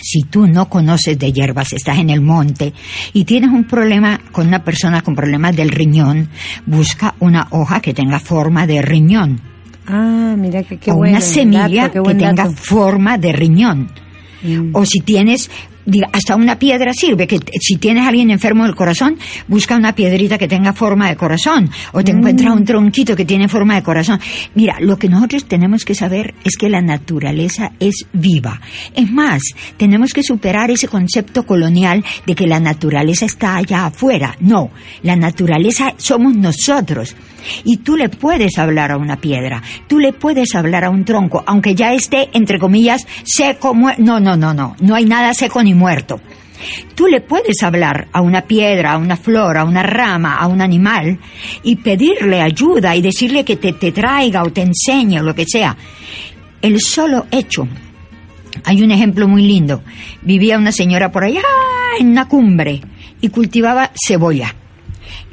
Si 0.00 0.22
tú 0.22 0.46
no 0.46 0.68
conoces 0.68 1.18
de 1.18 1.32
hierbas, 1.32 1.72
estás 1.72 1.98
en 1.98 2.10
el 2.10 2.20
monte 2.20 2.72
y 3.12 3.24
tienes 3.24 3.50
un 3.50 3.64
problema 3.64 4.20
con 4.30 4.46
una 4.46 4.62
persona 4.62 5.02
con 5.02 5.14
problemas 5.14 5.56
del 5.56 5.70
riñón, 5.70 6.28
busca 6.66 7.14
una 7.18 7.48
hoja 7.50 7.80
que 7.80 7.94
tenga 7.94 8.20
forma 8.20 8.66
de 8.66 8.80
riñón. 8.80 9.40
Ah, 9.86 10.34
mira 10.38 10.62
que 10.62 10.76
qué 10.76 10.92
o 10.92 10.96
bueno. 10.96 11.12
una 11.12 11.20
semilla 11.20 11.88
dato, 11.88 12.02
que 12.02 12.14
tenga 12.14 12.50
forma 12.50 13.18
de 13.18 13.32
riñón. 13.32 13.90
Mm. 14.42 14.70
O 14.72 14.84
si 14.84 15.00
tienes, 15.00 15.50
diga, 15.88 16.08
hasta 16.12 16.36
una 16.36 16.58
piedra 16.58 16.92
sirve, 16.92 17.26
que 17.26 17.40
si 17.60 17.76
tienes 17.76 18.04
a 18.04 18.08
alguien 18.08 18.30
enfermo 18.30 18.64
del 18.64 18.74
corazón, 18.74 19.18
busca 19.48 19.76
una 19.76 19.94
piedrita 19.94 20.38
que 20.38 20.46
tenga 20.46 20.72
forma 20.72 21.08
de 21.08 21.16
corazón, 21.16 21.70
o 21.92 22.04
te 22.04 22.12
encuentras 22.12 22.54
un 22.54 22.64
tronquito 22.64 23.16
que 23.16 23.24
tiene 23.24 23.48
forma 23.48 23.74
de 23.74 23.82
corazón. 23.82 24.20
Mira, 24.54 24.76
lo 24.80 24.98
que 24.98 25.08
nosotros 25.08 25.46
tenemos 25.46 25.84
que 25.84 25.94
saber 25.94 26.34
es 26.44 26.56
que 26.56 26.68
la 26.68 26.82
naturaleza 26.82 27.72
es 27.80 28.06
viva. 28.12 28.60
Es 28.94 29.10
más, 29.10 29.42
tenemos 29.76 30.12
que 30.12 30.22
superar 30.22 30.70
ese 30.70 30.88
concepto 30.88 31.44
colonial 31.44 32.04
de 32.26 32.34
que 32.34 32.46
la 32.46 32.60
naturaleza 32.60 33.24
está 33.24 33.56
allá 33.56 33.86
afuera. 33.86 34.36
No, 34.40 34.70
la 35.02 35.16
naturaleza 35.16 35.94
somos 35.96 36.36
nosotros. 36.36 37.16
Y 37.64 37.78
tú 37.78 37.96
le 37.96 38.08
puedes 38.08 38.58
hablar 38.58 38.90
a 38.92 38.96
una 38.96 39.16
piedra, 39.20 39.62
tú 39.86 39.98
le 39.98 40.12
puedes 40.12 40.54
hablar 40.54 40.84
a 40.84 40.90
un 40.90 41.04
tronco, 41.04 41.42
aunque 41.46 41.74
ya 41.74 41.92
esté, 41.94 42.28
entre 42.32 42.58
comillas, 42.58 43.06
seco, 43.24 43.74
mue- 43.74 43.96
no, 43.98 44.18
no, 44.20 44.36
no, 44.36 44.52
no, 44.54 44.76
no 44.80 44.94
hay 44.94 45.04
nada 45.04 45.32
seco 45.34 45.62
ni 45.62 45.74
muerto. 45.74 46.20
Tú 46.96 47.06
le 47.06 47.20
puedes 47.20 47.62
hablar 47.62 48.08
a 48.12 48.20
una 48.20 48.42
piedra, 48.42 48.92
a 48.94 48.98
una 48.98 49.16
flor, 49.16 49.56
a 49.58 49.64
una 49.64 49.84
rama, 49.84 50.34
a 50.34 50.48
un 50.48 50.60
animal 50.60 51.18
y 51.62 51.76
pedirle 51.76 52.40
ayuda 52.42 52.96
y 52.96 53.00
decirle 53.02 53.44
que 53.44 53.54
te, 53.56 53.72
te 53.74 53.92
traiga 53.92 54.42
o 54.42 54.50
te 54.52 54.62
enseñe 54.62 55.20
o 55.20 55.22
lo 55.22 55.34
que 55.36 55.44
sea. 55.46 55.76
El 56.60 56.80
solo 56.80 57.26
hecho. 57.30 57.68
Hay 58.64 58.82
un 58.82 58.90
ejemplo 58.90 59.28
muy 59.28 59.42
lindo. 59.42 59.82
Vivía 60.22 60.58
una 60.58 60.72
señora 60.72 61.12
por 61.12 61.22
allá 61.22 61.42
en 62.00 62.08
una 62.08 62.26
cumbre 62.26 62.80
y 63.20 63.28
cultivaba 63.28 63.92
cebolla 63.94 64.52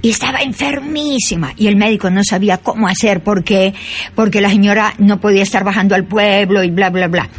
y 0.01 0.09
estaba 0.09 0.39
enfermísima. 0.39 1.53
Y 1.57 1.67
el 1.67 1.75
médico 1.75 2.09
no 2.09 2.23
sabía 2.23 2.57
cómo 2.57 2.87
hacer 2.87 3.21
porque 3.23 3.73
porque 4.13 4.41
la 4.41 4.49
señora 4.49 4.93
no 4.99 5.19
podía 5.19 5.43
estar 5.43 5.63
bajando 5.63 5.95
al 5.95 6.05
pueblo 6.05 6.63
y 6.63 6.69
bla 6.69 6.89
bla 6.89 7.07
bla. 7.07 7.29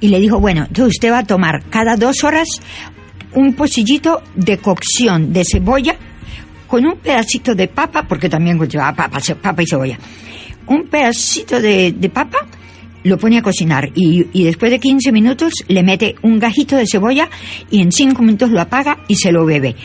Y 0.00 0.08
le 0.08 0.20
dijo 0.20 0.38
bueno 0.38 0.66
entonces 0.68 0.96
usted 0.96 1.10
va 1.10 1.18
a 1.18 1.24
tomar 1.24 1.64
cada 1.70 1.96
dos 1.96 2.22
horas 2.24 2.48
un 3.32 3.54
pocillito 3.54 4.22
de 4.34 4.58
cocción 4.58 5.32
de 5.32 5.44
cebolla 5.44 5.96
con 6.66 6.84
un 6.84 6.98
pedacito 6.98 7.54
de 7.54 7.68
papa 7.68 8.04
porque 8.08 8.28
también 8.28 8.58
llevaba 8.58 8.94
papa, 8.94 9.20
papa 9.40 9.62
y 9.62 9.66
cebolla. 9.66 9.98
Un 10.66 10.88
pedacito 10.88 11.60
de, 11.60 11.92
de 11.92 12.08
papa 12.08 12.38
lo 13.04 13.18
pone 13.18 13.38
a 13.38 13.42
cocinar 13.42 13.90
y, 13.94 14.26
y 14.32 14.44
después 14.44 14.70
de 14.70 14.80
15 14.80 15.12
minutos 15.12 15.52
le 15.68 15.82
mete 15.84 16.16
un 16.22 16.40
gajito 16.40 16.76
de 16.76 16.86
cebolla 16.86 17.28
y 17.70 17.80
en 17.80 17.92
5 17.92 18.20
minutos 18.20 18.50
lo 18.50 18.60
apaga 18.60 18.98
y 19.06 19.14
se 19.14 19.30
lo 19.30 19.44
bebe. 19.44 19.76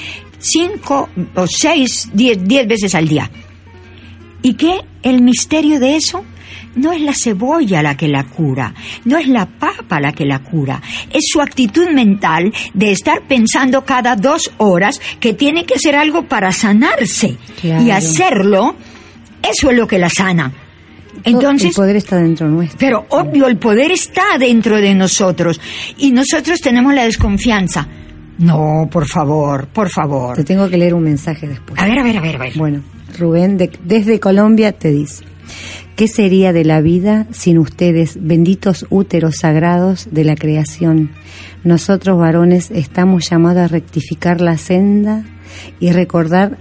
5 0.42 1.10
o 1.36 1.48
6, 1.48 2.10
10 2.14 2.44
10 2.48 2.68
veces 2.68 2.96
al 2.96 3.08
día. 3.08 3.30
¿Y 4.42 4.56
qué? 4.56 4.80
El 5.04 5.22
misterio 5.22 5.80
de 5.80 5.96
eso 5.96 6.24
no 6.76 6.92
es 6.94 7.02
la 7.02 7.14
cebolla 7.14 7.84
la 7.84 7.96
que 7.98 8.08
la 8.08 8.24
cura, 8.24 8.74
no 9.06 9.18
es 9.18 9.28
la 9.28 9.46
papa 9.46 10.00
la 10.00 10.14
que 10.14 10.26
la 10.26 10.40
cura, 10.40 10.82
es 11.10 11.26
su 11.32 11.42
actitud 11.42 11.90
mental 11.92 12.52
de 12.74 12.92
estar 12.92 13.22
pensando 13.28 13.84
cada 13.84 14.16
dos 14.16 14.50
horas 14.58 15.00
que 15.20 15.34
tiene 15.34 15.66
que 15.66 15.76
hacer 15.76 15.96
algo 15.96 16.24
para 16.24 16.52
sanarse 16.52 17.36
Claro. 17.60 17.84
y 17.84 17.92
hacerlo, 17.92 18.76
eso 19.44 19.70
es 19.70 19.78
lo 19.78 19.86
que 19.86 19.98
la 20.00 20.10
sana. 20.10 20.52
el 21.26 21.34
Entonces, 21.34 21.76
poder 21.76 21.98
está 21.98 22.16
dentro 22.18 22.48
nuestro. 22.48 22.80
pero 22.80 23.06
obvio, 23.10 23.48
el 23.48 23.58
poder 23.58 23.92
está 23.92 24.38
dentro 24.40 24.78
de 24.78 24.96
nosotros 24.96 25.60
y 25.98 26.12
nosotros 26.12 26.62
tenemos 26.62 26.94
la 26.94 27.04
desconfianza. 27.04 27.86
No, 28.42 28.90
por 28.92 29.08
favor, 29.08 29.68
por 29.68 29.90
favor. 29.90 30.36
Te 30.36 30.44
tengo 30.44 30.68
que 30.70 30.78
leer 30.78 30.94
un 30.94 31.04
mensaje 31.04 31.48
después. 31.48 31.80
A 31.80 31.86
ver, 31.86 32.00
a 32.00 32.04
ver, 32.04 32.18
a 32.18 32.22
ver, 32.22 32.36
a 32.36 32.40
ver. 32.40 32.54
Bueno, 32.58 32.82
Rubén, 33.18 33.58
de- 33.58 33.72
desde 33.86 34.20
Colombia 34.20 34.72
te 34.72 34.90
dice, 34.92 35.24
¿qué 35.96 36.08
sería 36.08 36.52
de 36.54 36.66
la 36.66 36.82
vida 36.82 37.28
sin 37.32 37.58
ustedes, 37.60 38.18
benditos 38.20 38.86
úteros 38.90 39.38
sagrados 39.38 40.08
de 40.12 40.24
la 40.24 40.36
creación? 40.36 41.12
Nosotros 41.64 42.18
varones 42.18 42.72
estamos 42.72 43.30
llamados 43.30 43.64
a 43.64 43.68
rectificar 43.68 44.42
la 44.42 44.58
senda 44.58 45.24
y 45.80 45.92
recordar 45.92 46.58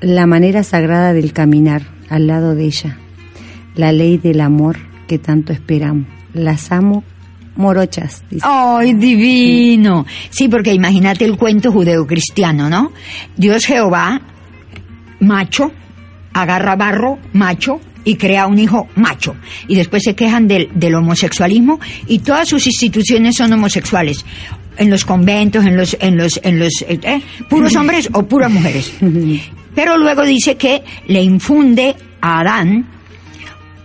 la 0.00 0.26
manera 0.26 0.62
sagrada 0.62 1.12
del 1.12 1.32
caminar 1.32 1.82
al 2.08 2.26
lado 2.26 2.54
de 2.54 2.64
ella, 2.64 2.98
la 3.76 3.92
ley 3.92 4.16
del 4.16 4.40
amor 4.40 4.78
que 5.06 5.18
tanto 5.18 5.52
esperamos. 5.52 6.06
Las 6.32 6.72
amo 6.72 7.04
morochas, 7.56 8.22
dice. 8.30 8.46
¡Ay, 8.48 8.94
divino! 8.94 10.06
Sí, 10.30 10.48
porque 10.48 10.72
imagínate 10.72 11.24
el 11.24 11.36
cuento 11.36 11.72
judeocristiano, 11.72 12.68
¿no? 12.68 12.92
Dios 13.36 13.64
Jehová, 13.66 14.20
macho, 15.20 15.72
agarra 16.32 16.76
barro, 16.76 17.18
macho, 17.32 17.80
y 18.04 18.16
crea 18.16 18.46
un 18.46 18.58
hijo 18.58 18.88
macho. 18.94 19.36
Y 19.68 19.76
después 19.76 20.02
se 20.02 20.14
quejan 20.14 20.48
del, 20.48 20.68
del 20.74 20.94
homosexualismo 20.94 21.80
y 22.06 22.20
todas 22.20 22.48
sus 22.48 22.66
instituciones 22.66 23.36
son 23.36 23.52
homosexuales. 23.52 24.24
En 24.76 24.90
los 24.90 25.04
conventos, 25.04 25.64
en 25.66 25.76
los, 25.76 25.96
en 26.00 26.16
los, 26.16 26.40
en 26.42 26.58
los, 26.58 26.82
eh, 26.82 26.98
eh, 27.02 27.20
puros 27.48 27.76
hombres 27.76 28.08
o 28.12 28.22
puras 28.22 28.50
mujeres. 28.50 28.92
Pero 29.74 29.96
luego 29.96 30.24
dice 30.24 30.56
que 30.56 30.82
le 31.06 31.22
infunde 31.22 31.94
a 32.20 32.40
Adán 32.40 32.86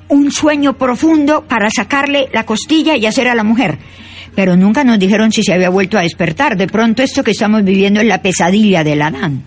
un 0.10 0.32
sueño 0.32 0.78
profundo 0.78 1.46
para 1.48 1.70
sacarle 1.70 2.28
la 2.34 2.46
costilla 2.46 2.96
y 2.96 3.06
hacer 3.06 3.28
a 3.28 3.36
la 3.36 3.44
mujer. 3.44 3.78
Pero 4.36 4.56
nunca 4.56 4.84
nos 4.84 5.00
dijeron 5.00 5.32
si 5.32 5.44
se 5.44 5.54
había 5.54 5.70
vuelto 5.70 5.98
a 5.98 6.02
despertar. 6.02 6.58
De 6.58 6.68
pronto 6.68 7.02
esto 7.02 7.24
que 7.24 7.32
estamos 7.32 7.64
viviendo 7.64 8.00
es 8.00 8.08
la 8.08 8.22
pesadilla 8.22 8.84
del 8.84 9.02
Adán. 9.02 9.44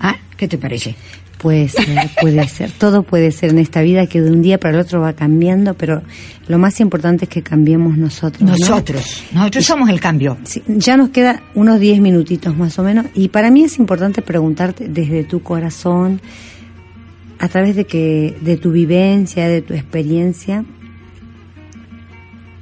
¿Ah? 0.00 0.16
¿Qué 0.36 0.46
te 0.46 0.58
parece? 0.58 0.94
Puede 1.38 1.68
ser, 1.68 1.86
puede 2.20 2.48
ser. 2.48 2.70
Todo 2.72 3.04
puede 3.04 3.30
ser 3.30 3.50
en 3.50 3.58
esta 3.58 3.80
vida 3.80 4.06
que 4.06 4.20
de 4.20 4.30
un 4.30 4.42
día 4.42 4.58
para 4.58 4.74
el 4.74 4.80
otro 4.80 5.00
va 5.00 5.12
cambiando, 5.12 5.74
pero 5.74 6.02
lo 6.48 6.58
más 6.58 6.80
importante 6.80 7.26
es 7.26 7.28
que 7.30 7.42
cambiemos 7.42 7.96
nosotros. 7.96 8.42
¿no? 8.42 8.56
Nosotros, 8.56 9.24
nosotros 9.32 9.64
somos 9.64 9.88
el 9.88 10.00
cambio. 10.00 10.36
Sí, 10.42 10.62
ya 10.66 10.96
nos 10.96 11.10
queda 11.10 11.42
unos 11.54 11.78
10 11.78 12.00
minutitos 12.00 12.56
más 12.56 12.78
o 12.78 12.82
menos 12.82 13.06
y 13.14 13.28
para 13.28 13.50
mí 13.50 13.64
es 13.64 13.78
importante 13.78 14.20
preguntarte 14.20 14.88
desde 14.88 15.22
tu 15.24 15.40
corazón, 15.42 16.20
a 17.38 17.48
través 17.48 17.76
de 17.76 17.84
que 17.84 18.36
de 18.40 18.56
tu 18.56 18.72
vivencia, 18.72 19.48
de 19.48 19.62
tu 19.62 19.74
experiencia. 19.74 20.64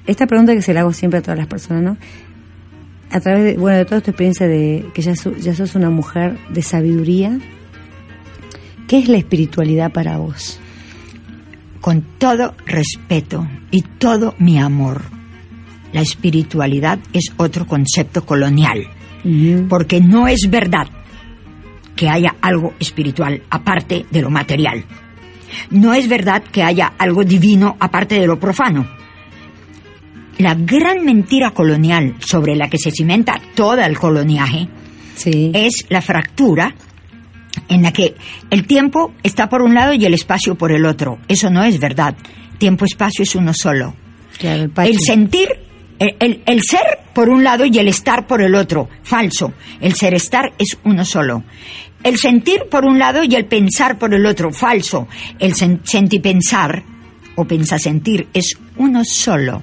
Esta 0.06 0.26
pregunta 0.26 0.54
que 0.54 0.62
se 0.62 0.74
la 0.74 0.80
hago 0.80 0.92
siempre 0.92 1.18
a 1.18 1.22
todas 1.22 1.38
las 1.38 1.48
personas, 1.48 1.82
¿no? 1.82 1.96
a 3.10 3.20
través 3.20 3.44
de, 3.44 3.56
bueno, 3.56 3.78
de 3.78 3.84
toda 3.84 4.00
tu 4.00 4.10
experiencia 4.10 4.46
de 4.46 4.86
que 4.94 5.02
ya, 5.02 5.14
ya 5.14 5.54
sos 5.54 5.74
una 5.74 5.90
mujer 5.90 6.36
de 6.50 6.62
sabiduría, 6.62 7.38
¿qué 8.88 8.98
es 8.98 9.08
la 9.08 9.18
espiritualidad 9.18 9.92
para 9.92 10.18
vos? 10.18 10.58
Con 11.80 12.02
todo 12.18 12.54
respeto 12.66 13.46
y 13.70 13.82
todo 13.82 14.34
mi 14.38 14.58
amor, 14.58 15.02
la 15.92 16.00
espiritualidad 16.00 16.98
es 17.12 17.32
otro 17.36 17.66
concepto 17.66 18.26
colonial, 18.26 18.88
porque 19.68 20.00
no 20.00 20.28
es 20.28 20.48
verdad 20.50 20.88
que 21.96 22.08
haya 22.08 22.36
algo 22.42 22.74
espiritual 22.78 23.42
aparte 23.50 24.06
de 24.10 24.22
lo 24.22 24.30
material. 24.30 24.84
No 25.70 25.94
es 25.94 26.08
verdad 26.08 26.42
que 26.52 26.62
haya 26.62 26.92
algo 26.98 27.24
divino 27.24 27.76
aparte 27.80 28.20
de 28.20 28.26
lo 28.26 28.38
profano. 28.38 28.86
La 30.38 30.54
gran 30.54 31.04
mentira 31.04 31.50
colonial 31.52 32.14
sobre 32.20 32.56
la 32.56 32.68
que 32.68 32.76
se 32.78 32.90
cimenta 32.90 33.40
todo 33.54 33.80
el 33.80 33.98
coloniaje 33.98 34.68
Sí. 35.14 35.50
es 35.54 35.86
la 35.88 36.02
fractura 36.02 36.74
en 37.68 37.82
la 37.82 37.90
que 37.92 38.14
el 38.50 38.66
tiempo 38.66 39.14
está 39.22 39.48
por 39.48 39.62
un 39.62 39.74
lado 39.74 39.94
y 39.94 40.04
el 40.04 40.12
espacio 40.12 40.56
por 40.56 40.72
el 40.72 40.84
otro. 40.84 41.18
Eso 41.26 41.48
no 41.48 41.64
es 41.64 41.80
verdad. 41.80 42.14
Tiempo-espacio 42.58 43.22
es 43.22 43.34
uno 43.34 43.52
solo. 43.54 43.94
claro, 44.38 44.70
el 44.84 44.98
sentir, 44.98 45.48
el, 45.98 46.14
el- 46.20 46.42
el 46.44 46.60
ser 46.62 46.82
por 47.14 47.30
un 47.30 47.42
lado 47.42 47.64
y 47.64 47.78
el 47.78 47.88
estar 47.88 48.26
por 48.26 48.42
el 48.42 48.54
otro. 48.54 48.90
Falso. 49.02 49.54
El 49.80 49.94
ser-estar 49.94 50.52
es 50.58 50.76
uno 50.84 51.06
solo. 51.06 51.42
El 52.06 52.16
sentir 52.18 52.60
por 52.70 52.84
un 52.84 52.98
lado 52.98 53.24
y 53.24 53.34
el 53.34 53.46
pensar 53.46 53.98
por 53.98 54.14
el 54.14 54.24
otro. 54.26 54.52
Falso. 54.52 55.08
El 55.40 55.54
sen- 55.54 55.80
sentipensar 55.82 56.82
o 57.34 57.44
pensasentir 57.44 58.28
es 58.32 58.56
uno 58.76 59.02
solo. 59.04 59.62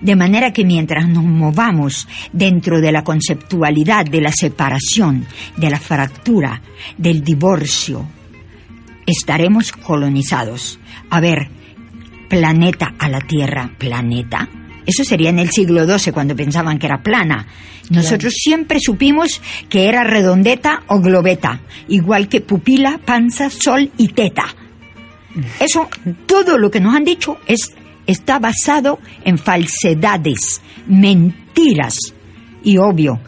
De 0.00 0.14
manera 0.14 0.52
que 0.52 0.64
mientras 0.64 1.08
nos 1.08 1.24
movamos 1.24 2.06
dentro 2.32 2.80
de 2.80 2.92
la 2.92 3.02
conceptualidad 3.02 4.04
de 4.06 4.20
la 4.20 4.30
separación, 4.30 5.26
de 5.56 5.70
la 5.70 5.80
fractura, 5.80 6.62
del 6.96 7.24
divorcio, 7.24 8.06
estaremos 9.04 9.72
colonizados. 9.72 10.78
A 11.10 11.20
ver, 11.20 11.48
planeta 12.28 12.94
a 12.96 13.08
la 13.08 13.20
Tierra, 13.22 13.70
planeta. 13.76 14.48
Eso 14.86 15.04
sería 15.04 15.30
en 15.30 15.38
el 15.38 15.50
siglo 15.50 15.84
XII 15.86 16.12
cuando 16.12 16.34
pensaban 16.36 16.78
que 16.78 16.86
era 16.86 17.02
plana. 17.02 17.46
Nosotros 17.90 18.32
siempre 18.34 18.78
supimos 18.80 19.40
que 19.68 19.88
era 19.88 20.02
redondeta 20.04 20.82
o 20.88 21.00
globeta, 21.00 21.60
igual 21.88 22.28
que 22.28 22.40
pupila, 22.40 22.98
panza, 23.04 23.50
sol 23.50 23.90
y 23.98 24.08
teta. 24.08 24.44
Eso, 25.60 25.88
todo 26.26 26.58
lo 26.58 26.70
que 26.70 26.80
nos 26.80 26.94
han 26.94 27.04
dicho 27.04 27.38
es, 27.46 27.70
está 28.06 28.38
basado 28.38 28.98
en 29.24 29.38
falsedades, 29.38 30.60
mentiras. 30.86 31.96
Y 32.64 32.76
obvio, 32.78 33.20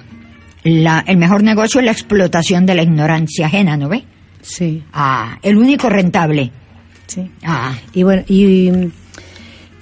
la- 0.62 1.04
el 1.06 1.16
mejor 1.16 1.42
negocio 1.42 1.80
es 1.80 1.86
la 1.86 1.92
explotación 1.92 2.66
de 2.66 2.74
la 2.74 2.82
ignorancia 2.82 3.46
ajena, 3.46 3.76
¿no 3.76 3.88
ve? 3.88 4.04
Sí, 4.42 4.82
Ah, 4.92 5.38
el 5.42 5.56
único 5.56 5.88
rentable. 5.88 6.50
sí. 7.06 7.30
Ah, 7.44 7.74
Y 7.92 8.02
bueno, 8.02 8.22
y, 8.28 8.70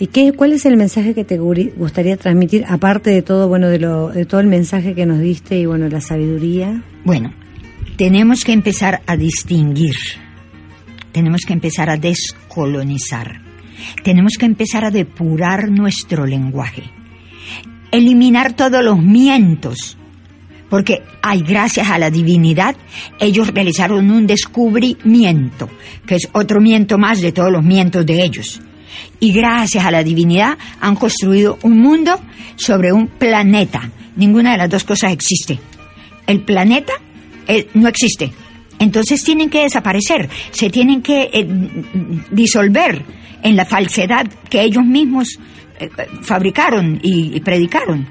y 0.03 0.09
qué, 0.09 0.33
¿cuál 0.33 0.53
es 0.53 0.67
el 0.67 0.77
mensaje 0.77 1.15
que 1.15 1.23
te 1.23 1.39
gustaría 1.39 2.17
transmitir, 2.17 2.65
aparte 2.69 3.11
de 3.11 3.23
todo, 3.23 3.47
bueno, 3.47 3.69
de, 3.69 3.79
lo, 3.79 4.09
de 4.09 4.27
todo 4.27 4.41
el 4.41 4.49
mensaje 4.49 4.97
que 4.97 5.07
nos 5.07 5.21
diste 5.21 5.57
y 5.57 5.67
bueno, 5.67 5.89
la 5.89 6.01
sabiduría? 6.01 6.83
bueno, 7.05 7.33
tenemos 7.97 8.43
que 8.43 8.51
empezar 8.51 9.01
a 9.07 9.17
distinguir, 9.17 9.95
tenemos 11.13 11.43
que 11.47 11.53
empezar 11.53 11.89
a 11.89 11.99
descolonizar, 11.99 13.43
tenemos 14.03 14.33
que 14.37 14.47
empezar 14.47 14.85
a 14.85 14.91
depurar 14.91 15.71
nuestro 15.71 16.27
lenguaje, 16.27 16.83
eliminar 17.93 18.55
todos 18.55 18.83
los 18.83 19.01
mientos, 19.01 19.97
porque 20.69 21.01
hay 21.23 21.43
gracias 21.43 21.89
a 21.91 21.99
la 22.01 22.11
divinidad, 22.11 22.75
ellos 23.21 23.55
realizaron 23.55 24.11
un 24.11 24.27
descubrimiento, 24.27 25.71
que 26.05 26.17
es 26.17 26.29
otro 26.33 26.61
miento 26.61 26.99
más 26.99 27.21
de 27.21 27.31
todos 27.31 27.53
los 27.53 27.63
mientos 27.63 28.05
de 28.05 28.25
ellos. 28.25 28.61
Y 29.21 29.33
gracias 29.33 29.85
a 29.85 29.91
la 29.91 30.03
divinidad 30.03 30.59
han 30.81 30.97
construido 30.97 31.59
un 31.63 31.79
mundo 31.79 32.19
sobre 32.57 32.93
un 32.93 33.07
planeta. 33.07 33.91
Ninguna 34.17 34.53
de 34.53 34.59
las 34.59 34.71
dos 34.71 34.85
cosas 34.85 35.13
existe. 35.13 35.59
El 36.27 36.43
planeta 36.43 36.93
eh, 37.47 37.69
no 37.75 37.89
existe. 37.89 38.33
Entonces 38.79 39.23
tienen 39.23 39.49
que 39.49 39.63
desaparecer, 39.63 40.29
se 40.51 40.69
tienen 40.69 41.03
que 41.03 41.31
eh, 41.33 41.47
disolver 42.31 43.03
en 43.43 43.57
la 43.57 43.65
falsedad 43.65 44.27
que 44.49 44.63
ellos 44.63 44.85
mismos 44.85 45.39
eh, 45.79 45.89
fabricaron 46.23 46.99
y 47.03 47.39
predicaron. 47.41 48.09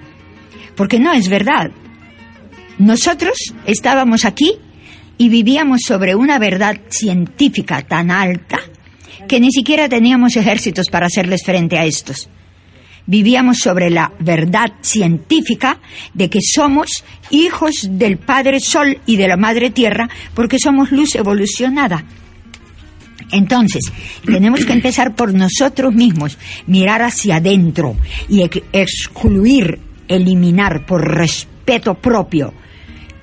Porque 0.75 0.99
no 0.99 1.11
es 1.11 1.27
verdad. 1.27 1.71
Nosotros 2.77 3.53
estábamos 3.65 4.25
aquí 4.25 4.53
y 5.17 5.29
vivíamos 5.29 5.82
sobre 5.86 6.15
una 6.15 6.39
verdad 6.39 6.79
científica 6.89 7.82
tan 7.84 8.09
alta 8.09 8.59
que 9.32 9.39
ni 9.39 9.49
siquiera 9.49 9.88
teníamos 9.88 10.36
ejércitos 10.36 10.88
para 10.91 11.05
hacerles 11.05 11.43
frente 11.45 11.77
a 11.77 11.86
estos. 11.86 12.27
Vivíamos 13.05 13.59
sobre 13.59 13.89
la 13.89 14.11
verdad 14.19 14.73
científica 14.82 15.79
de 16.13 16.29
que 16.29 16.39
somos 16.41 16.89
hijos 17.29 17.88
del 17.91 18.17
Padre 18.17 18.59
Sol 18.59 18.99
y 19.05 19.15
de 19.15 19.29
la 19.29 19.38
Madre 19.38 19.69
Tierra 19.69 20.09
porque 20.34 20.59
somos 20.59 20.91
luz 20.91 21.15
evolucionada. 21.15 22.03
Entonces, 23.32 23.84
tenemos 24.25 24.65
que 24.65 24.73
empezar 24.73 25.15
por 25.15 25.34
nosotros 25.34 25.93
mismos, 25.93 26.38
mirar 26.67 27.01
hacia 27.01 27.38
adentro 27.38 27.95
y 28.27 28.41
ex- 28.41 28.61
excluir, 28.73 29.79
eliminar 30.09 30.86
por 30.86 31.09
respeto 31.09 31.93
propio, 31.93 32.53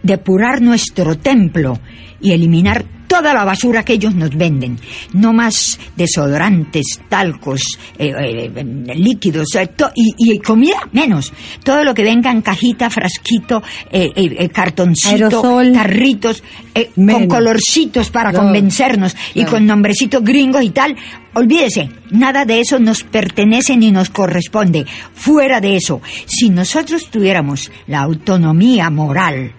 depurar 0.02 0.62
nuestro 0.62 1.18
templo 1.18 1.78
y 2.18 2.32
eliminar 2.32 2.86
toda 3.09 3.34
la 3.34 3.44
basura 3.44 3.84
que 3.84 3.94
ellos 3.94 4.14
nos 4.14 4.30
venden. 4.36 4.78
No 5.12 5.32
más 5.32 5.78
desodorantes, 5.96 7.00
talcos, 7.09 7.62
eh, 7.98 8.12
eh, 8.16 8.52
eh, 8.54 8.94
líquidos 8.94 9.54
eh, 9.56 9.68
y, 9.96 10.34
y 10.34 10.38
comida 10.38 10.88
menos. 10.92 11.32
Todo 11.64 11.82
lo 11.82 11.94
que 11.94 12.04
venga 12.04 12.30
en 12.30 12.42
cajita, 12.42 12.90
frasquito, 12.90 13.62
eh, 13.90 14.11
eh, 14.14 14.36
eh, 14.38 14.48
cartoncito, 14.50 15.14
Aerosol. 15.42 15.72
eh, 16.74 16.90
con 16.94 17.26
colorcitos 17.26 18.11
para 18.11 18.30
No, 18.30 18.40
convencernos 18.40 19.16
y 19.34 19.44
con 19.44 19.66
nombrecitos 19.66 20.22
gringos 20.22 20.62
y 20.62 20.70
tal. 20.70 20.94
Olvídese, 21.34 21.90
nada 22.11 22.44
de 22.44 22.61
eso 22.61 22.78
nos 22.78 23.04
pertenece 23.04 23.76
ni 23.76 23.90
nos 23.90 24.11
corresponde. 24.11 24.86
Fuera 25.14 25.61
de 25.61 25.76
eso, 25.76 26.00
si 26.26 26.50
nosotros 26.50 27.09
tuviéramos 27.11 27.70
la 27.86 28.00
autonomía 28.00 28.90
moral, 28.90 29.52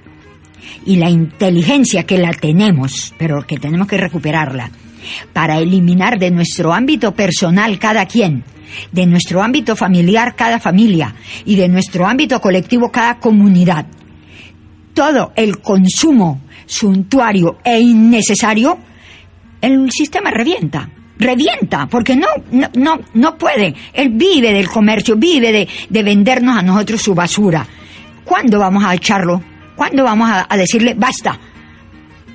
y 0.85 0.97
la 0.97 1.09
inteligencia 1.09 2.03
que 2.03 2.17
la 2.17 2.31
tenemos, 2.31 3.13
pero 3.17 3.45
que 3.45 3.57
tenemos 3.57 3.87
que 3.87 3.97
recuperarla, 3.97 4.71
para 5.33 5.57
eliminar 5.59 6.19
de 6.19 6.31
nuestro 6.31 6.73
ámbito 6.73 7.13
personal 7.13 7.79
cada 7.79 8.05
quien, 8.05 8.43
de 8.91 9.05
nuestro 9.05 9.41
ámbito 9.41 9.75
familiar 9.75 10.35
cada 10.35 10.59
familia 10.59 11.15
y 11.45 11.55
de 11.55 11.67
nuestro 11.67 12.05
ámbito 12.05 12.39
colectivo 12.39 12.91
cada 12.91 13.19
comunidad, 13.19 13.85
todo 14.93 15.31
el 15.35 15.59
consumo 15.59 16.41
suntuario 16.65 17.57
e 17.63 17.79
innecesario, 17.79 18.77
el 19.61 19.91
sistema 19.91 20.31
revienta. 20.31 20.89
Revienta, 21.17 21.85
porque 21.87 22.15
no, 22.15 22.27
no, 22.75 22.97
no, 23.13 23.37
puede. 23.37 23.75
Él 23.91 24.11
vive 24.13 24.53
del 24.53 24.69
comercio, 24.69 25.17
vive 25.17 25.67
de 25.89 26.03
vendernos 26.03 26.57
a 26.57 26.61
nosotros 26.61 27.01
su 27.01 27.13
basura. 27.13 27.67
¿Cuándo 28.23 28.57
vamos 28.57 28.85
a 28.85 28.93
echarlo? 28.93 29.41
¿Cuándo 29.79 30.03
vamos 30.03 30.29
a, 30.29 30.45
a 30.49 30.57
decirle 30.57 30.93
basta? 30.93 31.39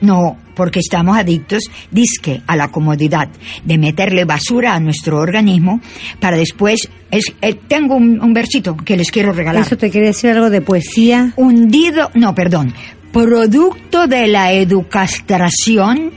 No, 0.01 0.39
porque 0.55 0.79
estamos 0.79 1.15
adictos, 1.15 1.65
disque, 1.91 2.41
a 2.47 2.57
la 2.57 2.69
comodidad 2.69 3.29
de 3.63 3.77
meterle 3.77 4.25
basura 4.25 4.75
a 4.75 4.81
nuestro 4.81 5.19
organismo 5.19 5.83
para 6.21 6.39
después. 6.39 6.89
Es, 7.11 7.35
eh, 7.43 7.53
tengo 7.69 7.97
un, 7.97 8.19
un 8.19 8.33
versito 8.33 8.75
que 8.79 8.97
les 8.97 9.11
quiero 9.11 9.35
regalar 9.35 9.61
Eso 9.61 9.77
te 9.77 9.91
quería 9.91 10.09
decir 10.09 10.31
algo 10.31 10.49
de 10.49 10.63
poesía. 10.63 11.35
hundido, 11.37 12.11
no, 12.15 12.35
perdón, 12.35 12.73
producto 13.13 14.07
de 14.07 14.27
la 14.27 14.53
educastración, 14.53 16.13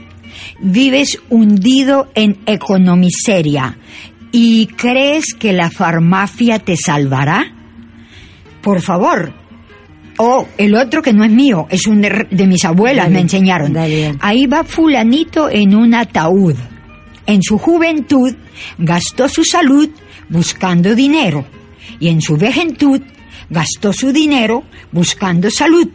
vives 0.62 1.18
hundido 1.28 2.10
en 2.14 2.38
economiseria 2.46 3.76
y 4.32 4.68
crees 4.68 5.34
que 5.38 5.52
la 5.52 5.70
farmacia 5.70 6.58
te 6.58 6.74
salvará? 6.74 7.52
Por 8.62 8.80
favor. 8.80 9.37
O 10.18 10.46
el 10.58 10.74
otro 10.74 11.00
que 11.00 11.12
no 11.12 11.24
es 11.24 11.30
mío, 11.30 11.66
es 11.70 11.86
un 11.86 12.00
de, 12.00 12.26
de 12.30 12.46
mis 12.46 12.64
abuelas, 12.64 13.04
Dale, 13.06 13.14
me 13.14 13.20
enseñaron. 13.20 13.72
dale. 13.72 14.14
Ahí 14.20 14.46
va 14.46 14.64
fulanito 14.64 15.48
en 15.48 15.74
un 15.74 15.94
ataúd. 15.94 16.54
En 17.26 17.42
su 17.42 17.56
juventud 17.58 18.34
gastó 18.78 19.28
su 19.28 19.44
salud 19.44 19.88
buscando 20.28 20.94
dinero 20.94 21.44
y 22.00 22.08
en 22.08 22.20
su 22.20 22.36
vejentud 22.36 23.00
gastó 23.50 23.92
su 23.92 24.12
dinero 24.12 24.64
buscando 24.92 25.50
salud. 25.50 25.88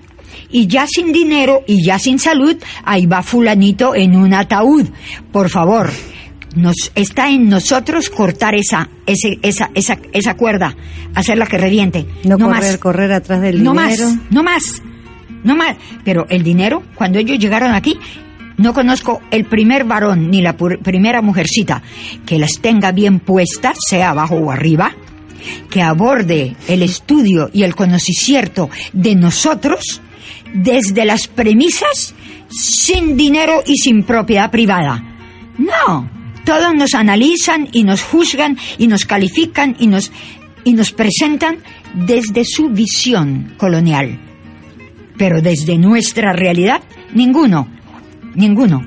Y 0.50 0.68
ya 0.68 0.86
sin 0.88 1.12
dinero 1.12 1.64
y 1.68 1.84
ya 1.84 2.00
sin 2.00 2.18
salud, 2.20 2.56
ahí 2.86 3.06
va 3.06 3.24
fulanito 3.24 3.94
en 3.96 4.16
un 4.16 4.34
ataúd. 4.34 4.88
Por 5.32 5.50
favor, 5.50 5.92
Nos, 6.56 6.92
está 6.96 7.30
en 7.30 7.50
nosotros 7.50 8.10
cortar 8.10 8.56
esa, 8.56 8.90
ese, 9.06 9.40
esa, 9.42 9.72
esa, 9.74 9.98
esa 10.12 10.36
cuerda, 10.36 10.76
hacerla 11.16 11.46
que 11.48 11.58
reviente. 11.58 12.06
No, 12.24 12.38
correr, 12.38 12.50
más. 12.50 12.78
correr 12.78 13.12
atrás 13.12 13.42
del 13.42 13.64
no 13.64 13.72
dinero. 13.74 14.10
más, 14.10 14.18
no 14.30 14.44
más, 14.44 14.82
no 15.44 15.56
más. 15.56 15.76
Pero 16.04 16.28
el 16.30 16.44
dinero, 16.44 16.84
cuando 16.96 17.20
ellos 17.20 17.40
llegaron 17.40 17.74
aquí, 17.74 17.98
no 18.58 18.74
conozco 18.74 19.22
el 19.32 19.46
primer 19.46 19.84
varón 19.84 20.30
ni 20.30 20.42
la 20.42 20.56
primera 20.56 21.22
mujercita 21.22 21.82
que 22.26 22.38
las 22.38 22.60
tenga 22.62 22.92
bien 22.92 23.20
puestas, 23.20 23.78
sea 23.90 24.12
abajo 24.12 24.36
o 24.36 24.52
arriba, 24.52 24.94
que 25.70 25.82
aborde 25.82 26.56
el 26.68 26.84
estudio 26.84 27.50
y 27.52 27.64
el 27.64 27.76
conocimiento 27.76 28.70
de 28.94 29.16
nosotros 29.16 30.02
desde 30.54 31.06
las 31.06 31.28
premisas 31.28 32.14
sin 32.50 33.18
dinero 33.18 33.64
y 33.66 33.78
sin 33.78 34.04
propiedad 34.04 34.52
privada. 34.52 35.04
No, 35.58 36.10
todos 36.46 36.74
nos 36.76 36.94
analizan 36.94 37.68
y 37.72 37.84
nos 37.84 38.02
juzgan 38.04 38.58
y 38.78 38.88
nos 38.88 39.06
califican 39.06 39.76
y 39.80 39.88
nos, 39.88 40.12
y 40.64 40.74
nos 40.74 40.92
presentan 40.92 41.58
desde 41.94 42.44
su 42.46 42.70
visión 42.70 43.54
colonial. 43.58 44.20
Pero 45.18 45.42
desde 45.42 45.78
nuestra 45.78 46.34
realidad, 46.34 46.82
ninguno, 47.14 47.68
ninguno. 48.36 48.84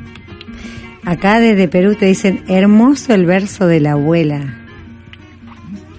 Acá 1.05 1.39
desde 1.39 1.69
Perú 1.69 1.95
te 1.95 2.07
dicen, 2.07 2.45
hermoso 2.49 3.15
el 3.15 3.27
verso 3.27 3.67
de 3.69 3.79
la 3.81 3.93
abuela. 3.93 4.59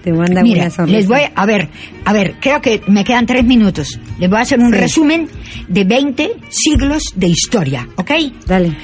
Te 0.04 0.12
manda 0.12 0.42
Mira, 0.42 0.62
una 0.64 0.70
sonrisa. 0.70 0.98
les 0.98 1.08
voy 1.08 1.20
a 1.34 1.46
ver, 1.46 1.68
a 2.04 2.12
ver, 2.12 2.36
creo 2.40 2.60
que 2.60 2.82
me 2.86 3.04
quedan 3.04 3.26
tres 3.26 3.44
minutos. 3.44 3.98
Les 4.18 4.28
voy 4.30 4.38
a 4.38 4.42
hacer 4.42 4.58
un 4.60 4.70
Sí. 4.72 4.78
resumen 4.78 5.28
de 5.66 5.84
20 5.84 6.30
siglos 6.50 7.02
de 7.16 7.28
historia, 7.28 7.88
¿ok? 7.96 8.10
Dale, 8.46 8.76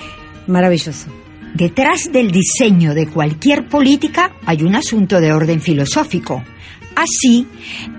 maravilloso. 0.47 1.09
Detrás 1.55 2.11
del 2.13 2.31
diseño 2.33 2.95
de 2.95 3.07
cualquier 3.07 3.69
política 3.69 4.33
hay 4.45 4.63
un 4.65 4.75
asunto 4.75 5.21
de 5.21 5.33
orden 5.33 5.61
filosófico. 5.61 6.43
Así, 6.97 7.47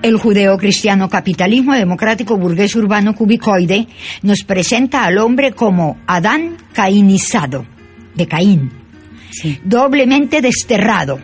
el 0.02 0.18
judeo-cristiano 0.18 1.10
capitalismo 1.10 1.74
democrático 1.74 2.38
burgués 2.38 2.76
urbano 2.76 3.14
cubicoide 3.16 3.88
nos 4.24 4.44
presenta 4.44 5.04
al 5.06 5.18
hombre 5.18 5.52
como 5.54 5.98
Adán 6.08 6.58
cainizado, 6.74 7.66
de 8.16 8.28
Caín, 8.28 8.72
Sí. 9.32 9.60
doblemente 9.66 10.42
desterrado, 10.42 11.20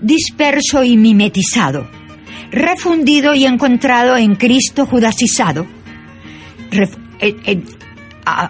disperso 0.00 0.84
y 0.84 0.96
mimetizado, 0.96 1.88
refundido 2.52 3.34
y 3.34 3.44
encontrado 3.44 4.16
en 4.16 4.36
Cristo 4.36 4.86
judacizado, 4.86 5.66
ref- 6.70 6.96
eh, 7.20 7.36
eh, 7.44 7.62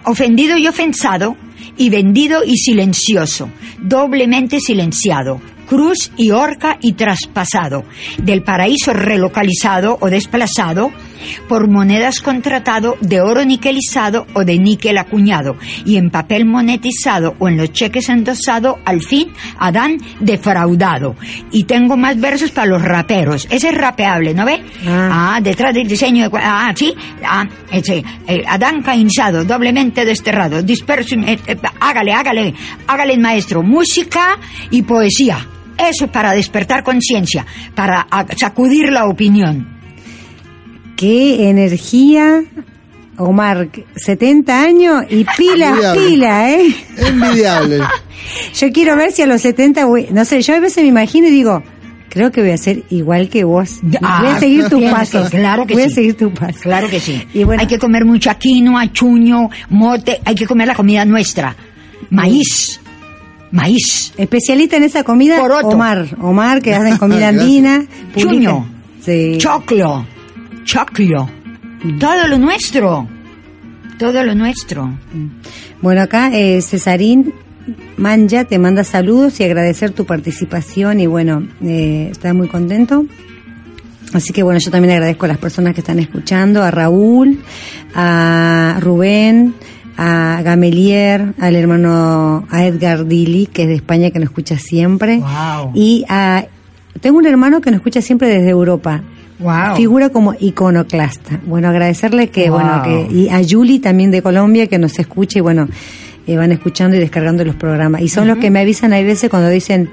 ofendido 0.05 0.55
y 0.57 0.67
ofensado, 0.67 1.35
y 1.79 1.89
vendido 1.89 2.43
y 2.43 2.57
silencioso, 2.57 3.49
doblemente 3.79 4.59
silenciado, 4.59 5.41
cruz 5.67 6.11
y 6.17 6.29
horca 6.31 6.77
y 6.81 6.93
traspasado, 6.93 7.85
del 8.21 8.43
paraíso 8.43 8.93
relocalizado 8.93 9.97
o 10.01 10.09
desplazado, 10.09 10.91
por 11.47 11.69
monedas 11.69 12.19
contratado 12.21 12.97
de 13.01 13.21
oro 13.21 13.45
niquelizado 13.45 14.27
o 14.33 14.43
de 14.43 14.57
níquel 14.57 14.97
acuñado, 14.97 15.57
y 15.85 15.97
en 15.97 16.09
papel 16.09 16.45
monetizado 16.45 17.35
o 17.39 17.47
en 17.47 17.57
los 17.57 17.71
cheques 17.71 18.09
endosado, 18.09 18.79
al 18.85 19.01
fin, 19.01 19.31
Adán 19.57 19.97
defraudado. 20.19 21.15
Y 21.51 21.63
tengo 21.63 21.97
más 21.97 22.19
versos 22.19 22.51
para 22.51 22.67
los 22.67 22.81
raperos. 22.81 23.47
Ese 23.49 23.69
es 23.69 23.75
rapeable, 23.75 24.33
¿no 24.33 24.45
ve? 24.45 24.63
Ah. 24.87 25.35
Ah, 25.35 25.41
detrás 25.41 25.73
del 25.73 25.87
diseño 25.87 26.29
de... 26.29 26.37
Ah, 26.41 26.71
sí. 26.75 26.93
Ah, 27.25 27.45
ese, 27.71 28.03
eh, 28.27 28.43
Adán 28.47 28.81
cainizado, 28.81 29.43
doblemente 29.43 30.05
desterrado, 30.05 30.61
disperso... 30.61 31.15
eh, 31.15 31.39
eh, 31.47 31.57
hágale, 31.79 32.13
hágale, 32.13 32.53
hágale 32.87 33.17
maestro. 33.17 33.63
Música 33.63 34.37
y 34.71 34.81
poesía. 34.81 35.45
Eso 35.77 36.05
es 36.05 36.11
para 36.11 36.33
despertar 36.33 36.83
conciencia, 36.83 37.45
para 37.73 38.05
ah, 38.11 38.25
sacudir 38.35 38.91
la 38.91 39.05
opinión. 39.05 39.78
Qué 40.99 41.49
energía, 41.49 42.43
Omar, 43.17 43.69
70 43.95 44.61
años 44.61 45.05
y 45.09 45.25
pila, 45.37 45.69
Envidiable. 45.69 46.01
pila, 46.09 46.51
¿eh? 46.51 46.75
Envidiable. 46.97 47.79
Yo 48.53 48.71
quiero 48.73 48.97
ver 48.97 49.13
si 49.13 49.21
a 49.21 49.25
los 49.25 49.41
70, 49.41 49.85
voy- 49.85 50.07
no 50.11 50.25
sé, 50.25 50.41
yo 50.41 50.55
a 50.55 50.59
veces 50.59 50.83
me 50.83 50.89
imagino 50.89 51.27
y 51.29 51.31
digo, 51.31 51.63
creo 52.09 52.31
que 52.33 52.41
voy 52.41 52.51
a 52.51 52.57
ser 52.57 52.83
igual 52.89 53.29
que 53.29 53.45
vos. 53.45 53.79
Ah, 54.01 54.19
voy 54.23 54.31
a 54.31 54.39
seguir 54.39 54.67
tus 54.67 54.83
pasos. 54.83 55.29
que- 55.29 55.37
claro 55.37 55.65
que 55.65 55.73
voy 55.75 55.83
sí. 55.83 55.89
a 55.89 55.95
seguir 55.95 56.17
tus 56.17 56.33
pasos. 56.33 56.61
Claro 56.63 56.89
que 56.89 56.99
sí. 56.99 57.23
Y 57.33 57.45
bueno, 57.45 57.61
Hay 57.61 57.67
que 57.67 57.79
comer 57.79 58.03
mucha 58.03 58.35
quinoa, 58.35 58.91
chuño, 58.91 59.49
mote, 59.69 60.19
hay 60.25 60.35
que 60.35 60.45
comer 60.45 60.67
la 60.67 60.75
comida 60.75 61.05
nuestra. 61.05 61.55
Maíz, 62.09 62.81
maíz, 63.51 64.11
especialista 64.17 64.75
en 64.75 64.83
esa 64.83 65.03
comida, 65.05 65.39
Poroto. 65.39 65.69
Omar. 65.69 66.07
Omar, 66.21 66.61
que 66.61 66.75
hacen 66.75 66.97
comida 66.97 67.27
andina. 67.29 67.85
chuño, 68.17 68.67
Sí. 69.01 69.37
choclo, 69.37 70.05
choclo. 70.69 71.27
Todo 71.99 72.27
lo 72.27 72.37
nuestro. 72.37 73.07
Todo 73.97 74.23
lo 74.23 74.35
nuestro. 74.35 74.87
Bueno, 75.81 76.01
acá 76.01 76.29
eh, 76.31 76.61
Cesarín 76.61 77.33
Manja 77.97 78.43
te 78.45 78.59
manda 78.59 78.83
saludos 78.83 79.39
y 79.39 79.43
agradecer 79.45 79.91
tu 79.91 80.05
participación 80.05 80.99
y 80.99 81.07
bueno, 81.07 81.47
eh, 81.63 82.09
está 82.11 82.35
muy 82.35 82.47
contento. 82.47 83.05
Así 84.13 84.31
que 84.31 84.43
bueno, 84.43 84.59
yo 84.63 84.69
también 84.69 84.93
agradezco 84.93 85.25
a 85.25 85.29
las 85.29 85.39
personas 85.39 85.73
que 85.73 85.81
están 85.81 85.97
escuchando, 85.97 86.61
a 86.61 86.69
Raúl, 86.69 87.39
a 87.95 88.77
Rubén, 88.79 89.55
a 89.97 90.41
Gamelier, 90.43 91.33
al 91.39 91.55
hermano, 91.55 92.45
a 92.51 92.65
Edgar 92.65 93.07
Dili, 93.07 93.47
que 93.47 93.63
es 93.63 93.69
de 93.69 93.75
España, 93.75 94.11
que 94.11 94.19
nos 94.19 94.29
escucha 94.29 94.59
siempre. 94.59 95.17
Wow. 95.17 95.71
Y 95.73 96.05
a, 96.09 96.45
tengo 97.01 97.17
un 97.17 97.25
hermano 97.25 97.59
que 97.59 97.71
nos 97.71 97.79
escucha 97.79 98.03
siempre 98.03 98.27
desde 98.27 98.49
Europa. 98.49 99.01
Wow. 99.39 99.75
Figura 99.77 100.09
como 100.09 100.35
iconoclasta. 100.39 101.39
Bueno, 101.45 101.69
agradecerle 101.69 102.29
que, 102.29 102.49
Wow. 102.49 102.59
bueno, 102.59 102.81
que, 102.83 103.13
y 103.13 103.29
a 103.29 103.41
Yuli 103.41 103.79
también 103.79 104.11
de 104.11 104.21
Colombia 104.21 104.67
que 104.67 104.77
nos 104.77 104.99
escucha 104.99 105.39
y 105.39 105.41
bueno, 105.41 105.67
eh, 106.27 106.35
van 106.35 106.51
escuchando 106.51 106.95
y 106.95 106.99
descargando 106.99 107.43
los 107.45 107.55
programas. 107.55 108.01
Y 108.01 108.09
son 108.09 108.27
los 108.27 108.37
que 108.37 108.51
me 108.51 108.59
avisan, 108.59 108.91
hay 108.93 109.03
veces 109.05 109.29
cuando 109.29 109.49
dicen, 109.49 109.89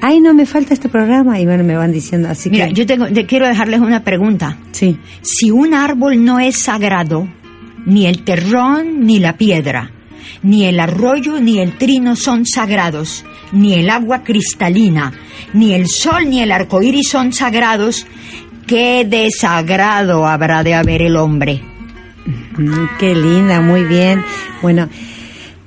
ay, 0.00 0.20
no 0.20 0.32
me 0.32 0.46
falta 0.46 0.74
este 0.74 0.88
programa, 0.88 1.40
y 1.40 1.44
bueno, 1.46 1.64
me 1.64 1.76
van 1.76 1.92
diciendo, 1.92 2.28
así 2.28 2.50
Mira, 2.50 2.68
que, 2.68 2.74
yo 2.74 2.86
tengo, 2.86 3.06
te 3.08 3.26
quiero 3.26 3.46
dejarles 3.48 3.80
una 3.80 4.04
pregunta. 4.04 4.56
sí, 4.72 4.96
Si 5.22 5.50
un 5.50 5.74
árbol 5.74 6.24
no 6.24 6.38
es 6.38 6.58
sagrado, 6.58 7.26
ni 7.86 8.06
el 8.06 8.22
terrón 8.22 9.04
ni 9.06 9.18
la 9.18 9.36
piedra, 9.36 9.90
ni 10.42 10.64
el 10.66 10.78
arroyo 10.80 11.40
ni 11.40 11.58
el 11.58 11.76
trino 11.76 12.16
son 12.16 12.46
sagrados, 12.46 13.24
ni 13.52 13.74
el 13.74 13.90
agua 13.90 14.22
cristalina, 14.24 15.12
ni 15.52 15.72
el 15.74 15.86
sol 15.88 16.28
ni 16.28 16.40
el 16.42 16.50
arco 16.52 16.82
iris 16.82 17.08
son 17.08 17.32
sagrados, 17.32 18.06
¿qué 18.66 19.04
desagrado 19.04 20.26
habrá 20.26 20.62
de 20.62 20.74
haber 20.74 21.02
el 21.02 21.16
hombre? 21.16 21.60
Mm, 22.56 22.98
qué 22.98 23.14
linda, 23.14 23.60
muy 23.60 23.84
bien. 23.84 24.22
Bueno, 24.62 24.88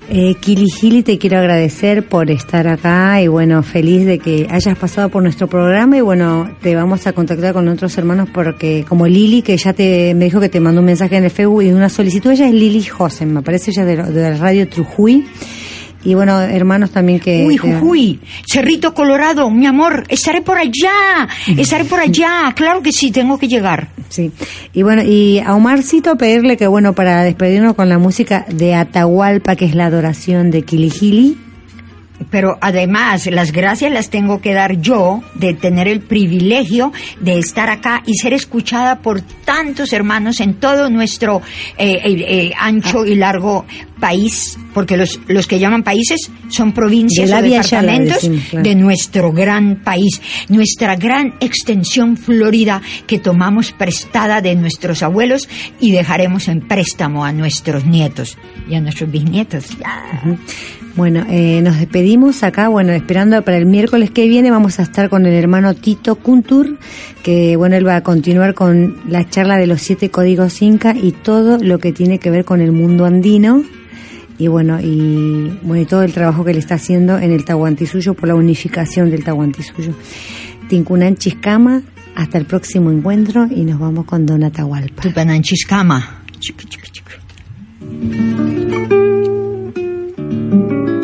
eh, 0.09 0.35
Kili 0.39 0.69
Gili, 0.69 1.03
te 1.03 1.17
quiero 1.17 1.37
agradecer 1.37 2.07
por 2.07 2.31
estar 2.31 2.67
acá 2.67 3.21
y 3.21 3.27
bueno, 3.27 3.61
feliz 3.61 4.05
de 4.05 4.19
que 4.19 4.47
hayas 4.49 4.77
pasado 4.77 5.09
por 5.09 5.21
nuestro 5.21 5.47
programa 5.47 5.97
y 5.97 6.01
bueno, 6.01 6.49
te 6.61 6.75
vamos 6.75 7.05
a 7.07 7.13
contactar 7.13 7.53
con 7.53 7.67
otros 7.67 7.97
hermanos 7.97 8.29
porque 8.33 8.85
como 8.87 9.05
Lili, 9.05 9.41
que 9.41 9.57
ya 9.57 9.73
te 9.73 10.13
me 10.13 10.25
dijo 10.25 10.39
que 10.39 10.49
te 10.49 10.61
mandó 10.61 10.79
un 10.79 10.85
mensaje 10.85 11.17
en 11.17 11.25
el 11.25 11.31
Facebook 11.31 11.63
y 11.63 11.71
una 11.71 11.89
solicitud, 11.89 12.31
ella 12.31 12.47
es 12.47 12.53
Lili 12.53 12.83
Josen, 12.83 13.33
me 13.33 13.41
parece 13.41 13.71
ella 13.71 13.83
de, 13.83 13.97
de 13.97 14.21
la 14.21 14.37
radio 14.37 14.67
Trujuy. 14.69 15.25
Y 16.03 16.13
bueno, 16.13 16.39
hermanos 16.39 16.91
también 16.91 17.19
que... 17.19 17.45
Uy, 17.45 17.57
Jujuy, 17.57 18.19
Cerrito 18.45 18.93
Colorado, 18.93 19.49
mi 19.49 19.65
amor, 19.65 20.05
estaré 20.09 20.41
por 20.41 20.57
allá, 20.57 21.27
estaré 21.57 21.85
por 21.85 21.99
allá, 21.99 22.53
claro 22.55 22.81
que 22.81 22.91
sí, 22.91 23.11
tengo 23.11 23.37
que 23.37 23.47
llegar. 23.47 23.89
Sí, 24.09 24.31
y 24.73 24.83
bueno, 24.83 25.03
y 25.03 25.39
a 25.39 25.53
Omarcito 25.53 26.17
pedirle 26.17 26.55
que, 26.55 26.67
bueno, 26.67 26.93
para 26.93 27.23
despedirnos 27.23 27.75
con 27.75 27.89
la 27.89 27.97
música 27.97 28.45
de 28.47 28.75
Atahualpa, 28.75 29.55
que 29.55 29.65
es 29.65 29.75
la 29.75 29.87
adoración 29.87 30.49
de 30.51 30.61
Kilijili, 30.61 31.37
Pero 32.29 32.57
además, 32.61 33.27
las 33.27 33.51
gracias 33.51 33.91
las 33.91 34.09
tengo 34.09 34.41
que 34.41 34.53
dar 34.53 34.81
yo 34.81 35.21
de 35.35 35.53
tener 35.53 35.87
el 35.87 36.01
privilegio 36.01 36.91
de 37.19 37.37
estar 37.37 37.69
acá 37.69 38.03
y 38.05 38.15
ser 38.15 38.33
escuchada 38.33 38.99
por 38.99 39.21
tantos 39.21 39.93
hermanos 39.93 40.39
en 40.39 40.55
todo 40.55 40.89
nuestro 40.89 41.41
eh, 41.77 41.99
eh, 42.03 42.53
ancho 42.57 43.05
y 43.05 43.15
largo 43.15 43.65
país, 43.99 44.57
porque 44.73 44.97
los, 44.97 45.19
los 45.27 45.47
que 45.47 45.59
llaman 45.59 45.83
países 45.83 46.29
son 46.49 46.71
provincias 46.71 47.29
De 47.29 47.35
o 47.35 47.41
departamentos 47.41 48.21
decimos, 48.21 48.43
claro. 48.49 48.63
de 48.63 48.75
nuestro 48.75 49.31
gran 49.31 49.77
país, 49.83 50.21
nuestra 50.49 50.95
gran 50.95 51.35
extensión 51.39 52.17
florida 52.17 52.81
que 53.05 53.19
tomamos 53.19 53.71
prestada 53.71 54.41
de 54.41 54.55
nuestros 54.55 55.03
abuelos 55.03 55.49
y 55.79 55.91
dejaremos 55.91 56.47
en 56.47 56.61
préstamo 56.61 57.25
a 57.25 57.31
nuestros 57.31 57.85
nietos 57.85 58.37
y 58.69 58.75
a 58.75 58.81
nuestros 58.81 59.11
bisnietos. 59.11 59.65
Bueno, 60.97 61.23
eh, 61.29 61.61
nos 61.61 61.77
despedimos 61.77 62.41
acá, 62.41 62.69
bueno, 62.69 62.91
esperando 62.91 63.39
para 63.43 63.57
el 63.57 63.67
miércoles 63.67 64.09
que 64.09 64.27
viene 64.27 64.49
vamos 64.49 64.79
a 64.79 64.81
estar 64.81 65.09
con 65.09 65.27
el 65.27 65.33
hermano 65.33 65.75
Tito 65.75 66.15
Kuntur, 66.15 66.79
que 67.21 67.55
bueno, 67.55 67.75
él 67.75 67.85
va 67.85 67.97
a 67.97 68.01
continuar 68.01 68.55
con 68.55 68.97
la 69.07 69.29
charla 69.29 69.57
de 69.57 69.67
los 69.67 69.79
siete 69.79 70.09
códigos 70.09 70.59
inca 70.63 70.95
y 70.99 71.11
todo 71.11 71.59
lo 71.59 71.77
que 71.77 71.91
tiene 71.93 72.17
que 72.17 72.31
ver 72.31 72.45
con 72.45 72.61
el 72.61 72.71
mundo 72.71 73.05
andino. 73.05 73.63
y 74.39 74.47
bueno, 74.47 74.79
y 74.81 75.59
bueno, 75.61 75.83
y 75.83 75.85
todo 75.85 76.01
el 76.01 76.13
trabajo 76.13 76.43
que 76.43 76.53
le 76.53 76.59
está 76.59 76.75
haciendo 76.75 77.19
en 77.19 77.31
el 77.31 77.45
Tahuantinsuyo 77.45 78.15
por 78.15 78.29
la 78.29 78.33
unificación 78.33 79.11
del 79.11 79.23
Tahuantinsuyo. 79.23 79.93
Tincunan 80.67 81.15
Chiscama, 81.15 81.83
hasta 82.15 82.39
el 82.39 82.45
próximo 82.45 82.89
encuentro 82.89 83.47
y 83.51 83.65
nos 83.65 83.79
vamos 83.79 84.05
con 84.05 84.25
Don 84.25 84.43
Atahualpa. 84.43 85.03
Tupanan 85.03 85.43
Chiscama. 85.43 86.23
thank 90.17 90.31
you 90.31 90.96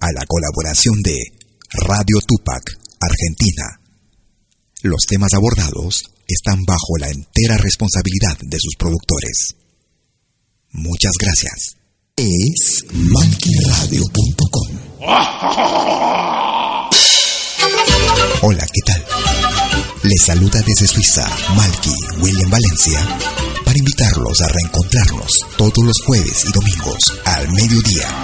a 0.00 0.10
la 0.12 0.26
colaboración 0.26 1.00
de 1.02 1.16
Radio 1.86 2.18
Tupac, 2.26 2.76
Argentina. 3.00 3.78
Los 4.82 5.06
temas 5.06 5.32
abordados 5.32 6.02
están 6.26 6.64
bajo 6.64 6.98
la 6.98 7.08
entera 7.08 7.56
responsabilidad 7.56 8.36
de 8.42 8.58
sus 8.58 8.74
productores. 8.76 9.54
Muchas 10.72 11.12
gracias. 11.20 11.76
Es 12.16 12.84
malquiradio.com. 12.92 14.78
Hola, 18.42 18.66
¿qué 18.72 18.80
tal? 18.84 19.04
Les 20.02 20.24
saluda 20.24 20.60
desde 20.66 20.88
Suiza 20.88 21.30
Malky 21.54 21.94
William 22.20 22.50
Valencia 22.50 22.98
para 23.64 23.78
invitarlos 23.78 24.40
a 24.42 24.48
reencontrarnos 24.48 25.38
todos 25.56 25.84
los 25.84 26.02
jueves 26.04 26.44
y 26.46 26.52
domingos 26.52 27.14
al 27.24 27.48
mediodía 27.52 28.23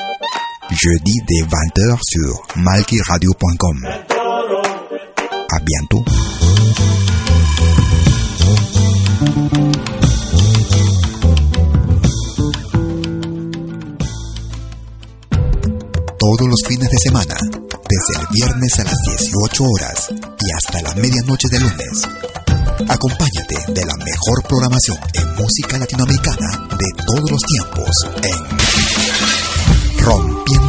jeudi 0.71 1.19
dès 1.27 1.43
20h 1.43 1.97
sur 2.01 2.41
malkiradio.com. 2.55 3.87
À 5.49 5.59
bientôt. 5.59 6.05
Todos 16.19 16.47
los 16.47 16.67
fines 16.67 16.89
de 16.89 16.97
semana, 16.97 17.35
desde 17.89 18.21
el 18.21 18.27
viernes 18.31 18.79
a 18.79 18.83
las 18.83 18.97
18 19.17 19.63
horas 19.63 20.09
y 20.11 20.51
hasta 20.51 20.81
la 20.81 20.95
medianoche 20.95 21.49
de 21.49 21.59
lunes. 21.59 22.07
Acompáñate 22.87 23.73
de 23.73 23.85
la 23.85 23.95
mejor 24.05 24.43
programación 24.47 24.97
en 25.13 25.35
música 25.35 25.77
latinoamericana 25.77 26.69
de 26.77 27.03
todos 27.05 27.31
los 27.31 27.41
tiempos 27.41 27.89
en 28.23 28.61